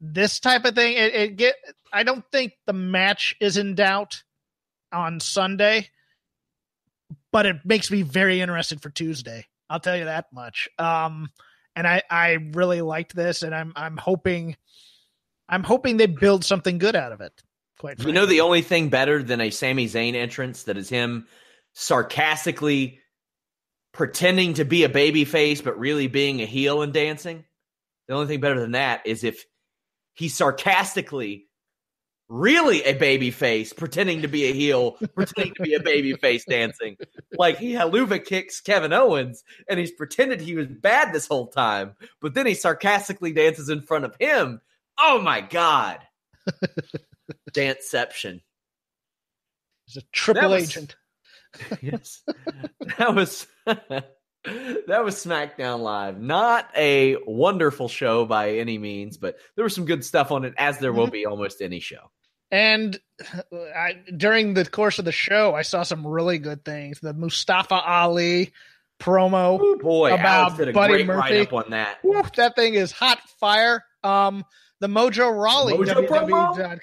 this 0.01 0.39
type 0.39 0.65
of 0.65 0.75
thing, 0.75 0.97
it, 0.97 1.15
it 1.15 1.35
get 1.37 1.55
I 1.93 2.03
don't 2.03 2.25
think 2.31 2.53
the 2.65 2.73
match 2.73 3.35
is 3.39 3.57
in 3.57 3.75
doubt 3.75 4.23
on 4.91 5.19
Sunday, 5.19 5.89
but 7.31 7.45
it 7.45 7.57
makes 7.63 7.89
me 7.91 8.01
very 8.01 8.41
interested 8.41 8.81
for 8.81 8.89
Tuesday. 8.89 9.45
I'll 9.69 9.79
tell 9.79 9.95
you 9.95 10.05
that 10.05 10.25
much. 10.33 10.67
Um, 10.79 11.29
and 11.75 11.85
I, 11.85 12.01
I 12.09 12.37
really 12.53 12.81
liked 12.81 13.15
this, 13.15 13.43
and 13.43 13.53
I'm 13.53 13.71
I'm 13.75 13.97
hoping 13.97 14.57
I'm 15.47 15.63
hoping 15.63 15.97
they 15.97 16.07
build 16.07 16.43
something 16.43 16.79
good 16.79 16.95
out 16.95 17.11
of 17.11 17.21
it. 17.21 17.31
Quite 17.79 17.99
You 17.99 18.11
know 18.11 18.25
the 18.25 18.41
only 18.41 18.61
thing 18.61 18.89
better 18.89 19.21
than 19.21 19.39
a 19.39 19.51
Sami 19.51 19.87
Zayn 19.87 20.15
entrance 20.15 20.63
that 20.63 20.77
is 20.77 20.89
him 20.89 21.27
sarcastically 21.73 22.99
pretending 23.93 24.55
to 24.55 24.65
be 24.65 24.83
a 24.83 24.89
baby 24.89 25.25
face 25.25 25.61
but 25.61 25.77
really 25.77 26.07
being 26.07 26.41
a 26.41 26.45
heel 26.45 26.81
and 26.81 26.93
dancing? 26.93 27.45
The 28.07 28.15
only 28.15 28.27
thing 28.27 28.39
better 28.39 28.59
than 28.59 28.71
that 28.71 29.05
is 29.05 29.23
if 29.23 29.45
he's 30.13 30.35
sarcastically 30.35 31.47
really 32.29 32.83
a 32.83 32.93
baby 32.93 33.31
face 33.31 33.71
pretending 33.73 34.21
to 34.23 34.27
be 34.27 34.45
a 34.45 34.53
heel, 34.53 34.97
pretending 35.15 35.53
to 35.55 35.63
be 35.63 35.75
a 35.75 35.79
baby 35.79 36.13
face 36.13 36.43
dancing. 36.45 36.97
Like 37.37 37.57
he 37.57 37.73
Helluva 37.73 38.23
kicks 38.23 38.59
Kevin 38.59 38.93
Owens 38.93 39.43
and 39.69 39.79
he's 39.79 39.91
pretended 39.91 40.41
he 40.41 40.55
was 40.55 40.67
bad 40.67 41.13
this 41.13 41.27
whole 41.27 41.47
time, 41.47 41.95
but 42.21 42.33
then 42.33 42.45
he 42.45 42.53
sarcastically 42.53 43.33
dances 43.33 43.69
in 43.69 43.81
front 43.81 44.05
of 44.05 44.15
him. 44.19 44.61
Oh 44.97 45.21
my 45.21 45.41
god. 45.41 45.99
Danceception. 47.51 48.41
He's 49.85 49.97
a 49.97 50.05
triple 50.11 50.49
was- 50.51 50.63
agent. 50.63 50.95
yes. 51.81 52.23
That 52.97 53.15
was 53.15 53.47
that 53.65 55.03
was 55.03 55.15
SmackDown 55.15 55.79
Live. 55.79 56.19
Not 56.19 56.69
a 56.75 57.17
wonderful 57.25 57.87
show 57.87 58.25
by 58.25 58.57
any 58.57 58.77
means, 58.77 59.17
but 59.17 59.37
there 59.55 59.63
was 59.63 59.73
some 59.73 59.85
good 59.85 60.03
stuff 60.03 60.31
on 60.31 60.45
it, 60.45 60.53
as 60.57 60.77
there 60.79 60.93
will 60.93 61.07
be 61.07 61.25
almost 61.25 61.61
any 61.61 61.79
show. 61.79 62.11
And 62.51 62.99
I, 63.53 63.95
during 64.15 64.53
the 64.53 64.65
course 64.65 64.99
of 64.99 65.05
the 65.05 65.11
show, 65.11 65.53
I 65.55 65.63
saw 65.63 65.83
some 65.83 66.05
really 66.05 66.37
good 66.37 66.63
things. 66.63 66.99
The 67.01 67.13
Mustafa 67.13 67.75
Ali 67.75 68.51
promo. 68.99 69.57
Oh 69.61 69.77
boy, 69.77 70.13
About 70.13 70.25
Alex 70.25 70.57
did 70.57 70.69
a 70.69 70.73
Buddy 70.73 70.93
great 70.93 71.07
Murphy. 71.07 71.19
write 71.19 71.47
up 71.47 71.53
on 71.53 71.69
that. 71.71 71.97
That 72.35 72.55
thing 72.55 72.75
is 72.75 72.91
hot 72.91 73.19
fire. 73.39 73.83
Um, 74.03 74.45
the 74.79 74.87
Mojo 74.87 75.29
Rawley, 75.35 75.73
Mojo 75.73 76.07
promo? 76.07 76.79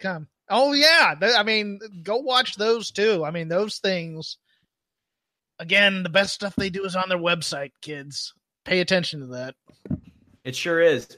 Oh 0.48 0.72
yeah, 0.72 1.14
I 1.22 1.42
mean, 1.42 1.80
go 2.02 2.16
watch 2.16 2.56
those 2.56 2.90
too. 2.90 3.24
I 3.24 3.30
mean, 3.30 3.48
those 3.48 3.78
things. 3.78 4.38
Again, 5.58 6.02
the 6.02 6.10
best 6.10 6.34
stuff 6.34 6.54
they 6.56 6.70
do 6.70 6.84
is 6.84 6.96
on 6.96 7.08
their 7.08 7.18
website. 7.18 7.70
Kids, 7.80 8.34
pay 8.64 8.80
attention 8.80 9.20
to 9.20 9.26
that. 9.28 9.54
It 10.44 10.54
sure 10.56 10.80
is. 10.80 11.16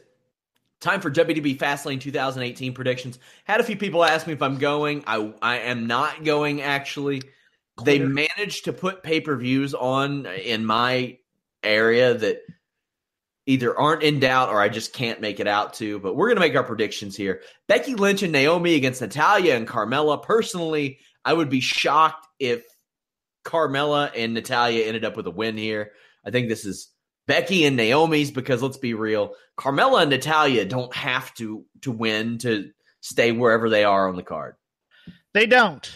Time 0.81 1.01
for 1.01 1.11
WWE 1.11 1.57
Fastlane 1.57 2.01
2018 2.01 2.75
predictions. 2.75 3.19
Had 3.45 3.61
a 3.61 3.65
few 3.65 3.77
people 3.77 4.05
ask 4.05 4.27
me 4.27 4.35
if 4.35 4.43
I'm 4.43 4.59
going. 4.59 5.03
I 5.07 5.33
I 5.43 5.59
am 5.61 5.87
not 5.87 6.23
going 6.23 6.63
actually. 6.63 7.23
They 7.83 7.99
managed 7.99 8.67
to 8.67 8.73
put 8.73 9.03
pay-per-views 9.03 9.75
on 9.75 10.27
in 10.27 10.65
my 10.65 11.19
area 11.63 12.15
that 12.15 12.43
either 13.47 13.79
aren't 13.79 14.03
in 14.03 14.21
doubt 14.21 14.49
or 14.49 14.61
I 14.61 14.69
just 14.69 14.93
can't 14.93 15.21
make 15.21 15.41
it 15.41 15.47
out 15.47 15.75
to, 15.75 15.99
but 16.01 16.15
we're 16.15 16.27
going 16.27 16.37
to 16.37 16.41
make 16.41 16.57
our 16.57 16.65
predictions 16.65 17.17
here. 17.17 17.43
Becky 17.69 17.95
Lynch 17.95 18.23
and 18.23 18.33
Naomi 18.33 18.75
against 18.75 19.01
Natalya 19.01 19.55
and 19.55 19.69
Carmella. 19.69 20.23
Personally, 20.23 20.99
I 21.25 21.33
would 21.33 21.49
be 21.49 21.61
shocked 21.61 22.27
if 22.39 22.65
Carmella 23.45 24.11
and 24.17 24.35
Natalya 24.35 24.85
ended 24.85 25.05
up 25.05 25.17
with 25.17 25.27
a 25.27 25.31
win 25.31 25.57
here. 25.57 25.93
I 26.25 26.31
think 26.31 26.49
this 26.49 26.65
is 26.65 26.91
Becky 27.27 27.65
and 27.65 27.77
Naomi's 27.77 28.31
because 28.31 28.63
let's 28.63 28.77
be 28.77 28.95
real, 28.95 29.35
Carmella 29.59 30.03
and 30.03 30.11
Natalya 30.11 30.65
don't 30.65 30.95
have 30.95 31.33
to 31.35 31.65
to 31.83 31.91
win 31.91 32.39
to 32.39 32.71
stay 33.01 33.33
wherever 33.33 33.71
they 33.71 33.85
are 33.85 34.09
on 34.09 34.17
the 34.17 34.23
card. 34.23 34.57
They 35.35 35.47
don't. 35.47 35.89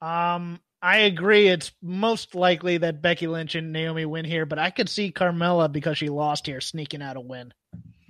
Um, 0.00 0.60
I 0.84 0.98
agree. 0.98 1.48
It's 1.48 1.72
most 1.80 2.34
likely 2.34 2.76
that 2.76 3.00
Becky 3.00 3.26
Lynch 3.26 3.54
and 3.54 3.72
Naomi 3.72 4.04
win 4.04 4.26
here, 4.26 4.44
but 4.44 4.58
I 4.58 4.68
could 4.68 4.90
see 4.90 5.10
Carmella 5.10 5.72
because 5.72 5.96
she 5.96 6.10
lost 6.10 6.44
here 6.44 6.60
sneaking 6.60 7.00
out 7.00 7.16
a 7.16 7.22
win. 7.22 7.54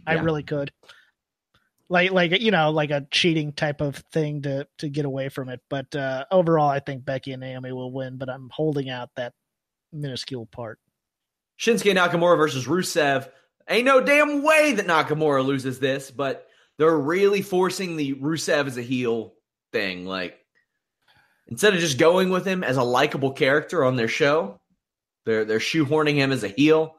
I 0.05 0.15
really 0.15 0.43
could. 0.43 0.73
Like, 1.89 2.11
like 2.11 2.41
you 2.41 2.51
know, 2.51 2.73
like 2.73 2.91
a 2.91 3.07
cheating 3.13 3.53
type 3.53 3.81
of 3.81 3.95
thing 4.13 4.43
to 4.43 4.67
to 4.79 4.89
get 4.89 5.05
away 5.05 5.29
from 5.29 5.51
it. 5.51 5.61
But 5.71 5.95
uh, 5.95 6.25
overall, 6.33 6.69
I 6.69 6.81
think 6.81 7.05
Becky 7.05 7.31
and 7.31 7.43
Naomi 7.43 7.71
will 7.71 7.93
win. 7.93 8.19
But 8.19 8.29
I'm 8.29 8.51
holding 8.53 8.91
out 8.91 9.11
that 9.15 9.35
minuscule 9.93 10.47
part. 10.47 10.81
Shinsuke 11.61 11.95
Nakamura 11.95 12.37
versus 12.37 12.67
Rusev. 12.67 13.31
Ain't 13.69 13.85
no 13.85 14.01
damn 14.01 14.43
way 14.43 14.73
that 14.73 14.89
Nakamura 14.89 15.47
loses 15.47 15.79
this, 15.79 16.11
but 16.11 16.49
they're 16.79 16.99
really 16.99 17.41
forcing 17.41 17.95
the 17.95 18.15
Rusev 18.15 18.67
as 18.67 18.77
a 18.77 18.83
heel 18.83 19.35
thing. 19.71 20.07
Like 20.07 20.44
instead 21.49 21.75
of 21.75 21.81
just 21.81 21.99
going 21.99 22.31
with 22.31 22.47
him 22.47 22.65
as 22.65 22.77
a 22.77 22.83
likable 22.83 23.33
character 23.33 23.85
on 23.85 23.97
their 23.97 24.09
show, 24.09 24.61
they're 25.25 25.45
they're 25.45 25.59
shoehorning 25.59 26.15
him 26.15 26.33
as 26.33 26.45
a 26.45 26.49
heel. 26.49 26.97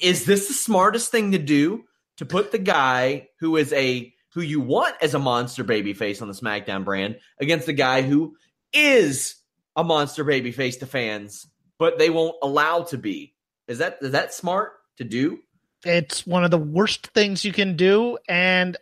Is 0.00 0.24
this 0.24 0.48
the 0.48 0.54
smartest 0.54 1.10
thing 1.10 1.32
to 1.32 1.38
do 1.38 1.84
to 2.16 2.26
put 2.26 2.52
the 2.52 2.58
guy 2.58 3.28
who 3.40 3.56
is 3.56 3.72
a 3.72 4.12
who 4.34 4.40
you 4.40 4.60
want 4.60 4.94
as 5.02 5.14
a 5.14 5.18
monster 5.18 5.64
babyface 5.64 6.22
on 6.22 6.28
the 6.28 6.34
SmackDown 6.34 6.84
brand 6.84 7.18
against 7.38 7.66
the 7.66 7.72
guy 7.72 8.02
who 8.02 8.36
is 8.72 9.36
a 9.76 9.84
monster 9.84 10.24
babyface 10.24 10.78
to 10.78 10.86
fans, 10.86 11.46
but 11.78 11.98
they 11.98 12.10
won't 12.10 12.36
allow 12.42 12.82
to 12.84 12.98
be? 12.98 13.34
Is 13.68 13.78
that 13.78 13.98
is 14.00 14.12
that 14.12 14.34
smart 14.34 14.72
to 14.98 15.04
do? 15.04 15.38
It's 15.84 16.26
one 16.26 16.44
of 16.44 16.50
the 16.50 16.58
worst 16.58 17.08
things 17.08 17.44
you 17.44 17.52
can 17.52 17.76
do, 17.76 18.18
and 18.28 18.76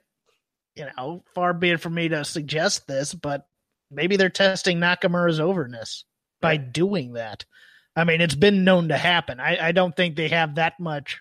you 0.74 0.86
know, 0.96 1.24
far 1.34 1.52
be 1.52 1.70
it 1.70 1.80
from 1.80 1.94
me 1.94 2.08
to 2.08 2.24
suggest 2.24 2.86
this, 2.86 3.14
but 3.14 3.46
maybe 3.91 4.16
they're 4.16 4.28
testing 4.28 4.78
Nakamura's 4.78 5.41
overness 5.41 6.05
by 6.41 6.57
doing 6.57 7.14
that. 7.14 7.45
I 7.97 8.05
mean, 8.05 8.20
it's 8.20 8.34
been 8.34 8.64
known 8.64 8.88
to 8.88 8.97
happen. 8.97 9.41
I, 9.41 9.68
I 9.68 9.72
don't 9.72 9.95
think 9.95 10.16
they 10.16 10.28
have 10.28 10.55
that 10.55 10.78
much 10.78 11.20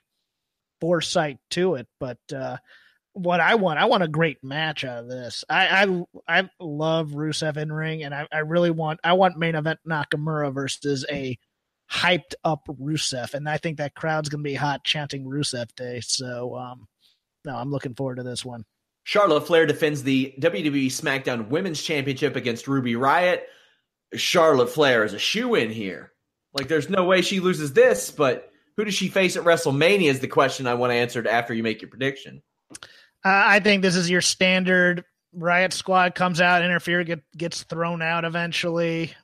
foresight 0.80 1.40
to 1.52 1.76
it, 1.76 1.88
but 2.00 2.20
uh, 2.34 2.58
what 3.14 3.40
I 3.40 3.56
want, 3.56 3.80
I 3.80 3.86
want 3.86 4.04
a 4.04 4.08
great 4.08 4.44
match 4.44 4.84
out 4.84 5.00
of 5.00 5.10
this. 5.10 5.44
I 5.50 6.06
I, 6.28 6.40
I 6.42 6.50
love 6.60 7.10
Rusev 7.10 7.58
in 7.58 7.72
ring, 7.72 8.04
and 8.04 8.14
I, 8.14 8.28
I 8.32 8.40
really 8.40 8.72
want 8.72 9.00
I 9.04 9.14
want 9.14 9.38
main 9.38 9.56
event 9.56 9.80
Nakamura 9.88 10.54
versus 10.54 11.06
a 11.10 11.38
hyped 11.92 12.36
up 12.44 12.68
Rusev, 12.68 13.34
and 13.34 13.50
I 13.50 13.58
think 13.58 13.78
that 13.78 13.96
crowd's 13.96 14.30
gonna 14.30 14.44
be 14.44 14.54
hot 14.54 14.84
chanting 14.84 15.26
Rusev 15.26 15.74
Day. 15.76 16.02
So, 16.02 16.56
um, 16.56 16.88
no, 17.46 17.56
I'm 17.56 17.72
looking 17.72 17.96
forward 17.96 18.18
to 18.18 18.24
this 18.24 18.46
one. 18.46 18.64
Charlotte 19.10 19.48
Flair 19.48 19.66
defends 19.66 20.04
the 20.04 20.36
WWE 20.40 20.86
SmackDown 20.86 21.48
Women's 21.48 21.82
Championship 21.82 22.36
against 22.36 22.68
Ruby 22.68 22.94
Riott. 22.94 23.42
Charlotte 24.14 24.70
Flair 24.70 25.04
is 25.04 25.14
a 25.14 25.18
shoe 25.18 25.56
in 25.56 25.72
here. 25.72 26.12
Like, 26.54 26.68
there's 26.68 26.92
no 26.92 27.06
way 27.06 27.24
she 27.24 27.40
loses 27.40 27.74
this, 27.74 28.12
but 28.12 28.52
who 28.78 28.86
does 28.86 28.94
she 28.94 29.08
face 29.08 29.36
at 29.36 29.46
WrestleMania 29.46 30.12
is 30.12 30.20
the 30.20 30.28
question 30.28 30.68
I 30.68 30.76
want 30.76 30.94
answered 30.94 31.26
after 31.26 31.56
you 31.56 31.64
make 31.64 31.82
your 31.82 31.90
prediction. 31.90 32.44
Uh, 32.72 32.78
I 33.26 33.62
think 33.62 33.82
this 33.82 33.96
is 33.96 34.12
your 34.12 34.22
standard 34.22 35.04
Riott 35.36 35.74
Squad 35.74 36.14
comes 36.14 36.40
out, 36.40 36.64
interfere, 36.64 37.04
get, 37.04 37.24
gets 37.36 37.64
thrown 37.64 38.04
out 38.04 38.26
eventually, 38.26 39.16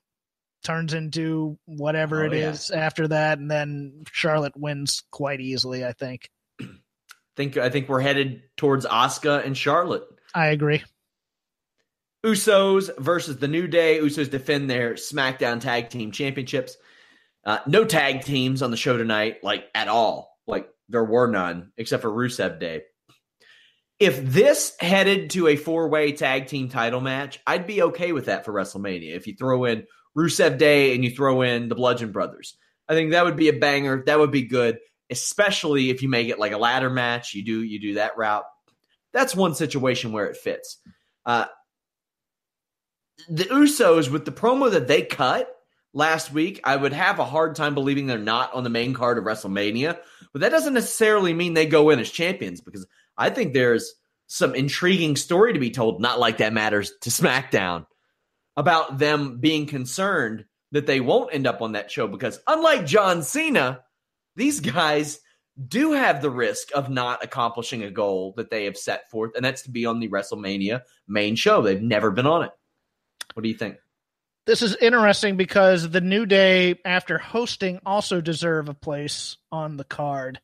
turns 0.63 0.95
into 0.95 1.59
whatever 1.65 2.23
Oh, 2.23 2.25
it 2.25 2.33
is 2.33 2.71
yeah. 2.73 2.79
after 2.79 3.07
that, 3.09 3.37
and 3.37 3.51
then 3.51 4.03
Charlotte 4.11 4.57
wins 4.57 5.03
quite 5.11 5.41
easily. 5.41 5.85
I 5.85 5.93
think. 5.93 6.31
Think 7.35 7.57
I 7.57 7.69
think 7.69 7.89
we're 7.89 8.01
headed 8.01 8.43
towards 8.57 8.85
Asuka 8.85 9.45
and 9.45 9.57
Charlotte. 9.57 10.03
I 10.33 10.47
agree. 10.47 10.83
Usos 12.25 12.89
versus 12.97 13.37
the 13.37 13.47
New 13.47 13.67
Day. 13.67 13.99
Usos 13.99 14.29
defend 14.29 14.69
their 14.69 14.95
SmackDown 14.95 15.61
Tag 15.61 15.89
Team 15.89 16.11
Championships. 16.11 16.75
Uh, 17.45 17.59
no 17.67 17.85
tag 17.85 18.23
teams 18.23 18.63
on 18.63 18.71
the 18.71 18.77
show 18.77 18.97
tonight, 18.97 19.43
like 19.43 19.65
at 19.75 19.87
all. 19.87 20.39
Like 20.47 20.67
there 20.89 21.03
were 21.03 21.27
none 21.27 21.71
except 21.77 22.01
for 22.01 22.09
Rusev 22.09 22.59
Day. 22.59 22.81
If 23.99 24.25
this 24.25 24.75
headed 24.79 25.29
to 25.31 25.47
a 25.47 25.55
four 25.55 25.87
way 25.87 26.11
tag 26.11 26.47
team 26.47 26.69
title 26.69 27.01
match, 27.01 27.39
I'd 27.45 27.67
be 27.67 27.83
okay 27.83 28.11
with 28.11 28.25
that 28.25 28.43
for 28.43 28.53
WrestleMania. 28.53 29.15
If 29.15 29.27
you 29.27 29.35
throw 29.35 29.65
in 29.65 29.85
Rusev 30.17 30.57
Day 30.57 30.95
and 30.95 31.03
you 31.03 31.11
throw 31.11 31.43
in 31.43 31.69
the 31.69 31.75
Bludgeon 31.75 32.11
Brothers, 32.11 32.57
I 32.89 32.93
think 32.93 33.11
that 33.11 33.25
would 33.25 33.37
be 33.37 33.49
a 33.49 33.53
banger. 33.53 34.03
That 34.05 34.19
would 34.19 34.31
be 34.31 34.43
good, 34.43 34.79
especially 35.09 35.89
if 35.89 36.01
you 36.01 36.09
make 36.09 36.29
it 36.29 36.39
like 36.39 36.51
a 36.51 36.57
ladder 36.57 36.89
match. 36.89 37.33
You 37.33 37.43
do 37.43 37.63
you 37.63 37.79
do 37.79 37.93
that 37.95 38.17
route. 38.17 38.45
That's 39.13 39.35
one 39.35 39.55
situation 39.55 40.11
where 40.11 40.25
it 40.27 40.37
fits. 40.37 40.77
Uh, 41.25 41.45
the 43.29 43.45
Usos 43.45 44.09
with 44.09 44.25
the 44.25 44.31
promo 44.31 44.71
that 44.71 44.87
they 44.87 45.03
cut 45.03 45.49
last 45.93 46.31
week, 46.31 46.59
I 46.63 46.75
would 46.75 46.93
have 46.93 47.19
a 47.19 47.25
hard 47.25 47.55
time 47.55 47.73
believing 47.73 48.07
they're 48.07 48.17
not 48.17 48.53
on 48.53 48.63
the 48.63 48.69
main 48.69 48.93
card 48.93 49.17
of 49.17 49.23
WrestleMania. 49.23 49.97
But 50.33 50.41
that 50.41 50.51
doesn't 50.51 50.73
necessarily 50.73 51.33
mean 51.33 51.53
they 51.53 51.65
go 51.65 51.89
in 51.89 51.99
as 51.99 52.11
champions 52.11 52.61
because 52.61 52.85
I 53.17 53.29
think 53.29 53.53
there's 53.53 53.93
some 54.27 54.53
intriguing 54.53 55.15
story 55.15 55.53
to 55.53 55.59
be 55.59 55.71
told, 55.71 56.01
not 56.01 56.19
like 56.19 56.37
that 56.37 56.53
matters 56.53 56.91
to 57.01 57.09
SmackDown, 57.09 57.85
about 58.57 58.97
them 58.97 59.39
being 59.39 59.65
concerned 59.65 60.45
that 60.71 60.87
they 60.87 60.99
won't 60.99 61.33
end 61.33 61.47
up 61.47 61.61
on 61.61 61.71
that 61.71 61.89
show 61.89 62.07
because 62.07 62.39
unlike 62.47 62.85
John 62.85 63.23
Cena, 63.23 63.84
these 64.35 64.59
guys 64.59 65.19
do 65.67 65.93
have 65.93 66.21
the 66.21 66.29
risk 66.29 66.69
of 66.75 66.89
not 66.89 67.23
accomplishing 67.23 67.83
a 67.83 67.91
goal 67.91 68.33
that 68.37 68.49
they 68.49 68.65
have 68.65 68.77
set 68.77 69.09
forth, 69.09 69.31
and 69.35 69.45
that's 69.45 69.63
to 69.63 69.71
be 69.71 69.85
on 69.85 69.99
the 69.99 70.09
WrestleMania 70.09 70.81
main 71.07 71.35
show. 71.35 71.61
They've 71.61 71.81
never 71.81 72.11
been 72.11 72.27
on 72.27 72.43
it. 72.43 72.51
What 73.33 73.43
do 73.43 73.49
you 73.49 73.55
think? 73.55 73.77
This 74.45 74.61
is 74.61 74.75
interesting 74.75 75.37
because 75.37 75.89
the 75.89 76.01
New 76.01 76.25
Day, 76.25 76.79
after 76.85 77.17
hosting, 77.17 77.79
also 77.85 78.21
deserve 78.21 78.69
a 78.69 78.73
place 78.73 79.37
on 79.51 79.77
the 79.77 79.83
card. 79.83 80.39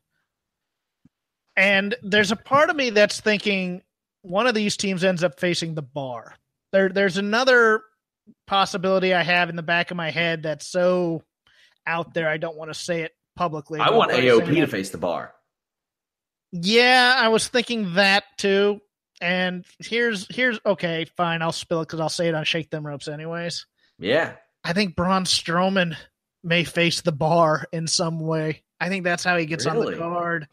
And 1.56 1.94
there's 2.02 2.32
a 2.32 2.36
part 2.36 2.70
of 2.70 2.76
me 2.76 2.90
that's 2.90 3.20
thinking 3.20 3.82
one 4.22 4.46
of 4.46 4.54
these 4.54 4.76
teams 4.76 5.04
ends 5.04 5.22
up 5.22 5.38
facing 5.38 5.74
the 5.74 5.82
bar. 5.82 6.34
There, 6.72 6.88
there's 6.88 7.18
another 7.18 7.82
possibility 8.46 9.12
I 9.12 9.22
have 9.22 9.50
in 9.50 9.56
the 9.56 9.62
back 9.62 9.90
of 9.90 9.96
my 9.96 10.10
head 10.10 10.42
that's 10.42 10.66
so 10.66 11.22
out 11.86 12.14
there 12.14 12.28
I 12.28 12.36
don't 12.36 12.56
want 12.56 12.72
to 12.72 12.78
say 12.78 13.02
it 13.02 13.12
publicly. 13.42 13.80
I 13.80 13.90
want 13.90 14.12
AOP 14.12 14.54
to 14.54 14.66
face 14.66 14.90
the 14.90 14.98
bar. 14.98 15.34
Yeah, 16.52 17.14
I 17.18 17.28
was 17.28 17.48
thinking 17.48 17.94
that 17.94 18.24
too. 18.36 18.80
And 19.20 19.64
here's 19.78 20.26
here's 20.34 20.58
okay, 20.64 21.06
fine. 21.16 21.42
I'll 21.42 21.52
spill 21.52 21.80
it 21.80 21.86
because 21.86 22.00
I'll 22.00 22.08
say 22.08 22.28
it 22.28 22.34
on 22.34 22.44
Shake 22.44 22.70
Them 22.70 22.86
Ropes 22.86 23.08
anyways. 23.08 23.66
Yeah, 23.98 24.34
I 24.64 24.72
think 24.72 24.96
Braun 24.96 25.24
Strowman 25.24 25.96
may 26.42 26.64
face 26.64 27.00
the 27.00 27.12
bar 27.12 27.66
in 27.72 27.86
some 27.86 28.20
way. 28.20 28.62
I 28.80 28.88
think 28.88 29.04
that's 29.04 29.24
how 29.24 29.36
he 29.36 29.46
gets 29.46 29.64
really? 29.66 29.86
on 29.86 29.92
the 29.92 29.98
card. 29.98 30.48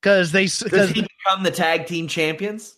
Because 0.00 0.32
they 0.32 0.46
does 0.46 0.90
he 0.90 1.02
become 1.02 1.44
the 1.44 1.52
tag 1.52 1.86
team 1.86 2.08
champions? 2.08 2.76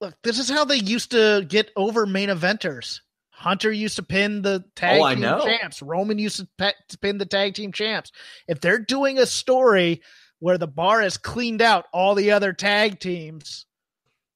Look, 0.00 0.14
this 0.22 0.38
is 0.38 0.48
how 0.48 0.64
they 0.64 0.76
used 0.76 1.10
to 1.10 1.44
get 1.48 1.70
over 1.74 2.06
main 2.06 2.28
eventers. 2.28 3.00
Hunter 3.36 3.70
used 3.70 3.96
to 3.96 4.02
pin 4.02 4.40
the 4.40 4.64
tag 4.74 5.00
oh, 5.00 5.14
team 5.14 5.22
champs. 5.22 5.82
Roman 5.82 6.18
used 6.18 6.36
to, 6.38 6.48
pe- 6.56 6.72
to 6.88 6.98
pin 6.98 7.18
the 7.18 7.26
tag 7.26 7.54
team 7.54 7.70
champs. 7.70 8.10
If 8.48 8.62
they're 8.62 8.78
doing 8.78 9.18
a 9.18 9.26
story 9.26 10.00
where 10.38 10.56
the 10.56 10.66
bar 10.66 11.02
has 11.02 11.18
cleaned 11.18 11.60
out 11.60 11.84
all 11.92 12.14
the 12.14 12.30
other 12.30 12.54
tag 12.54 12.98
teams, 12.98 13.66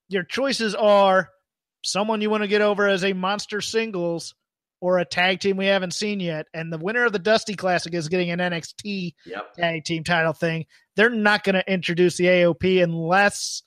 your 0.07 0.23
choices 0.23 0.75
are 0.75 1.29
someone 1.83 2.21
you 2.21 2.29
want 2.29 2.43
to 2.43 2.47
get 2.47 2.61
over 2.61 2.87
as 2.87 3.03
a 3.03 3.13
monster 3.13 3.59
singles 3.59 4.35
or 4.81 4.99
a 4.99 5.05
tag 5.05 5.39
team 5.39 5.57
we 5.57 5.65
haven't 5.65 5.95
seen 5.95 6.19
yet. 6.19 6.45
And 6.53 6.71
the 6.71 6.77
winner 6.77 7.03
of 7.03 7.11
the 7.11 7.19
Dusty 7.19 7.55
Classic 7.55 7.93
is 7.95 8.07
getting 8.07 8.29
an 8.29 8.39
NXT 8.39 9.15
yep. 9.25 9.53
tag 9.55 9.83
team 9.83 10.03
title 10.03 10.33
thing. 10.33 10.67
They're 10.95 11.09
not 11.09 11.43
going 11.43 11.55
to 11.55 11.71
introduce 11.71 12.17
the 12.17 12.25
AOP 12.25 12.83
unless 12.83 13.63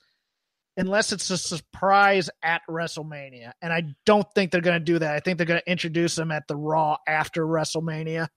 unless 0.77 1.12
it's 1.12 1.31
a 1.31 1.39
surprise 1.39 2.31
at 2.43 2.62
WrestleMania. 2.68 3.53
And 3.62 3.72
I 3.72 3.95
don't 4.05 4.27
think 4.35 4.51
they're 4.51 4.61
going 4.61 4.79
to 4.79 4.85
do 4.85 4.99
that. 4.99 5.14
I 5.14 5.20
think 5.20 5.39
they're 5.39 5.47
going 5.47 5.61
to 5.61 5.70
introduce 5.70 6.16
them 6.16 6.31
at 6.31 6.49
the 6.49 6.57
Raw 6.57 6.97
after 7.07 7.47
WrestleMania. 7.47 8.29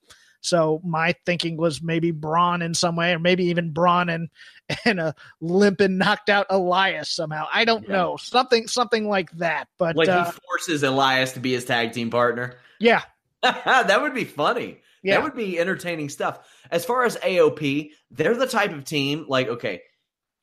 So 0.42 0.80
my 0.84 1.16
thinking 1.26 1.58
was 1.58 1.82
maybe 1.82 2.12
Braun 2.12 2.62
in 2.62 2.74
some 2.74 2.96
way, 2.96 3.14
or 3.14 3.20
maybe 3.20 3.46
even 3.46 3.72
Braun 3.72 4.10
and 4.10 4.30
and 4.86 5.00
a 5.00 5.16
limping, 5.42 5.98
knocked 5.98 6.30
out 6.30 6.48
Elias 6.50 7.10
somehow. 7.10 7.48
I 7.52 7.66
don't 7.66 7.84
yeah. 7.84 7.94
know 7.94 8.18
something 8.18 8.68
something 8.68 9.08
like 9.08 9.32
that. 9.38 9.68
But 9.78 9.96
like 9.96 10.10
uh, 10.10 10.26
he 10.26 10.32
forces 10.48 10.84
Elias 10.84 11.34
to 11.34 11.40
be 11.40 11.54
his 11.54 11.66
tag 11.66 11.94
team 11.94 12.10
partner. 12.10 12.56
Yeah, 12.80 13.02
that 13.42 14.04
would 14.04 14.14
be 14.14 14.24
funny. 14.24 14.82
Yeah. 15.02 15.16
That 15.16 15.24
would 15.24 15.36
be 15.36 15.60
entertaining 15.60 16.10
stuff. 16.10 16.48
As 16.70 16.86
far 16.86 17.06
as 17.06 17.18
AOP, 17.18 17.90
they're 18.12 18.36
the 18.36 18.46
type 18.46 18.72
of 18.72 18.84
team 18.84 19.26
like 19.28 19.48
okay, 19.48 19.82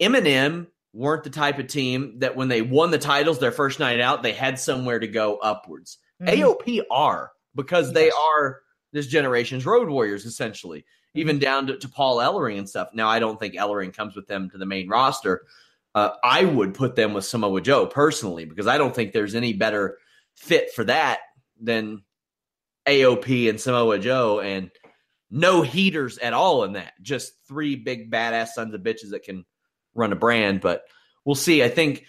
MNM 0.03 0.67
weren't 0.95 1.25
the 1.25 1.31
type 1.31 1.59
of 1.59 1.67
team 1.67 2.21
that 2.21 2.37
when 2.37 2.49
they 2.49 2.63
won 2.63 2.91
the 2.91 2.99
titles 2.99 3.41
their 3.41 3.53
first 3.53 3.81
night 3.81 4.01
out, 4.01 4.23
they 4.23 4.33
had 4.33 4.59
somewhere 4.59 5.01
to 5.01 5.09
go 5.09 5.37
upwards. 5.37 5.99
Mm-hmm. 6.23 6.41
AOP 6.41 6.83
are 6.91 7.33
because 7.55 7.87
yes. 7.87 7.95
they 7.95 8.11
are 8.11 8.61
this 8.93 9.09
generation's 9.09 9.67
road 9.67 9.89
warriors, 9.89 10.25
essentially, 10.25 10.81
mm-hmm. 10.81 11.21
even 11.21 11.39
down 11.41 11.67
to, 11.67 11.77
to, 11.79 11.89
Paul 11.89 12.19
Ellering 12.19 12.59
and 12.59 12.69
stuff. 12.69 12.91
Now, 12.95 13.09
I 13.09 13.19
don't 13.19 13.39
think 13.39 13.55
Ellering 13.55 13.93
comes 13.93 14.15
with 14.15 14.29
them 14.29 14.49
to 14.51 14.59
the 14.59 14.67
main 14.67 14.89
roster. 14.89 15.43
Uh, 15.97 16.11
I 16.23 16.45
would 16.45 16.75
put 16.75 16.95
them 16.95 17.13
with 17.13 17.25
Samoa 17.25 17.61
Joe 17.61 17.87
personally 17.87 18.45
because 18.45 18.69
I 18.69 18.79
don't 18.79 18.95
think 18.95 19.13
there's 19.13 19.35
any 19.35 19.53
better 19.53 19.99
fit 20.37 20.73
for 20.73 20.85
that 20.85 21.21
than 21.61 22.05
AOP 22.87 23.49
and 23.49 23.61
Samoa 23.61 23.99
Joe 23.99 24.41
and 24.41 24.71
no 25.31 25.63
heaters 25.63 26.19
at 26.19 26.33
all 26.33 26.63
in 26.65 26.75
that. 26.75 26.93
Just 27.03 27.33
three 27.49 27.75
big 27.75 28.11
badass 28.11 28.49
sons 28.49 28.75
of 28.75 28.83
bitches 28.83 29.11
that 29.11 29.25
can 29.25 29.45
run 29.95 30.13
a 30.13 30.17
brand, 30.17 30.61
but 30.61 30.85
we'll 31.25 31.35
see. 31.35 31.63
I 31.63 31.69
think 31.69 32.05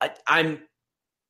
I, 0.00 0.10
I'm 0.26 0.60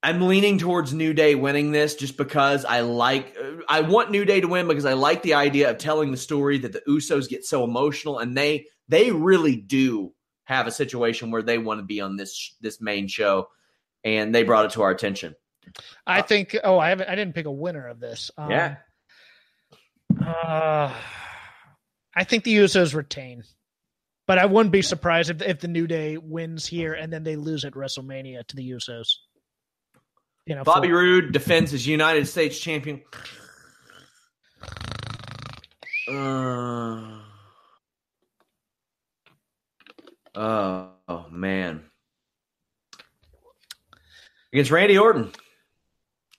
I'm 0.03 0.23
leaning 0.23 0.59
towards 0.59 0.93
New 0.93 1.15
Day 1.15 1.37
winning 1.37 1.71
this 1.71 1.95
just 1.95 2.17
because 2.17 2.65
I 2.65 2.81
like 2.81 3.37
I 3.69 3.83
want 3.83 4.11
New 4.11 4.25
Day 4.25 4.41
to 4.41 4.49
win 4.49 4.67
because 4.67 4.85
I 4.85 4.95
like 4.95 5.23
the 5.23 5.35
idea 5.35 5.71
of 5.71 5.79
telling 5.79 6.11
the 6.11 6.17
story 6.17 6.59
that 6.59 6.73
the 6.73 6.83
Usos 6.89 7.29
get 7.29 7.45
so 7.45 7.63
emotional 7.63 8.19
and 8.19 8.37
they 8.37 8.67
they 8.89 9.13
really 9.13 9.57
do 9.57 10.13
have 10.45 10.67
a 10.67 10.73
situation 10.73 11.31
where 11.31 11.43
they 11.43 11.59
want 11.59 11.79
to 11.79 11.85
be 11.85 12.01
on 12.01 12.17
this 12.17 12.57
this 12.61 12.81
main 12.81 13.07
show 13.07 13.49
and 14.03 14.35
they 14.35 14.43
brought 14.43 14.67
it 14.67 14.73
to 14.73 14.83
our 14.83 14.91
attention. 14.91 15.37
I 16.05 16.21
uh, 16.21 16.23
think 16.25 16.57
oh 16.65 16.79
I 16.79 16.89
haven't 16.89 17.09
I 17.09 17.15
didn't 17.15 17.35
pick 17.35 17.47
a 17.47 17.53
winner 17.53 17.87
of 17.87 18.01
this. 18.01 18.31
Um, 18.37 18.51
yeah. 18.51 18.77
Uh, 20.21 20.93
I 22.15 22.25
think 22.25 22.45
the 22.45 22.57
Usos 22.57 22.95
retain. 22.95 23.45
But 24.27 24.39
I 24.39 24.47
wouldn't 24.47 24.73
be 24.73 24.83
surprised 24.83 25.31
if 25.31 25.43
if 25.43 25.61
the 25.61 25.69
New 25.69 25.87
Day 25.87 26.17
wins 26.17 26.67
here 26.67 26.95
and 26.95 27.13
then 27.13 27.25
they 27.25 27.37
lose 27.37 27.65
at 27.65 27.75
WrestleMania 27.75 28.47
to 28.47 28.57
the 28.57 28.71
Usos. 28.71 29.07
You 30.47 30.55
know, 30.55 30.65
Bobby 30.65 30.89
for- 30.89 30.95
Roode 30.95 31.33
defends 31.33 31.71
his 31.71 31.87
United 31.87 32.27
States 32.27 32.59
champion. 32.59 33.03
Uh, 36.09 37.21
oh, 40.35 40.91
oh 41.09 41.27
man. 41.31 41.85
Against 44.53 44.71
Randy 44.71 44.99
Orton. 44.99 45.33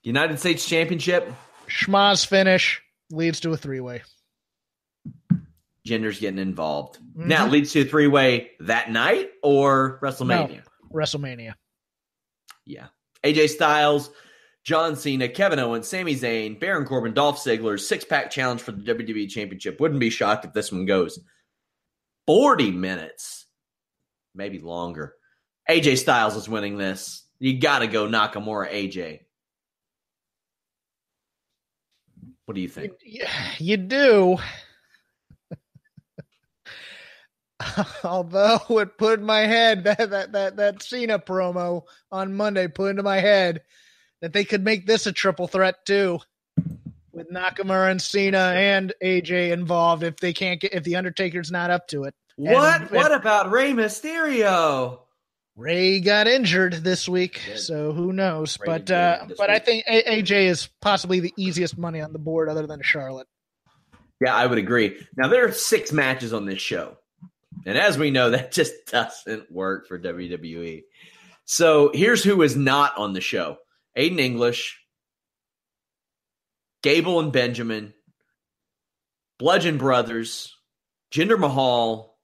United 0.04 0.38
States 0.40 0.68
Championship. 0.68 1.32
Schmaz 1.68 2.26
finish 2.26 2.82
leads 3.10 3.40
to 3.40 3.54
a 3.54 3.58
three 3.58 3.80
way. 3.80 4.04
Jinder's 5.86 6.20
getting 6.20 6.40
involved. 6.40 6.98
Mm-hmm. 6.98 7.28
Now 7.28 7.48
leads 7.48 7.74
to 7.74 7.82
a 7.82 7.86
three 7.86 8.08
way 8.08 8.52
that 8.62 8.92
night 8.92 9.30
or 9.42 10.00
WrestleMania? 10.02 10.58
No, 10.58 10.62
WrestleMania. 10.94 11.56
Yeah. 12.66 12.88
AJ 13.24 13.50
Styles, 13.50 14.10
John 14.64 14.96
Cena, 14.96 15.28
Kevin 15.28 15.60
Owens, 15.60 15.88
Sami 15.88 16.16
Zayn, 16.16 16.60
Baron 16.60 16.86
Corbin, 16.86 17.14
Dolph 17.14 17.38
Ziggler, 17.38 17.80
six 17.80 18.06
pack 18.06 18.32
challenge 18.32 18.62
for 18.62 18.72
the 18.72 18.94
WWE 18.94 19.30
Championship. 19.30 19.80
Wouldn't 19.80 20.00
be 20.00 20.10
shocked 20.10 20.46
if 20.46 20.54
this 20.54 20.72
one 20.72 20.86
goes 20.86 21.20
40 22.28 22.72
minutes, 22.72 23.46
maybe 24.34 24.60
longer. 24.60 25.16
AJ 25.70 25.98
Styles 25.98 26.36
is 26.36 26.48
winning 26.48 26.78
this. 26.78 27.26
You 27.40 27.60
got 27.60 27.80
to 27.80 27.88
go 27.88 28.08
Nakamura 28.08 28.72
AJ. 28.72 29.20
What 32.46 32.56
do 32.56 32.62
you 32.62 32.70
think? 32.70 32.94
You, 33.04 33.26
you 33.58 33.78
do. 33.78 34.38
Although 38.03 38.59
it 38.70 38.97
put 38.97 39.20
in 39.20 39.26
my 39.26 39.41
head 39.41 39.84
that 39.84 40.09
that 40.09 40.32
that 40.32 40.55
that 40.57 40.84
Cena 40.84 41.20
promo 41.20 41.84
on 42.11 42.34
Monday 42.34 42.68
put 42.68 42.91
into 42.91 43.03
my 43.03 43.20
head 43.20 43.61
that 44.22 44.34
they 44.34 44.45
could 44.45 44.64
make 44.64 44.86
this 44.86 45.05
a 45.05 45.11
triple 45.11 45.47
threat 45.47 45.86
too, 45.86 46.20
with 47.11 47.30
Nakamura 47.32 47.91
and 47.91 48.01
Cena 48.01 48.53
and 48.55 48.93
AJ 49.03 49.51
involved 49.51 50.03
if 50.03 50.18
they 50.18 50.34
can't 50.34 50.59
get 50.59 50.74
if 50.74 50.84
the 50.84 50.95
Undertaker's 50.95 51.51
not 51.51 51.72
up 51.72 51.88
to 51.89 52.05
it. 52.05 52.16
What? 52.36 52.82
And, 52.82 52.91
what 52.91 53.11
about 53.11 53.51
Rey 53.51 53.74
Mysterio? 53.74 54.99
Rey 55.55 55.99
got 55.99 56.28
injured 56.28 56.74
this 56.74 57.07
week, 57.07 57.39
so 57.55 57.91
who 57.91 58.11
knows? 58.11 58.57
Rey 58.59 58.66
but 58.66 58.91
uh, 58.91 59.26
but 59.38 59.38
week. 59.38 59.49
I 59.49 59.59
think 59.59 59.86
AJ 59.86 60.45
is 60.45 60.70
possibly 60.82 61.20
the 61.20 61.34
easiest 61.38 61.78
money 61.78 62.01
on 62.01 62.11
the 62.11 62.18
board, 62.18 62.49
other 62.49 62.66
than 62.66 62.82
Charlotte. 62.82 63.28
Yeah, 64.20 64.34
I 64.34 64.47
would 64.47 64.57
agree. 64.57 64.97
Now 65.16 65.28
there 65.28 65.45
are 65.45 65.51
six 65.51 65.91
matches 65.91 66.34
on 66.34 66.45
this 66.45 66.59
show. 66.59 66.97
And 67.66 67.78
as 67.78 67.97
we 67.97 68.11
know, 68.11 68.30
that 68.32 68.51
just 68.51 68.74
doesn't 68.88 69.51
work 69.51 69.88
for 69.88 69.99
WWE. 69.99 70.84
So 71.45 71.91
here's 71.93 72.24
who 72.24 72.41
is 72.41 72.55
not 72.55 72.97
on 72.97 73.14
the 73.14 73.22
show 73.22 73.57
Aiden 73.97 74.20
English, 74.20 74.80
Gable 76.82 77.20
and 77.20 77.32
Benjamin, 77.32 77.93
Bludgeon 79.39 79.78
Brothers, 79.78 80.55
Jinder 81.11 81.38
Mahal, 81.39 82.18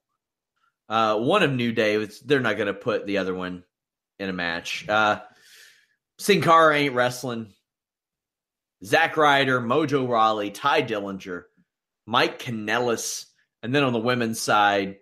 uh, 0.88 1.18
one 1.18 1.44
of 1.44 1.52
New 1.52 1.72
Day. 1.72 2.08
They're 2.26 2.40
not 2.40 2.58
going 2.58 2.68
to 2.68 2.74
put 2.74 3.06
the 3.06 3.18
other 3.18 3.36
one 3.36 3.64
in 4.20 4.30
a 4.30 4.34
match. 4.34 4.88
Uh, 4.88 5.22
Sin 6.18 6.42
Cara 6.42 6.76
ain't 6.76 6.96
wrestling. 6.96 7.54
Zack 8.84 9.18
Ryder, 9.18 9.60
Mojo 9.60 10.08
Rawley, 10.08 10.52
Tye 10.52 10.82
Dillinger, 10.82 11.44
Mike 12.06 12.40
Kanellis, 12.40 13.26
and 13.62 13.76
then 13.76 13.84
on 13.84 13.94
the 13.94 14.00
women's 14.00 14.40
side, 14.40 14.98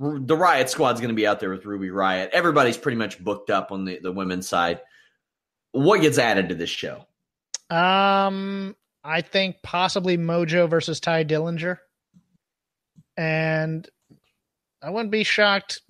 the 0.00 0.34
Riott 0.34 0.70
Squad's 0.70 0.98
going 0.98 1.10
to 1.10 1.14
be 1.14 1.26
out 1.26 1.40
there 1.40 1.50
with 1.50 1.66
Ruby 1.66 1.88
Riott. 1.88 2.30
Everybody's 2.30 2.78
pretty 2.78 2.96
much 2.96 3.22
booked 3.22 3.50
up 3.50 3.70
on 3.70 3.84
the, 3.84 3.98
the 4.02 4.10
women's 4.10 4.48
side. 4.48 4.80
What 5.72 6.00
gets 6.00 6.16
added 6.16 6.48
to 6.48 6.54
this 6.54 6.70
show? 6.70 7.04
Um, 7.68 8.74
I 9.04 9.20
think 9.20 9.56
possibly 9.62 10.16
Mojo 10.16 10.68
versus 10.68 11.00
Tye 11.00 11.24
Dillinger, 11.24 11.78
and 13.16 13.86
I 14.82 14.90
wouldn't 14.90 15.12
be 15.12 15.22
shocked. 15.22 15.82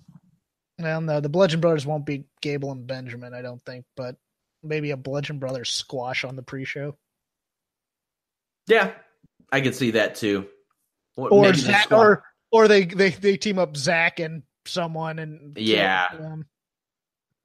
Well, 0.77 0.99
no, 0.99 1.21
the 1.21 1.29
Bludgeon 1.29 1.61
Brothers 1.61 1.85
won't 1.85 2.05
be 2.05 2.25
Gable 2.41 2.71
and 2.71 2.85
Benjamin, 2.85 3.33
I 3.33 3.41
don't 3.41 3.63
think, 3.65 3.85
but 3.95 4.17
maybe 4.61 4.91
a 4.91 4.97
Bludgeon 4.97 5.39
Brothers 5.39 5.69
squash 5.69 6.25
on 6.25 6.35
the 6.35 6.43
pre-show. 6.43 6.97
Yeah, 8.67 8.91
I 9.51 9.61
could 9.61 9.75
see 9.75 9.91
that 9.91 10.15
too. 10.15 10.47
Or 11.15 11.53
Zach, 11.53 11.91
or 11.91 12.23
or 12.51 12.67
they, 12.67 12.85
they 12.85 13.09
they 13.11 13.37
team 13.37 13.57
up 13.57 13.75
Zach 13.77 14.19
and 14.19 14.43
someone 14.65 15.19
and 15.19 15.57
yeah, 15.57 16.07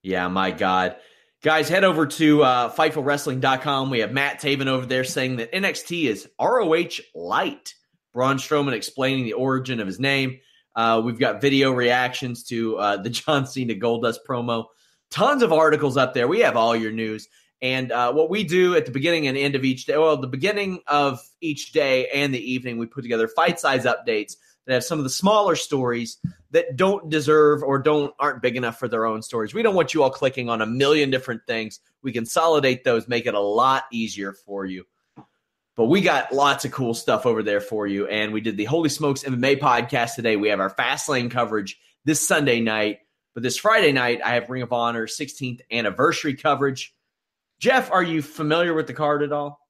yeah. 0.02 0.28
My 0.28 0.50
God, 0.50 0.96
guys, 1.42 1.68
head 1.68 1.84
over 1.84 2.06
to 2.06 2.42
uh, 2.42 2.72
FightfulWrestling.com. 2.72 3.90
We 3.90 4.00
have 4.00 4.12
Matt 4.12 4.40
Taven 4.40 4.66
over 4.66 4.86
there 4.86 5.04
saying 5.04 5.36
that 5.36 5.52
NXT 5.52 6.04
is 6.04 6.28
ROH 6.40 7.00
light. 7.14 7.74
Braun 8.12 8.38
Strowman 8.38 8.72
explaining 8.72 9.24
the 9.24 9.34
origin 9.34 9.80
of 9.80 9.86
his 9.86 10.00
name. 10.00 10.38
Uh, 10.74 11.02
we've 11.04 11.18
got 11.18 11.40
video 11.40 11.70
reactions 11.72 12.44
to 12.44 12.76
uh, 12.78 12.96
the 13.02 13.10
John 13.10 13.46
Cena 13.46 13.74
Goldust 13.74 14.18
promo. 14.28 14.66
Tons 15.10 15.42
of 15.42 15.52
articles 15.52 15.96
up 15.96 16.14
there. 16.14 16.26
We 16.26 16.40
have 16.40 16.56
all 16.56 16.74
your 16.74 16.92
news. 16.92 17.28
And 17.62 17.90
uh, 17.90 18.12
what 18.12 18.28
we 18.28 18.44
do 18.44 18.74
at 18.74 18.84
the 18.84 18.92
beginning 18.92 19.28
and 19.28 19.36
end 19.36 19.54
of 19.54 19.64
each 19.64 19.86
day, 19.86 19.96
well, 19.96 20.18
the 20.18 20.26
beginning 20.26 20.80
of 20.86 21.20
each 21.40 21.72
day 21.72 22.08
and 22.08 22.34
the 22.34 22.52
evening, 22.52 22.76
we 22.76 22.86
put 22.86 23.02
together 23.02 23.28
fight 23.28 23.58
size 23.58 23.84
updates 23.84 24.34
that 24.66 24.74
have 24.74 24.84
some 24.84 24.98
of 24.98 25.04
the 25.04 25.10
smaller 25.10 25.56
stories 25.56 26.18
that 26.50 26.76
don't 26.76 27.08
deserve 27.08 27.62
or 27.62 27.78
don't 27.78 28.12
aren't 28.18 28.42
big 28.42 28.56
enough 28.56 28.78
for 28.78 28.88
their 28.88 29.06
own 29.06 29.22
stories. 29.22 29.54
We 29.54 29.62
don't 29.62 29.74
want 29.74 29.94
you 29.94 30.02
all 30.02 30.10
clicking 30.10 30.48
on 30.48 30.62
a 30.62 30.66
million 30.66 31.10
different 31.10 31.42
things. 31.46 31.80
We 32.02 32.12
consolidate 32.12 32.84
those, 32.84 33.08
make 33.08 33.26
it 33.26 33.34
a 33.34 33.40
lot 33.40 33.84
easier 33.92 34.32
for 34.32 34.64
you. 34.64 34.84
But 35.76 35.86
we 35.86 36.00
got 36.00 36.32
lots 36.32 36.64
of 36.64 36.72
cool 36.72 36.94
stuff 36.94 37.26
over 37.26 37.42
there 37.42 37.60
for 37.60 37.86
you. 37.86 38.06
And 38.06 38.32
we 38.32 38.40
did 38.40 38.56
the 38.56 38.64
Holy 38.64 38.88
Smokes 38.88 39.24
MMA 39.24 39.60
podcast 39.60 40.14
today. 40.14 40.36
We 40.36 40.48
have 40.48 40.60
our 40.60 40.74
Fastlane 40.74 41.30
coverage 41.30 41.78
this 42.04 42.26
Sunday 42.26 42.60
night. 42.60 43.00
But 43.34 43.42
this 43.42 43.58
Friday 43.58 43.92
night, 43.92 44.20
I 44.24 44.30
have 44.30 44.48
Ring 44.48 44.62
of 44.62 44.72
Honor 44.72 45.06
16th 45.06 45.60
anniversary 45.70 46.34
coverage. 46.34 46.94
Jeff, 47.60 47.92
are 47.92 48.02
you 48.02 48.22
familiar 48.22 48.72
with 48.72 48.86
the 48.86 48.94
card 48.94 49.22
at 49.22 49.32
all? 49.32 49.60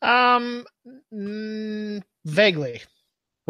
Um, 0.00 0.64
mm, 1.12 2.02
vaguely. 2.24 2.82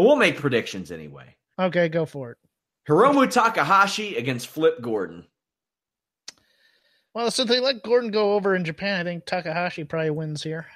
But 0.01 0.07
we'll 0.07 0.17
make 0.17 0.39
predictions 0.39 0.91
anyway. 0.91 1.37
Okay, 1.59 1.91
go 1.91 2.07
for 2.07 2.31
it. 2.31 2.39
Hiromu 2.89 3.31
Takahashi 3.31 4.17
against 4.17 4.47
Flip 4.47 4.81
Gordon. 4.81 5.27
Well, 7.13 7.31
since 7.31 7.51
they 7.51 7.61
let 7.61 7.83
Gordon 7.83 8.11
go 8.11 8.33
over 8.33 8.55
in 8.55 8.65
Japan, 8.65 9.01
I 9.01 9.05
think 9.05 9.27
Takahashi 9.27 9.85
probably 9.85 10.09
wins 10.09 10.43
here. 10.43 10.69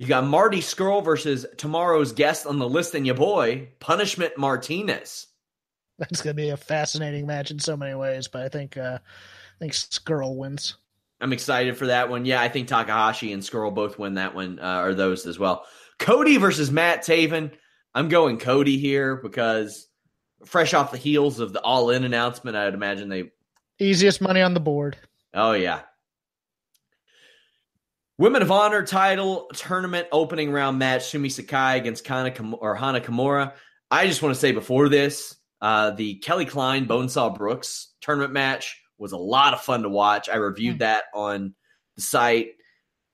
You 0.00 0.08
got 0.08 0.24
Marty 0.24 0.58
Scurll 0.58 1.04
versus 1.04 1.46
tomorrow's 1.58 2.10
guest 2.10 2.44
on 2.44 2.58
the 2.58 2.68
list 2.68 2.96
and 2.96 3.06
your 3.06 3.14
boy, 3.14 3.68
Punishment 3.78 4.36
Martinez. 4.36 5.28
That's 6.00 6.22
going 6.22 6.34
to 6.34 6.42
be 6.42 6.48
a 6.48 6.56
fascinating 6.56 7.24
match 7.24 7.52
in 7.52 7.60
so 7.60 7.76
many 7.76 7.94
ways, 7.94 8.26
but 8.26 8.42
I 8.42 8.48
think 8.48 8.76
uh, 8.76 8.98
I 8.98 9.58
think 9.60 9.74
Scurll 9.74 10.34
wins. 10.34 10.76
I'm 11.20 11.32
excited 11.32 11.76
for 11.76 11.86
that 11.86 12.10
one. 12.10 12.24
Yeah, 12.24 12.40
I 12.40 12.48
think 12.48 12.66
Takahashi 12.66 13.32
and 13.32 13.44
Scurll 13.44 13.72
both 13.72 13.96
win 13.96 14.14
that 14.14 14.34
one, 14.34 14.58
uh, 14.58 14.80
or 14.80 14.92
those 14.92 15.24
as 15.24 15.38
well. 15.38 15.64
Cody 15.98 16.36
versus 16.36 16.70
Matt 16.70 17.02
Taven. 17.04 17.52
I'm 17.94 18.08
going 18.08 18.38
Cody 18.38 18.78
here 18.78 19.16
because 19.16 19.88
fresh 20.44 20.74
off 20.74 20.92
the 20.92 20.98
heels 20.98 21.40
of 21.40 21.52
the 21.52 21.60
All 21.60 21.90
In 21.90 22.04
announcement, 22.04 22.56
I'd 22.56 22.74
imagine 22.74 23.08
they 23.08 23.30
easiest 23.78 24.20
money 24.20 24.40
on 24.40 24.54
the 24.54 24.60
board. 24.60 24.96
Oh 25.34 25.52
yeah. 25.52 25.82
Women 28.18 28.42
of 28.42 28.50
Honor 28.50 28.84
title 28.84 29.48
tournament 29.54 30.08
opening 30.12 30.50
round 30.50 30.78
match: 30.78 31.06
Sumi 31.06 31.28
Sakai 31.28 31.78
against 31.78 32.04
Kana 32.04 32.30
Kim- 32.30 32.56
or 32.58 32.74
Hana 32.74 33.00
Kimura. 33.00 33.52
I 33.90 34.06
just 34.06 34.22
want 34.22 34.34
to 34.34 34.40
say 34.40 34.52
before 34.52 34.88
this, 34.88 35.36
uh, 35.60 35.92
the 35.92 36.16
Kelly 36.16 36.44
Klein 36.44 36.86
Bonesaw 36.86 37.36
Brooks 37.36 37.94
tournament 38.00 38.32
match 38.32 38.80
was 38.98 39.12
a 39.12 39.16
lot 39.16 39.54
of 39.54 39.60
fun 39.60 39.82
to 39.82 39.88
watch. 39.88 40.28
I 40.28 40.36
reviewed 40.36 40.76
mm. 40.76 40.80
that 40.80 41.04
on 41.14 41.54
the 41.96 42.02
site. 42.02 42.48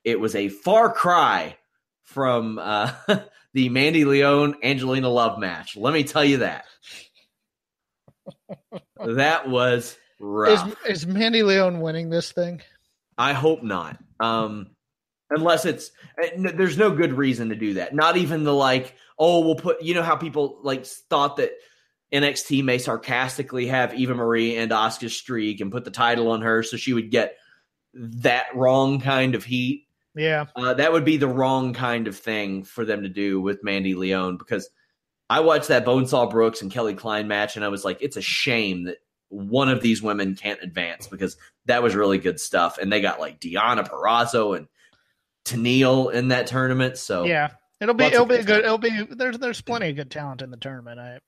It 0.04 0.18
was 0.18 0.34
a 0.34 0.48
far 0.48 0.92
cry 0.92 1.56
from 2.04 2.58
uh, 2.58 2.92
the 3.52 3.68
Mandy 3.68 4.04
Leon 4.04 4.56
Angelina 4.62 5.08
Love 5.08 5.38
match. 5.38 5.76
Let 5.76 5.92
me 5.92 6.04
tell 6.04 6.24
you 6.24 6.38
that. 6.38 6.64
that 9.04 9.48
was 9.48 9.96
rough. 10.20 10.76
Is, 10.86 11.02
is 11.02 11.06
Mandy 11.06 11.42
Leon 11.42 11.80
winning 11.80 12.10
this 12.10 12.32
thing? 12.32 12.62
I 13.18 13.32
hope 13.32 13.62
not. 13.62 13.98
Um, 14.20 14.70
unless 15.30 15.64
it's 15.64 15.90
eh, 16.22 16.30
there's 16.54 16.78
no 16.78 16.90
good 16.90 17.12
reason 17.12 17.48
to 17.50 17.56
do 17.56 17.74
that. 17.74 17.94
Not 17.94 18.16
even 18.16 18.44
the 18.44 18.54
like, 18.54 18.94
oh, 19.18 19.40
we'll 19.40 19.56
put. 19.56 19.82
You 19.82 19.94
know 19.94 20.02
how 20.02 20.16
people 20.16 20.60
like 20.62 20.86
thought 20.86 21.36
that 21.36 21.52
NXT 22.12 22.64
may 22.64 22.78
sarcastically 22.78 23.66
have 23.66 23.94
Eva 23.94 24.14
Marie 24.14 24.56
and 24.56 24.70
Asuka 24.70 25.10
streak 25.10 25.60
and 25.60 25.72
put 25.72 25.84
the 25.84 25.90
title 25.90 26.30
on 26.30 26.42
her 26.42 26.62
so 26.62 26.76
she 26.76 26.92
would 26.92 27.10
get 27.10 27.36
that 27.94 28.46
wrong 28.54 29.00
kind 29.00 29.34
of 29.34 29.44
heat. 29.44 29.83
Yeah. 30.14 30.46
Uh, 30.54 30.74
that 30.74 30.92
would 30.92 31.04
be 31.04 31.16
the 31.16 31.28
wrong 31.28 31.74
kind 31.74 32.06
of 32.06 32.16
thing 32.16 32.64
for 32.64 32.84
them 32.84 33.02
to 33.02 33.08
do 33.08 33.40
with 33.40 33.64
Mandy 33.64 33.94
Leon 33.94 34.36
because 34.36 34.68
I 35.28 35.40
watched 35.40 35.68
that 35.68 35.84
Bonesaw 35.84 36.30
Brooks 36.30 36.62
and 36.62 36.70
Kelly 36.70 36.94
Klein 36.94 37.28
match 37.28 37.56
and 37.56 37.64
I 37.64 37.68
was 37.68 37.84
like, 37.84 37.98
it's 38.00 38.16
a 38.16 38.22
shame 38.22 38.84
that 38.84 38.98
one 39.28 39.68
of 39.68 39.82
these 39.82 40.02
women 40.02 40.36
can't 40.36 40.62
advance 40.62 41.08
because 41.08 41.36
that 41.66 41.82
was 41.82 41.94
really 41.94 42.18
good 42.18 42.38
stuff. 42.38 42.78
And 42.78 42.92
they 42.92 43.00
got 43.00 43.18
like 43.18 43.40
Deonna 43.40 43.88
Purrazzo 43.88 44.56
and 44.56 44.68
Tenille 45.44 46.12
in 46.12 46.28
that 46.28 46.46
tournament. 46.46 46.96
So 46.98 47.24
yeah, 47.24 47.50
it'll 47.80 47.94
be 47.94 48.04
it'll 48.04 48.26
be 48.26 48.42
good. 48.42 48.64
It'll 48.64 48.78
be 48.78 49.06
there's 49.10 49.38
there's 49.38 49.60
plenty 49.60 49.90
of 49.90 49.96
good 49.96 50.10
talent 50.10 50.42
in 50.42 50.50
the 50.50 50.56
tournament. 50.56 51.00
I 51.00 51.18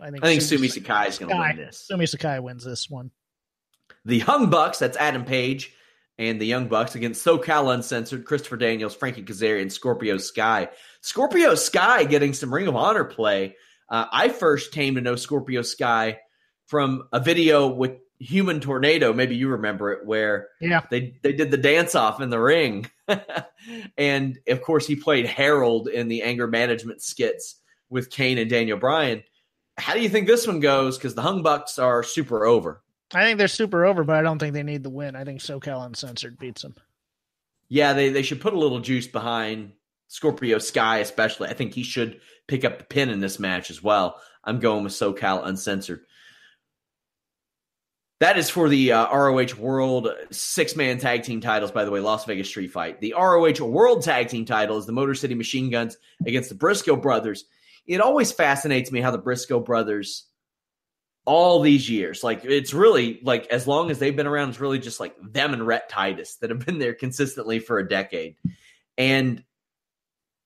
I 0.00 0.10
think 0.10 0.24
I 0.24 0.28
think 0.28 0.42
Sumi 0.42 0.68
Sakai 0.68 1.08
is 1.08 1.18
going 1.18 1.30
to 1.30 1.36
win 1.36 1.56
this. 1.56 1.84
Sumi 1.86 2.06
Sakai 2.06 2.40
wins 2.40 2.64
this 2.64 2.88
one. 2.88 3.10
The 4.04 4.20
Hung 4.20 4.48
Bucks, 4.48 4.78
that's 4.78 4.96
Adam 4.96 5.24
Page 5.24 5.74
and 6.20 6.38
the 6.38 6.46
Young 6.46 6.68
Bucks 6.68 6.94
against 6.94 7.24
SoCal 7.24 7.72
Uncensored, 7.72 8.26
Christopher 8.26 8.58
Daniels, 8.58 8.94
Frankie 8.94 9.22
Kazarian, 9.22 9.72
Scorpio 9.72 10.18
Sky. 10.18 10.68
Scorpio 11.00 11.54
Sky 11.54 12.04
getting 12.04 12.34
some 12.34 12.52
Ring 12.52 12.68
of 12.68 12.76
Honor 12.76 13.04
play. 13.04 13.56
Uh, 13.88 14.04
I 14.12 14.28
first 14.28 14.70
came 14.70 14.96
to 14.96 15.00
know 15.00 15.16
Scorpio 15.16 15.62
Sky 15.62 16.18
from 16.66 17.04
a 17.10 17.20
video 17.20 17.68
with 17.68 17.92
Human 18.18 18.60
Tornado. 18.60 19.14
Maybe 19.14 19.34
you 19.34 19.48
remember 19.48 19.92
it, 19.92 20.04
where 20.04 20.48
yeah 20.60 20.82
they 20.90 21.18
they 21.22 21.32
did 21.32 21.50
the 21.50 21.56
dance 21.56 21.94
off 21.94 22.20
in 22.20 22.28
the 22.28 22.38
ring, 22.38 22.86
and 23.96 24.38
of 24.46 24.60
course 24.60 24.86
he 24.86 24.96
played 24.96 25.24
Harold 25.24 25.88
in 25.88 26.08
the 26.08 26.22
anger 26.22 26.46
management 26.46 27.00
skits 27.00 27.56
with 27.88 28.10
Kane 28.10 28.36
and 28.36 28.50
Daniel 28.50 28.76
Bryan. 28.76 29.22
How 29.78 29.94
do 29.94 30.00
you 30.00 30.10
think 30.10 30.26
this 30.26 30.46
one 30.46 30.60
goes? 30.60 30.98
Because 30.98 31.14
the 31.14 31.22
Hung 31.22 31.42
Bucks 31.42 31.78
are 31.78 32.02
super 32.02 32.44
over. 32.44 32.82
I 33.12 33.24
think 33.24 33.38
they're 33.38 33.48
super 33.48 33.84
over, 33.84 34.04
but 34.04 34.16
I 34.16 34.22
don't 34.22 34.38
think 34.38 34.54
they 34.54 34.62
need 34.62 34.82
the 34.82 34.90
win. 34.90 35.16
I 35.16 35.24
think 35.24 35.40
SoCal 35.40 35.84
Uncensored 35.84 36.38
beats 36.38 36.62
them. 36.62 36.74
Yeah, 37.68 37.92
they, 37.92 38.10
they 38.10 38.22
should 38.22 38.40
put 38.40 38.54
a 38.54 38.58
little 38.58 38.80
juice 38.80 39.06
behind 39.06 39.72
Scorpio 40.08 40.58
Sky, 40.58 40.98
especially. 40.98 41.48
I 41.48 41.54
think 41.54 41.74
he 41.74 41.82
should 41.82 42.20
pick 42.46 42.64
up 42.64 42.78
the 42.78 42.84
pin 42.84 43.10
in 43.10 43.20
this 43.20 43.38
match 43.38 43.70
as 43.70 43.82
well. 43.82 44.20
I'm 44.44 44.60
going 44.60 44.84
with 44.84 44.92
SoCal 44.92 45.46
Uncensored. 45.46 46.00
That 48.20 48.36
is 48.36 48.50
for 48.50 48.68
the 48.68 48.92
uh, 48.92 49.16
ROH 49.16 49.56
World 49.58 50.08
six 50.30 50.76
man 50.76 50.98
tag 50.98 51.22
team 51.22 51.40
titles, 51.40 51.70
by 51.70 51.84
the 51.84 51.90
way, 51.90 52.00
Las 52.00 52.26
Vegas 52.26 52.48
Street 52.48 52.70
Fight. 52.70 53.00
The 53.00 53.14
ROH 53.16 53.64
World 53.64 54.02
Tag 54.02 54.28
Team 54.28 54.44
title 54.44 54.76
is 54.76 54.84
the 54.84 54.92
Motor 54.92 55.14
City 55.14 55.34
Machine 55.34 55.70
Guns 55.70 55.96
against 56.26 56.50
the 56.50 56.54
Briscoe 56.54 56.96
Brothers 56.96 57.44
it 57.86 58.00
always 58.00 58.32
fascinates 58.32 58.92
me 58.92 59.00
how 59.00 59.10
the 59.10 59.18
Briscoe 59.18 59.60
brothers 59.60 60.26
all 61.30 61.60
these 61.60 61.88
years, 61.88 62.24
like 62.24 62.44
it's 62.44 62.74
really 62.74 63.20
like 63.22 63.46
as 63.52 63.64
long 63.64 63.88
as 63.92 64.00
they've 64.00 64.16
been 64.16 64.26
around, 64.26 64.48
it's 64.48 64.58
really 64.58 64.80
just 64.80 64.98
like 64.98 65.14
them 65.22 65.52
and 65.52 65.64
Rhett 65.64 65.88
Titus 65.88 66.34
that 66.38 66.50
have 66.50 66.66
been 66.66 66.80
there 66.80 66.92
consistently 66.92 67.60
for 67.60 67.78
a 67.78 67.88
decade. 67.88 68.34
And 68.98 69.44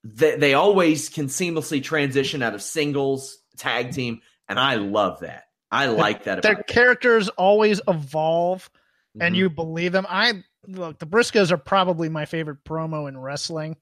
they, 0.04 0.36
they 0.36 0.52
always 0.52 1.08
can 1.08 1.28
seamlessly 1.28 1.82
transition 1.82 2.42
out 2.42 2.54
of 2.54 2.60
singles, 2.60 3.38
tag 3.56 3.92
team, 3.92 4.20
and 4.46 4.60
I 4.60 4.74
love 4.74 5.20
that. 5.20 5.44
I 5.70 5.86
like 5.86 6.24
that. 6.24 6.42
Their 6.42 6.62
characters 6.62 7.30
always 7.30 7.80
evolve, 7.88 8.68
and 9.14 9.22
mm-hmm. 9.22 9.34
you 9.36 9.48
believe 9.48 9.92
them. 9.92 10.04
I 10.06 10.44
look, 10.68 10.98
the 10.98 11.06
Briscoes 11.06 11.50
are 11.50 11.56
probably 11.56 12.10
my 12.10 12.26
favorite 12.26 12.62
promo 12.62 13.08
in 13.08 13.16
wrestling. 13.16 13.78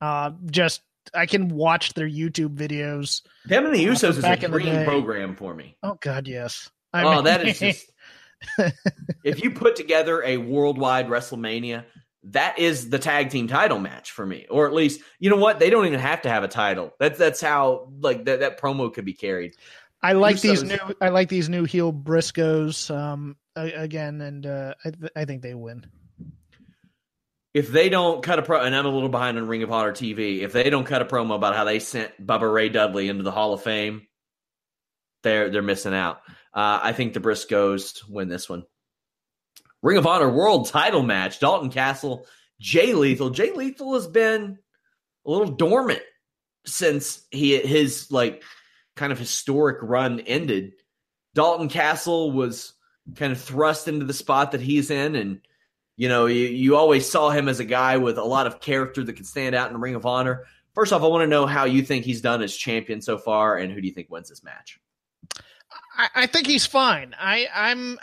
Uh, 0.00 0.30
just 0.46 0.82
I 1.14 1.26
can 1.26 1.48
watch 1.48 1.94
their 1.94 2.08
YouTube 2.08 2.56
videos. 2.56 3.22
Them 3.46 3.66
and 3.66 3.74
the 3.74 3.84
Usos 3.84 4.18
is 4.18 4.24
a 4.24 4.36
dream 4.36 4.84
program 4.84 5.36
for 5.36 5.54
me. 5.54 5.76
Oh 5.82 5.98
God, 6.00 6.28
yes. 6.28 6.70
I 6.92 7.04
oh, 7.04 7.16
mean, 7.16 7.24
that 7.24 7.46
is 7.46 7.58
just. 7.60 7.90
if 9.24 9.42
you 9.42 9.50
put 9.50 9.76
together 9.76 10.22
a 10.22 10.38
worldwide 10.38 11.08
WrestleMania, 11.08 11.84
that 12.24 12.58
is 12.58 12.90
the 12.90 12.98
tag 12.98 13.30
team 13.30 13.48
title 13.48 13.78
match 13.78 14.12
for 14.12 14.24
me, 14.26 14.46
or 14.50 14.66
at 14.66 14.72
least 14.72 15.00
you 15.18 15.30
know 15.30 15.36
what 15.36 15.58
they 15.58 15.70
don't 15.70 15.86
even 15.86 16.00
have 16.00 16.22
to 16.22 16.28
have 16.28 16.42
a 16.42 16.48
title. 16.48 16.92
That's 16.98 17.18
that's 17.18 17.40
how 17.40 17.90
like 18.00 18.24
that 18.26 18.40
that 18.40 18.60
promo 18.60 18.92
could 18.92 19.04
be 19.04 19.14
carried. 19.14 19.54
I 20.02 20.14
like 20.14 20.40
these 20.40 20.62
new. 20.62 20.78
I 21.00 21.10
like 21.10 21.28
these 21.28 21.48
new 21.48 21.64
heel 21.64 21.92
Briscoes 21.92 22.94
um, 22.94 23.36
again, 23.54 24.20
and 24.20 24.46
uh, 24.46 24.74
I, 24.84 24.90
th- 24.90 25.12
I 25.14 25.24
think 25.24 25.42
they 25.42 25.54
win. 25.54 25.84
If 27.52 27.68
they 27.68 27.88
don't 27.88 28.22
cut 28.22 28.38
a 28.38 28.42
pro, 28.42 28.60
and 28.60 28.74
I'm 28.74 28.86
a 28.86 28.90
little 28.90 29.08
behind 29.08 29.36
on 29.36 29.48
Ring 29.48 29.62
of 29.62 29.72
Honor 29.72 29.92
TV. 29.92 30.42
If 30.42 30.52
they 30.52 30.70
don't 30.70 30.84
cut 30.84 31.02
a 31.02 31.04
promo 31.04 31.34
about 31.34 31.56
how 31.56 31.64
they 31.64 31.80
sent 31.80 32.24
Bubba 32.24 32.52
Ray 32.52 32.68
Dudley 32.68 33.08
into 33.08 33.24
the 33.24 33.32
Hall 33.32 33.52
of 33.52 33.62
Fame, 33.62 34.06
they're 35.22 35.50
they're 35.50 35.62
missing 35.62 35.94
out. 35.94 36.20
Uh, 36.54 36.78
I 36.82 36.92
think 36.92 37.12
the 37.12 37.20
Briscoes 37.20 38.08
win 38.08 38.28
this 38.28 38.48
one. 38.48 38.64
Ring 39.82 39.96
of 39.98 40.06
Honor 40.06 40.30
World 40.30 40.68
Title 40.68 41.02
match: 41.02 41.40
Dalton 41.40 41.70
Castle, 41.70 42.26
Jay 42.60 42.94
Lethal. 42.94 43.30
Jay 43.30 43.50
Lethal 43.50 43.94
has 43.94 44.06
been 44.06 44.58
a 45.26 45.30
little 45.30 45.54
dormant 45.54 46.02
since 46.66 47.26
he 47.30 47.56
his 47.58 48.12
like 48.12 48.44
kind 48.94 49.12
of 49.12 49.18
historic 49.18 49.78
run 49.82 50.20
ended. 50.20 50.72
Dalton 51.34 51.68
Castle 51.68 52.30
was 52.30 52.74
kind 53.16 53.32
of 53.32 53.40
thrust 53.40 53.88
into 53.88 54.04
the 54.06 54.12
spot 54.12 54.52
that 54.52 54.60
he's 54.60 54.90
in, 54.90 55.16
and 55.16 55.40
you 56.00 56.08
know 56.08 56.24
you, 56.24 56.46
you 56.46 56.76
always 56.76 57.06
saw 57.06 57.28
him 57.28 57.46
as 57.46 57.60
a 57.60 57.64
guy 57.64 57.98
with 57.98 58.16
a 58.16 58.24
lot 58.24 58.46
of 58.46 58.58
character 58.58 59.04
that 59.04 59.12
could 59.12 59.26
stand 59.26 59.54
out 59.54 59.66
in 59.66 59.74
the 59.74 59.78
Ring 59.78 59.94
of 59.94 60.06
Honor. 60.06 60.46
First 60.74 60.94
off, 60.94 61.02
I 61.02 61.06
want 61.08 61.24
to 61.24 61.26
know 61.26 61.44
how 61.44 61.66
you 61.66 61.82
think 61.82 62.06
he's 62.06 62.22
done 62.22 62.40
as 62.40 62.56
champion 62.56 63.02
so 63.02 63.18
far, 63.18 63.58
and 63.58 63.70
who 63.70 63.82
do 63.82 63.86
you 63.86 63.92
think 63.92 64.08
wins 64.08 64.30
this 64.30 64.42
match? 64.42 64.80
I, 65.98 66.08
I 66.14 66.26
think 66.26 66.46
he's 66.46 66.64
fine. 66.64 67.14
I, 67.20 67.48
I'm. 67.54 67.98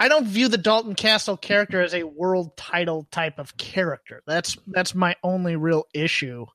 I 0.00 0.08
don't 0.08 0.26
view 0.28 0.48
the 0.48 0.56
Dalton 0.56 0.94
Castle 0.94 1.36
character 1.36 1.82
as 1.82 1.92
a 1.92 2.04
world 2.04 2.56
title 2.56 3.06
type 3.10 3.38
of 3.38 3.54
character. 3.58 4.22
That's 4.26 4.56
that's 4.68 4.94
my 4.94 5.14
only 5.22 5.56
real 5.56 5.84
issue 5.92 6.46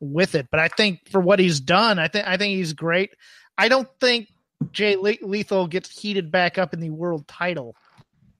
with 0.00 0.34
it. 0.34 0.48
But 0.50 0.58
I 0.58 0.66
think 0.66 1.08
for 1.08 1.20
what 1.20 1.38
he's 1.38 1.60
done, 1.60 2.00
I 2.00 2.08
think 2.08 2.26
I 2.26 2.36
think 2.36 2.56
he's 2.56 2.72
great. 2.72 3.10
I 3.56 3.68
don't 3.68 3.88
think 4.00 4.26
Jay 4.72 4.96
Lethal 4.96 5.68
gets 5.68 5.96
heated 5.96 6.32
back 6.32 6.58
up 6.58 6.74
in 6.74 6.80
the 6.80 6.90
world 6.90 7.28
title 7.28 7.76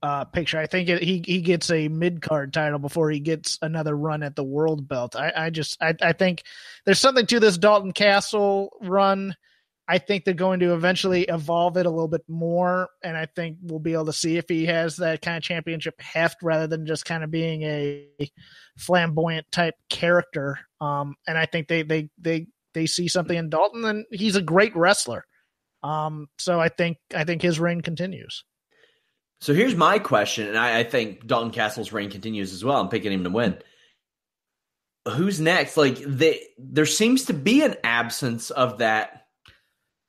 uh, 0.03 0.24
picture. 0.24 0.59
I 0.59 0.66
think 0.66 0.88
it, 0.88 1.03
he 1.03 1.22
he 1.26 1.40
gets 1.40 1.70
a 1.70 1.88
mid 1.88 2.22
card 2.22 2.53
title 2.53 2.78
before 2.78 3.11
he 3.11 3.20
gets 3.20 3.59
another 3.62 3.96
run 3.96 4.22
at 4.22 4.36
the 4.36 4.44
world 4.44 4.88
belt. 4.88 5.16
I, 5.16 5.32
I 5.36 5.51
just 5.51 5.76
I, 5.80 5.94
I 6.01 6.12
think 6.12 6.42
there's 6.84 7.01
something 7.01 7.26
to 7.26 7.40
this 7.40 7.59
Dalton 7.59 7.92
Castle 7.92 8.70
run 8.80 9.34
I 9.90 9.96
think 9.96 10.24
they're 10.24 10.34
going 10.34 10.61
to 10.61 10.74
eventually 10.74 11.22
evolve 11.22 11.78
it 11.78 11.86
a 11.86 11.90
little 11.90 12.09
bit 12.09 12.24
more, 12.28 12.90
and 13.03 13.16
I 13.16 13.24
think 13.24 13.57
we'll 13.62 13.78
be 13.78 13.94
able 13.94 14.05
to 14.07 14.12
see 14.12 14.36
if 14.36 14.46
he 14.46 14.66
has 14.66 14.96
that 14.96 15.22
kind 15.22 15.38
of 15.38 15.42
championship 15.42 15.99
heft 15.99 16.42
rather 16.42 16.66
than 16.66 16.84
just 16.84 17.07
kind 17.07 17.24
of 17.24 17.30
being 17.30 17.62
a 17.62 18.07
flamboyant 18.76 19.51
type 19.51 19.76
character. 19.88 20.59
Um, 20.78 21.16
and 21.26 21.38
I 21.38 21.46
think 21.46 21.68
they 21.68 21.82
they 21.82 22.11
they 22.18 22.49
they 22.74 22.84
see 22.84 23.09
something 23.09 23.36
in 23.36 23.49
Dalton, 23.49 23.86
and 23.86 24.05
he's 24.11 24.36
a 24.36 24.42
great 24.42 24.76
wrestler. 24.76 25.24
Um, 25.82 26.28
so 26.36 26.61
I 26.61 26.68
think 26.68 26.99
I 27.14 27.24
think 27.24 27.40
his 27.40 27.59
reign 27.59 27.80
continues. 27.80 28.44
So 29.41 29.55
here's 29.55 29.76
my 29.76 29.99
question, 29.99 30.49
and 30.49 30.59
I, 30.59 30.80
I 30.80 30.84
think 30.84 31.26
Dalton 31.26 31.53
Castle's 31.53 31.93
reign 31.93 32.11
continues 32.11 32.53
as 32.53 32.64
well. 32.64 32.80
I'm 32.80 32.89
picking 32.89 33.12
him 33.12 33.24
to 33.24 33.30
win. 33.30 33.59
Who's 35.07 35.41
next? 35.41 35.76
Like 35.76 35.99
they, 35.99 36.43
there 36.59 36.86
seems 36.86 37.26
to 37.26 37.32
be 37.32 37.62
an 37.62 37.76
absence 37.84 38.51
of 38.51 38.78
that 38.78 39.26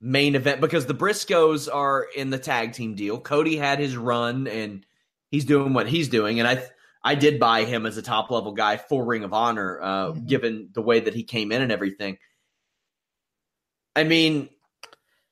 main 0.01 0.35
event 0.35 0.61
because 0.61 0.87
the 0.87 0.95
Briscoes 0.95 1.73
are 1.73 2.07
in 2.15 2.31
the 2.31 2.39
tag 2.39 2.73
team 2.73 2.95
deal. 2.95 3.19
Cody 3.19 3.55
had 3.55 3.79
his 3.79 3.95
run 3.95 4.47
and 4.47 4.85
he's 5.29 5.45
doing 5.45 5.73
what 5.73 5.87
he's 5.87 6.09
doing, 6.09 6.39
and 6.39 6.47
I 6.47 6.63
I 7.03 7.15
did 7.15 7.39
buy 7.39 7.63
him 7.63 7.85
as 7.85 7.97
a 7.97 8.01
top 8.01 8.31
level 8.31 8.53
guy 8.53 8.77
for 8.77 9.05
Ring 9.05 9.23
of 9.23 9.33
Honor, 9.33 9.79
uh, 9.81 10.05
mm-hmm. 10.07 10.25
given 10.25 10.69
the 10.73 10.81
way 10.81 11.01
that 11.01 11.13
he 11.13 11.23
came 11.23 11.51
in 11.51 11.61
and 11.61 11.71
everything. 11.71 12.17
I 13.95 14.03
mean, 14.03 14.49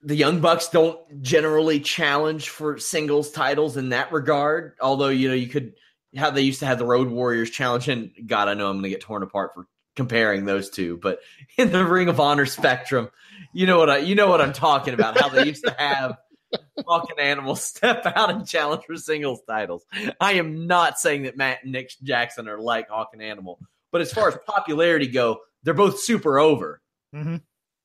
the 0.02 0.16
Young 0.16 0.40
Bucks 0.40 0.70
don't 0.70 1.00
generally 1.22 1.80
challenge 1.80 2.50
for 2.50 2.78
singles 2.78 3.32
titles 3.32 3.78
in 3.78 3.90
that 3.90 4.12
regard. 4.12 4.74
Although 4.82 5.10
you 5.10 5.28
know 5.28 5.34
you 5.34 5.48
could 5.48 5.74
how 6.16 6.30
they 6.30 6.42
used 6.42 6.60
to 6.60 6.66
have 6.66 6.80
the 6.80 6.86
Road 6.86 7.10
Warriors 7.10 7.50
challenge, 7.50 7.90
and 7.90 8.12
God, 8.26 8.48
I 8.48 8.54
know 8.54 8.70
I'm 8.70 8.76
going 8.76 8.84
to 8.84 8.90
get 8.90 9.02
torn 9.02 9.24
apart 9.24 9.52
for 9.54 9.68
comparing 9.96 10.46
those 10.46 10.70
two, 10.70 10.98
but 11.02 11.20
in 11.58 11.72
the 11.72 11.86
Ring 11.86 12.10
of 12.10 12.20
Honor 12.20 12.46
spectrum, 12.46 13.10
you 13.54 13.66
know 13.66 13.78
what 13.78 13.90
I 13.90 13.98
you 13.98 14.16
know 14.16 14.28
what 14.28 14.42
I'm 14.42 14.54
talking 14.54 14.94
about. 14.94 15.20
How 15.20 15.30
they 15.30 15.46
used 15.46 15.66
to 15.66 15.76
have 15.78 16.18
fucking 16.88 17.20
animals 17.20 17.64
step 17.66 18.06
out 18.06 18.30
and 18.30 18.48
challenge 18.48 18.84
for 18.86 18.96
singles 18.96 19.42
titles. 19.48 19.86
I 20.20 20.34
am 20.34 20.68
not 20.68 21.00
saying 21.00 21.24
that 21.24 21.38
Matt 21.38 21.64
and 21.64 21.72
Nick 21.72 21.92
Jackson 22.04 22.48
are 22.48 22.60
like 22.60 22.90
Hawk 22.90 23.10
and 23.14 23.22
Animal, 23.22 23.60
but 23.92 24.02
as 24.02 24.14
far 24.14 24.28
as 24.28 24.38
popularity 24.46 25.08
go, 25.08 25.40
they're 25.64 25.74
both 25.74 26.00
super 26.00 26.40
over. 26.40 26.82
Mm-hmm. 27.14 27.38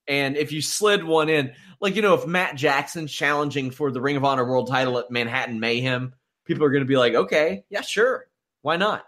And 0.08 0.36
if 0.36 0.52
you 0.52 0.62
slid 0.62 1.04
one 1.04 1.28
in, 1.28 1.52
like 1.80 1.96
you 1.96 2.02
know, 2.02 2.14
if 2.14 2.26
Matt 2.26 2.56
Jackson 2.56 3.06
challenging 3.06 3.70
for 3.70 3.90
the 3.90 4.00
Ring 4.00 4.16
of 4.16 4.24
Honor 4.24 4.44
World 4.44 4.68
Title 4.68 4.98
at 4.98 5.10
Manhattan 5.10 5.60
Mayhem, 5.60 6.14
people 6.44 6.64
are 6.64 6.70
going 6.70 6.82
to 6.82 6.88
be 6.88 6.96
like, 6.96 7.14
okay, 7.14 7.64
yeah, 7.70 7.82
sure, 7.82 8.26
why 8.62 8.76
not? 8.76 9.04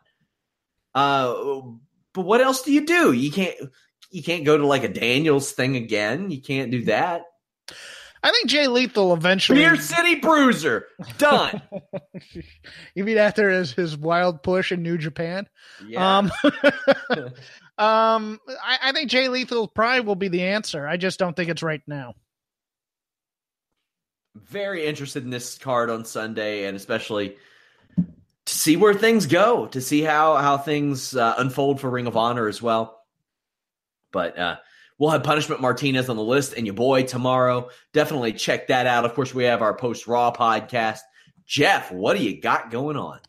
Uh, 0.95 1.61
but 2.13 2.23
what 2.23 2.41
else 2.41 2.63
do 2.63 2.73
you 2.73 2.87
do? 2.87 3.13
You 3.13 3.31
can't 3.31 3.57
you 4.11 4.23
can't 4.23 4.45
go 4.45 4.57
to 4.57 4.67
like 4.67 4.85
a 4.85 4.89
Daniels 4.89 5.53
thing 5.53 5.77
again. 5.77 6.31
You 6.31 6.41
can't 6.41 6.71
do 6.71 6.85
that. 6.85 7.23
I 8.23 8.31
think 8.31 8.49
Jay 8.49 8.69
Lethal 8.69 9.13
eventually 9.13 9.59
Beer 9.59 9.77
City 9.77 10.15
Bruiser 10.15 10.87
done. 11.19 11.61
you 12.95 13.05
mean 13.05 13.19
after 13.19 13.51
his 13.51 13.73
his 13.73 13.99
wild 13.99 14.43
push 14.43 14.73
in 14.73 14.83
New 14.83 14.97
Japan? 14.97 15.47
Yeah. 15.87 16.19
Um, 16.19 16.33
um 17.79 18.39
I, 18.63 18.79
I 18.83 18.93
think 18.93 19.11
Jay 19.11 19.29
Lethal 19.29 19.69
probably 19.69 20.01
will 20.01 20.15
be 20.15 20.29
the 20.29 20.43
answer. 20.43 20.87
I 20.87 20.97
just 20.97 21.19
don't 21.19 21.35
think 21.35 21.51
it's 21.51 21.63
right 21.63 21.83
now. 21.87 22.15
Very 24.37 24.85
interested 24.87 25.25
in 25.25 25.31
this 25.31 25.59
card 25.59 25.91
on 25.91 26.05
Sunday, 26.05 26.67
and 26.67 26.77
especially 26.77 27.37
to 27.97 28.55
see 28.55 28.77
where 28.77 28.95
things 28.95 29.27
go, 29.27 29.67
to 29.67 29.81
see 29.81 30.03
how 30.03 30.37
how 30.37 30.59
things 30.59 31.17
uh, 31.17 31.35
unfold 31.39 31.81
for 31.81 31.91
Ring 31.91 32.07
of 32.07 32.17
Honor 32.17 32.49
as 32.49 32.61
well. 32.61 33.01
But 34.13 34.39
uh, 34.39 34.57
we'll 34.99 35.11
have 35.11 35.23
Punishment 35.23 35.61
Martinez 35.61 36.09
on 36.09 36.17
the 36.17 36.23
list 36.23 36.55
and 36.57 36.67
your 36.67 36.75
boy 36.75 37.05
tomorrow. 37.05 37.69
Definitely 37.93 38.33
check 38.35 38.69
that 38.69 38.87
out. 38.87 39.05
Of 39.05 39.15
course, 39.15 39.35
we 39.35 39.45
have 39.45 39.63
our 39.63 39.75
post 39.75 40.07
Raw 40.07 40.33
podcast. 40.33 41.01
Jeff, 41.47 41.91
what 41.91 42.17
do 42.17 42.23
you 42.23 42.41
got 42.41 42.71
going 42.71 42.97
on? 42.97 43.21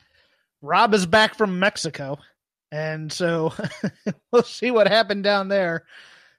Rob 0.62 0.94
is 0.94 1.06
back 1.06 1.36
from 1.36 1.60
Mexico, 1.60 2.18
and 2.72 3.12
so 3.12 3.54
we'll 4.32 4.44
see 4.44 4.72
what 4.72 4.88
happened 4.88 5.24
down 5.24 5.48
there. 5.48 5.86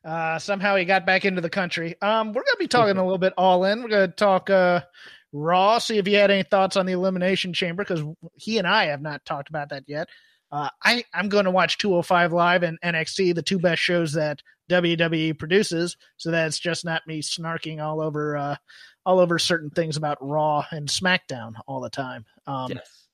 Uh, 0.05 0.39
somehow 0.39 0.77
he 0.77 0.85
got 0.85 1.05
back 1.05 1.25
into 1.25 1.41
the 1.41 1.51
country. 1.51 1.97
Um, 2.01 2.29
we're 2.29 2.43
gonna 2.43 2.59
be 2.59 2.69
talking 2.69 2.97
a 2.97 3.03
little 3.03 3.19
bit 3.19 3.35
all 3.37 3.65
in. 3.65 3.83
We're 3.83 3.89
gonna 3.89 4.09
talk 4.09 4.51
uh, 4.51 4.83
Raw. 5.33 5.79
See 5.79 5.99
if 5.99 6.07
you 6.07 6.17
had 6.17 6.31
any 6.31 6.45
thoughts 6.45 6.77
on 6.77 6.87
the 6.87 6.93
Elimination 6.93 7.53
Chamber 7.53 7.85
because 7.85 8.05
he 8.35 8.59
and 8.59 8.67
I 8.67 8.87
have 8.87 9.03
not 9.03 9.25
talked 9.25 9.49
about 9.49 9.71
that 9.71 9.85
yet. 9.87 10.09
Uh, 10.53 10.69
I 10.85 11.05
I'm 11.13 11.29
going 11.29 11.45
to 11.45 11.51
watch 11.51 11.79
205 11.79 12.33
Live 12.33 12.63
and 12.63 12.81
NXT, 12.83 13.35
the 13.35 13.43
two 13.43 13.59
best 13.59 13.83
shows 13.83 14.13
that 14.13 14.41
WWE 14.71 15.39
produces, 15.39 15.97
so 16.17 16.31
that's 16.31 16.59
just 16.59 16.85
not 16.85 17.07
me 17.07 17.21
snarking 17.21 17.83
all 17.83 18.01
over 18.01 18.37
uh, 18.37 18.57
all 19.05 19.19
over 19.19 19.39
certain 19.39 19.71
things 19.71 19.97
about 19.97 20.19
Raw 20.21 20.65
and 20.71 20.89
SmackDown 20.89 21.55
all 21.67 21.81
the 21.81 21.91
time. 21.91 22.25
Um, 22.47 22.73
yes. 22.73 23.06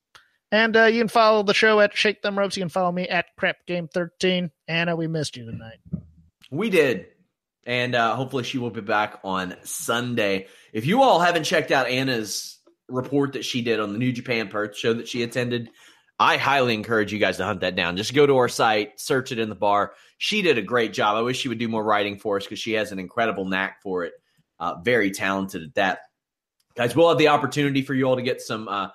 And 0.53 0.77
uh, 0.77 0.85
you 0.85 1.01
can 1.01 1.09
follow 1.09 1.43
the 1.43 1.55
show 1.55 1.81
at 1.81 1.97
Shake 1.97 2.21
Them 2.21 2.39
Ropes. 2.39 2.59
You 2.59 2.63
can 2.63 2.69
follow 2.69 2.93
me 2.93 3.09
at 3.09 3.35
Crap 3.39 3.65
Game 3.67 3.89
13. 3.89 4.51
Anna, 4.69 4.95
we 4.95 5.07
missed 5.07 5.35
you 5.35 5.47
tonight. 5.47 5.79
We 6.51 6.69
did. 6.69 7.07
And 7.65 7.95
uh, 7.95 8.15
hopefully 8.15 8.45
she 8.45 8.59
will 8.59 8.71
be 8.71 8.83
back 8.83 9.21
on 9.25 9.57
Sunday. 9.63 10.49
If 10.75 10.85
you 10.85 11.03
all 11.03 11.21
haven't 11.21 11.45
checked 11.45 11.71
out 11.71 11.89
Anna's 11.89 12.59
report 12.87 13.33
that 13.33 13.47
she 13.47 13.63
did 13.63 13.81
on 13.81 13.93
the 13.93 13.99
New 13.99 14.13
Japan 14.13 14.49
Perth 14.49 14.77
show 14.77 14.93
that 14.93 15.09
she 15.09 15.23
attended, 15.23 15.71
I 16.19 16.37
highly 16.37 16.75
encourage 16.75 17.15
you 17.15 17.19
guys 17.19 17.39
to 17.39 17.45
hunt 17.47 17.61
that 17.61 17.75
down. 17.75 17.97
Just 17.97 18.13
go 18.13 18.27
to 18.27 18.37
our 18.37 18.49
site, 18.49 19.01
search 19.01 19.33
it 19.33 19.39
in 19.39 19.49
the 19.49 19.55
bar. 19.55 19.95
She 20.19 20.43
did 20.43 20.59
a 20.59 20.63
great 20.63 20.93
job. 20.93 21.17
I 21.17 21.23
wish 21.23 21.41
she 21.41 21.49
would 21.49 21.59
do 21.59 21.69
more 21.69 21.83
writing 21.83 22.19
for 22.19 22.37
us 22.37 22.45
because 22.45 22.59
she 22.59 22.73
has 22.75 22.93
an 22.93 22.99
incredible 22.99 23.47
knack 23.47 23.81
for 23.83 24.05
it. 24.05 24.13
Uh, 24.61 24.75
very 24.85 25.13
talented 25.13 25.63
at 25.63 25.75
that. 25.77 26.01
Guys, 26.77 26.95
we'll 26.95 27.09
have 27.09 27.19
the 27.19 27.29
opportunity 27.29 27.81
for 27.81 27.95
you 27.95 28.05
all 28.05 28.17
to 28.17 28.23
get 28.23 28.43
some 28.43 28.69
uh, 28.69 28.89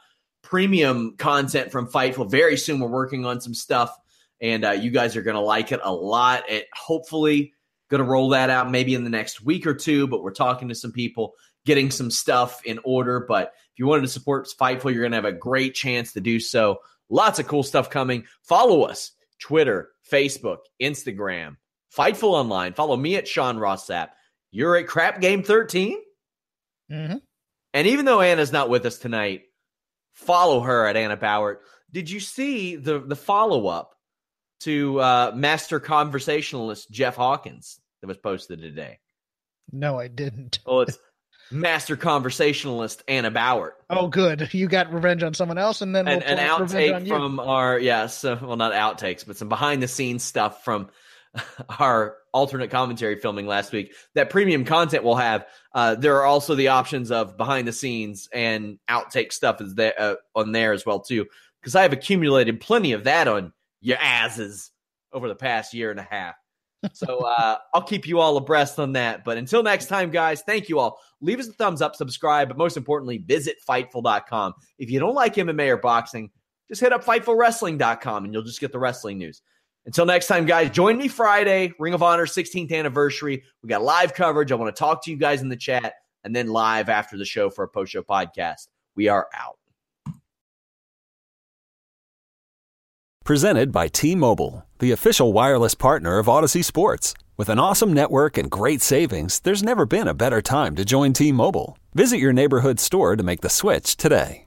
premium 0.47 1.17
content 1.17 1.73
from 1.73 1.89
Fightful 1.89 2.31
very 2.31 2.55
soon. 2.55 2.79
We're 2.79 2.87
working 2.87 3.25
on 3.25 3.41
some 3.41 3.53
stuff, 3.53 3.95
and 4.39 4.63
uh, 4.63 4.71
you 4.71 4.91
guys 4.91 5.17
are 5.17 5.21
going 5.21 5.35
to 5.35 5.41
like 5.41 5.73
it 5.73 5.81
a 5.83 5.93
lot. 5.93 6.49
It 6.49 6.67
hopefully 6.73 7.53
going 7.89 8.01
to 8.01 8.09
roll 8.09 8.29
that 8.29 8.49
out 8.49 8.71
maybe 8.71 8.93
in 8.93 9.03
the 9.03 9.09
next 9.09 9.41
week 9.41 9.67
or 9.67 9.73
two. 9.73 10.07
But 10.07 10.23
we're 10.23 10.31
talking 10.31 10.69
to 10.69 10.75
some 10.75 10.93
people, 10.93 11.33
getting 11.65 11.91
some 11.91 12.09
stuff 12.09 12.61
in 12.65 12.79
order. 12.85 13.25
But 13.27 13.53
if 13.73 13.79
you 13.79 13.87
wanted 13.87 14.03
to 14.03 14.07
support 14.07 14.47
Fightful, 14.47 14.93
you're 14.93 15.03
going 15.03 15.11
to 15.11 15.17
have 15.17 15.25
a 15.25 15.33
great 15.33 15.75
chance 15.75 16.13
to 16.13 16.21
do 16.21 16.39
so. 16.39 16.79
Lots 17.09 17.39
of 17.39 17.47
cool 17.47 17.63
stuff 17.63 17.89
coming. 17.89 18.23
Follow 18.41 18.83
us 18.83 19.11
Twitter, 19.39 19.89
Facebook, 20.09 20.59
Instagram, 20.81 21.57
Fightful 21.95 22.31
Online. 22.31 22.73
Follow 22.73 22.95
me 22.95 23.17
at 23.17 23.27
Sean 23.27 23.57
Ross 23.57 23.87
Sapp. 23.87 24.09
You're 24.51 24.77
at 24.77 24.87
Crap 24.87 25.19
Game 25.19 25.43
13. 25.43 25.97
Mm-hmm. 26.89 27.17
And 27.73 27.87
even 27.87 28.05
though 28.05 28.21
Anna's 28.21 28.53
not 28.53 28.69
with 28.69 28.85
us 28.85 28.97
tonight, 28.97 29.43
follow 30.17 30.61
her 30.61 30.85
at 30.85 30.97
Anna 30.97 31.15
Bauer. 31.15 31.61
Did 31.91 32.09
you 32.09 32.19
see 32.19 32.75
the 32.75 32.99
the 32.99 33.15
follow 33.15 33.67
up 33.67 33.95
to 34.61 34.99
uh, 34.99 35.31
master 35.35 35.79
conversationalist 35.79 36.91
Jeff 36.91 37.15
Hawkins 37.15 37.79
that 38.01 38.07
was 38.07 38.17
posted 38.17 38.61
today? 38.61 38.99
No, 39.71 39.99
I 39.99 40.07
didn't. 40.07 40.59
well, 40.65 40.81
it's 40.81 40.97
master 41.51 41.95
conversationalist 41.95 43.03
Anna 43.07 43.31
Bauer. 43.31 43.75
Oh, 43.89 44.07
good. 44.07 44.53
You 44.53 44.67
got 44.67 44.93
revenge 44.93 45.23
on 45.23 45.33
someone 45.33 45.57
else, 45.57 45.81
and 45.81 45.95
then 45.95 46.05
we'll 46.05 46.17
an, 46.17 46.23
an 46.23 46.37
outtake 46.39 47.07
from 47.07 47.39
our 47.39 47.79
yes, 47.79 48.25
uh, 48.25 48.37
well, 48.41 48.57
not 48.57 48.73
outtakes, 48.73 49.25
but 49.25 49.37
some 49.37 49.49
behind 49.49 49.81
the 49.81 49.87
scenes 49.87 50.23
stuff 50.23 50.63
from 50.65 50.89
our 51.79 52.17
alternate 52.33 52.71
commentary 52.71 53.17
filming 53.17 53.47
last 53.47 53.71
week. 53.71 53.93
That 54.15 54.29
premium 54.29 54.65
content 54.65 55.03
we'll 55.03 55.15
have. 55.15 55.45
Uh, 55.77 55.93
there 55.93 56.15
are 56.15 56.25
also 56.25 56.55
the 56.55 56.69
options 56.69 57.11
of 57.11 57.37
behind 57.37 57.67
the 57.67 57.71
scenes 57.71 58.27
and 58.33 58.79
outtake 58.89 59.31
stuff 59.31 59.61
is 59.61 59.75
there 59.75 59.93
uh, 59.99 60.15
on 60.35 60.51
there 60.51 60.73
as 60.73 60.87
well 60.87 60.99
too. 60.99 61.23
Because 61.61 61.75
I 61.75 61.83
have 61.83 61.93
accumulated 61.93 62.59
plenty 62.59 62.93
of 62.93 63.03
that 63.03 63.27
on 63.27 63.53
your 63.79 63.97
asses 63.97 64.71
over 65.13 65.27
the 65.27 65.35
past 65.35 65.75
year 65.75 65.91
and 65.91 65.99
a 65.99 66.07
half. 66.09 66.33
so 66.93 67.19
uh, 67.27 67.57
I'll 67.75 67.83
keep 67.83 68.07
you 68.07 68.19
all 68.19 68.37
abreast 68.37 68.79
on 68.79 68.93
that. 68.93 69.23
But 69.23 69.37
until 69.37 69.61
next 69.61 69.85
time, 69.85 70.09
guys, 70.09 70.41
thank 70.41 70.67
you 70.67 70.79
all. 70.79 70.99
Leave 71.21 71.39
us 71.39 71.47
a 71.47 71.53
thumbs 71.53 71.83
up, 71.83 71.95
subscribe, 71.95 72.47
but 72.47 72.57
most 72.57 72.75
importantly, 72.75 73.19
visit 73.19 73.57
Fightful.com. 73.69 74.55
If 74.79 74.89
you 74.89 74.99
don't 74.99 75.13
like 75.13 75.35
MMA 75.35 75.69
or 75.69 75.77
boxing, 75.77 76.31
just 76.67 76.81
hit 76.81 76.91
up 76.91 77.05
FightfulWrestling.com 77.05 78.25
and 78.25 78.33
you'll 78.33 78.41
just 78.41 78.61
get 78.61 78.71
the 78.71 78.79
wrestling 78.79 79.19
news. 79.19 79.43
Until 79.87 80.05
next 80.05 80.27
time, 80.27 80.45
guys, 80.45 80.69
join 80.69 80.97
me 80.97 81.07
Friday, 81.07 81.71
Ring 81.79 81.93
of 81.93 82.03
Honor 82.03 82.25
16th 82.25 82.73
anniversary. 82.73 83.41
We 83.63 83.69
got 83.69 83.81
live 83.81 84.13
coverage. 84.13 84.51
I 84.51 84.55
want 84.55 84.75
to 84.75 84.77
talk 84.77 85.03
to 85.05 85.11
you 85.11 85.15
guys 85.15 85.41
in 85.41 85.47
the 85.47 85.55
chat 85.55 85.93
and 86.25 86.35
then 86.35 86.47
live 86.47 86.89
after 86.89 87.17
the 87.17 87.23
show 87.23 87.49
for 87.49 87.63
a 87.63 87.69
post 87.69 87.93
show 87.93 88.03
podcast. 88.03 88.67
We 88.95 89.07
are 89.07 89.27
out. 89.33 89.57
Presented 93.23 93.71
by 93.71 93.87
T 93.87 94.13
Mobile, 94.13 94.65
the 94.79 94.91
official 94.91 95.31
wireless 95.31 95.73
partner 95.73 96.19
of 96.19 96.27
Audacy 96.27 96.63
Sports. 96.63 97.13
With 97.37 97.47
an 97.47 97.59
awesome 97.59 97.93
network 97.93 98.37
and 98.37 98.51
great 98.51 98.81
savings, 98.81 99.39
there's 99.39 99.63
never 99.63 99.85
been 99.85 100.07
a 100.09 100.13
better 100.13 100.41
time 100.41 100.75
to 100.75 100.83
join 100.83 101.13
T 101.13 101.31
Mobile. 101.31 101.77
Visit 101.93 102.17
your 102.17 102.33
neighborhood 102.33 102.81
store 102.81 103.15
to 103.15 103.23
make 103.23 103.39
the 103.39 103.49
switch 103.49 103.95
today. 103.95 104.46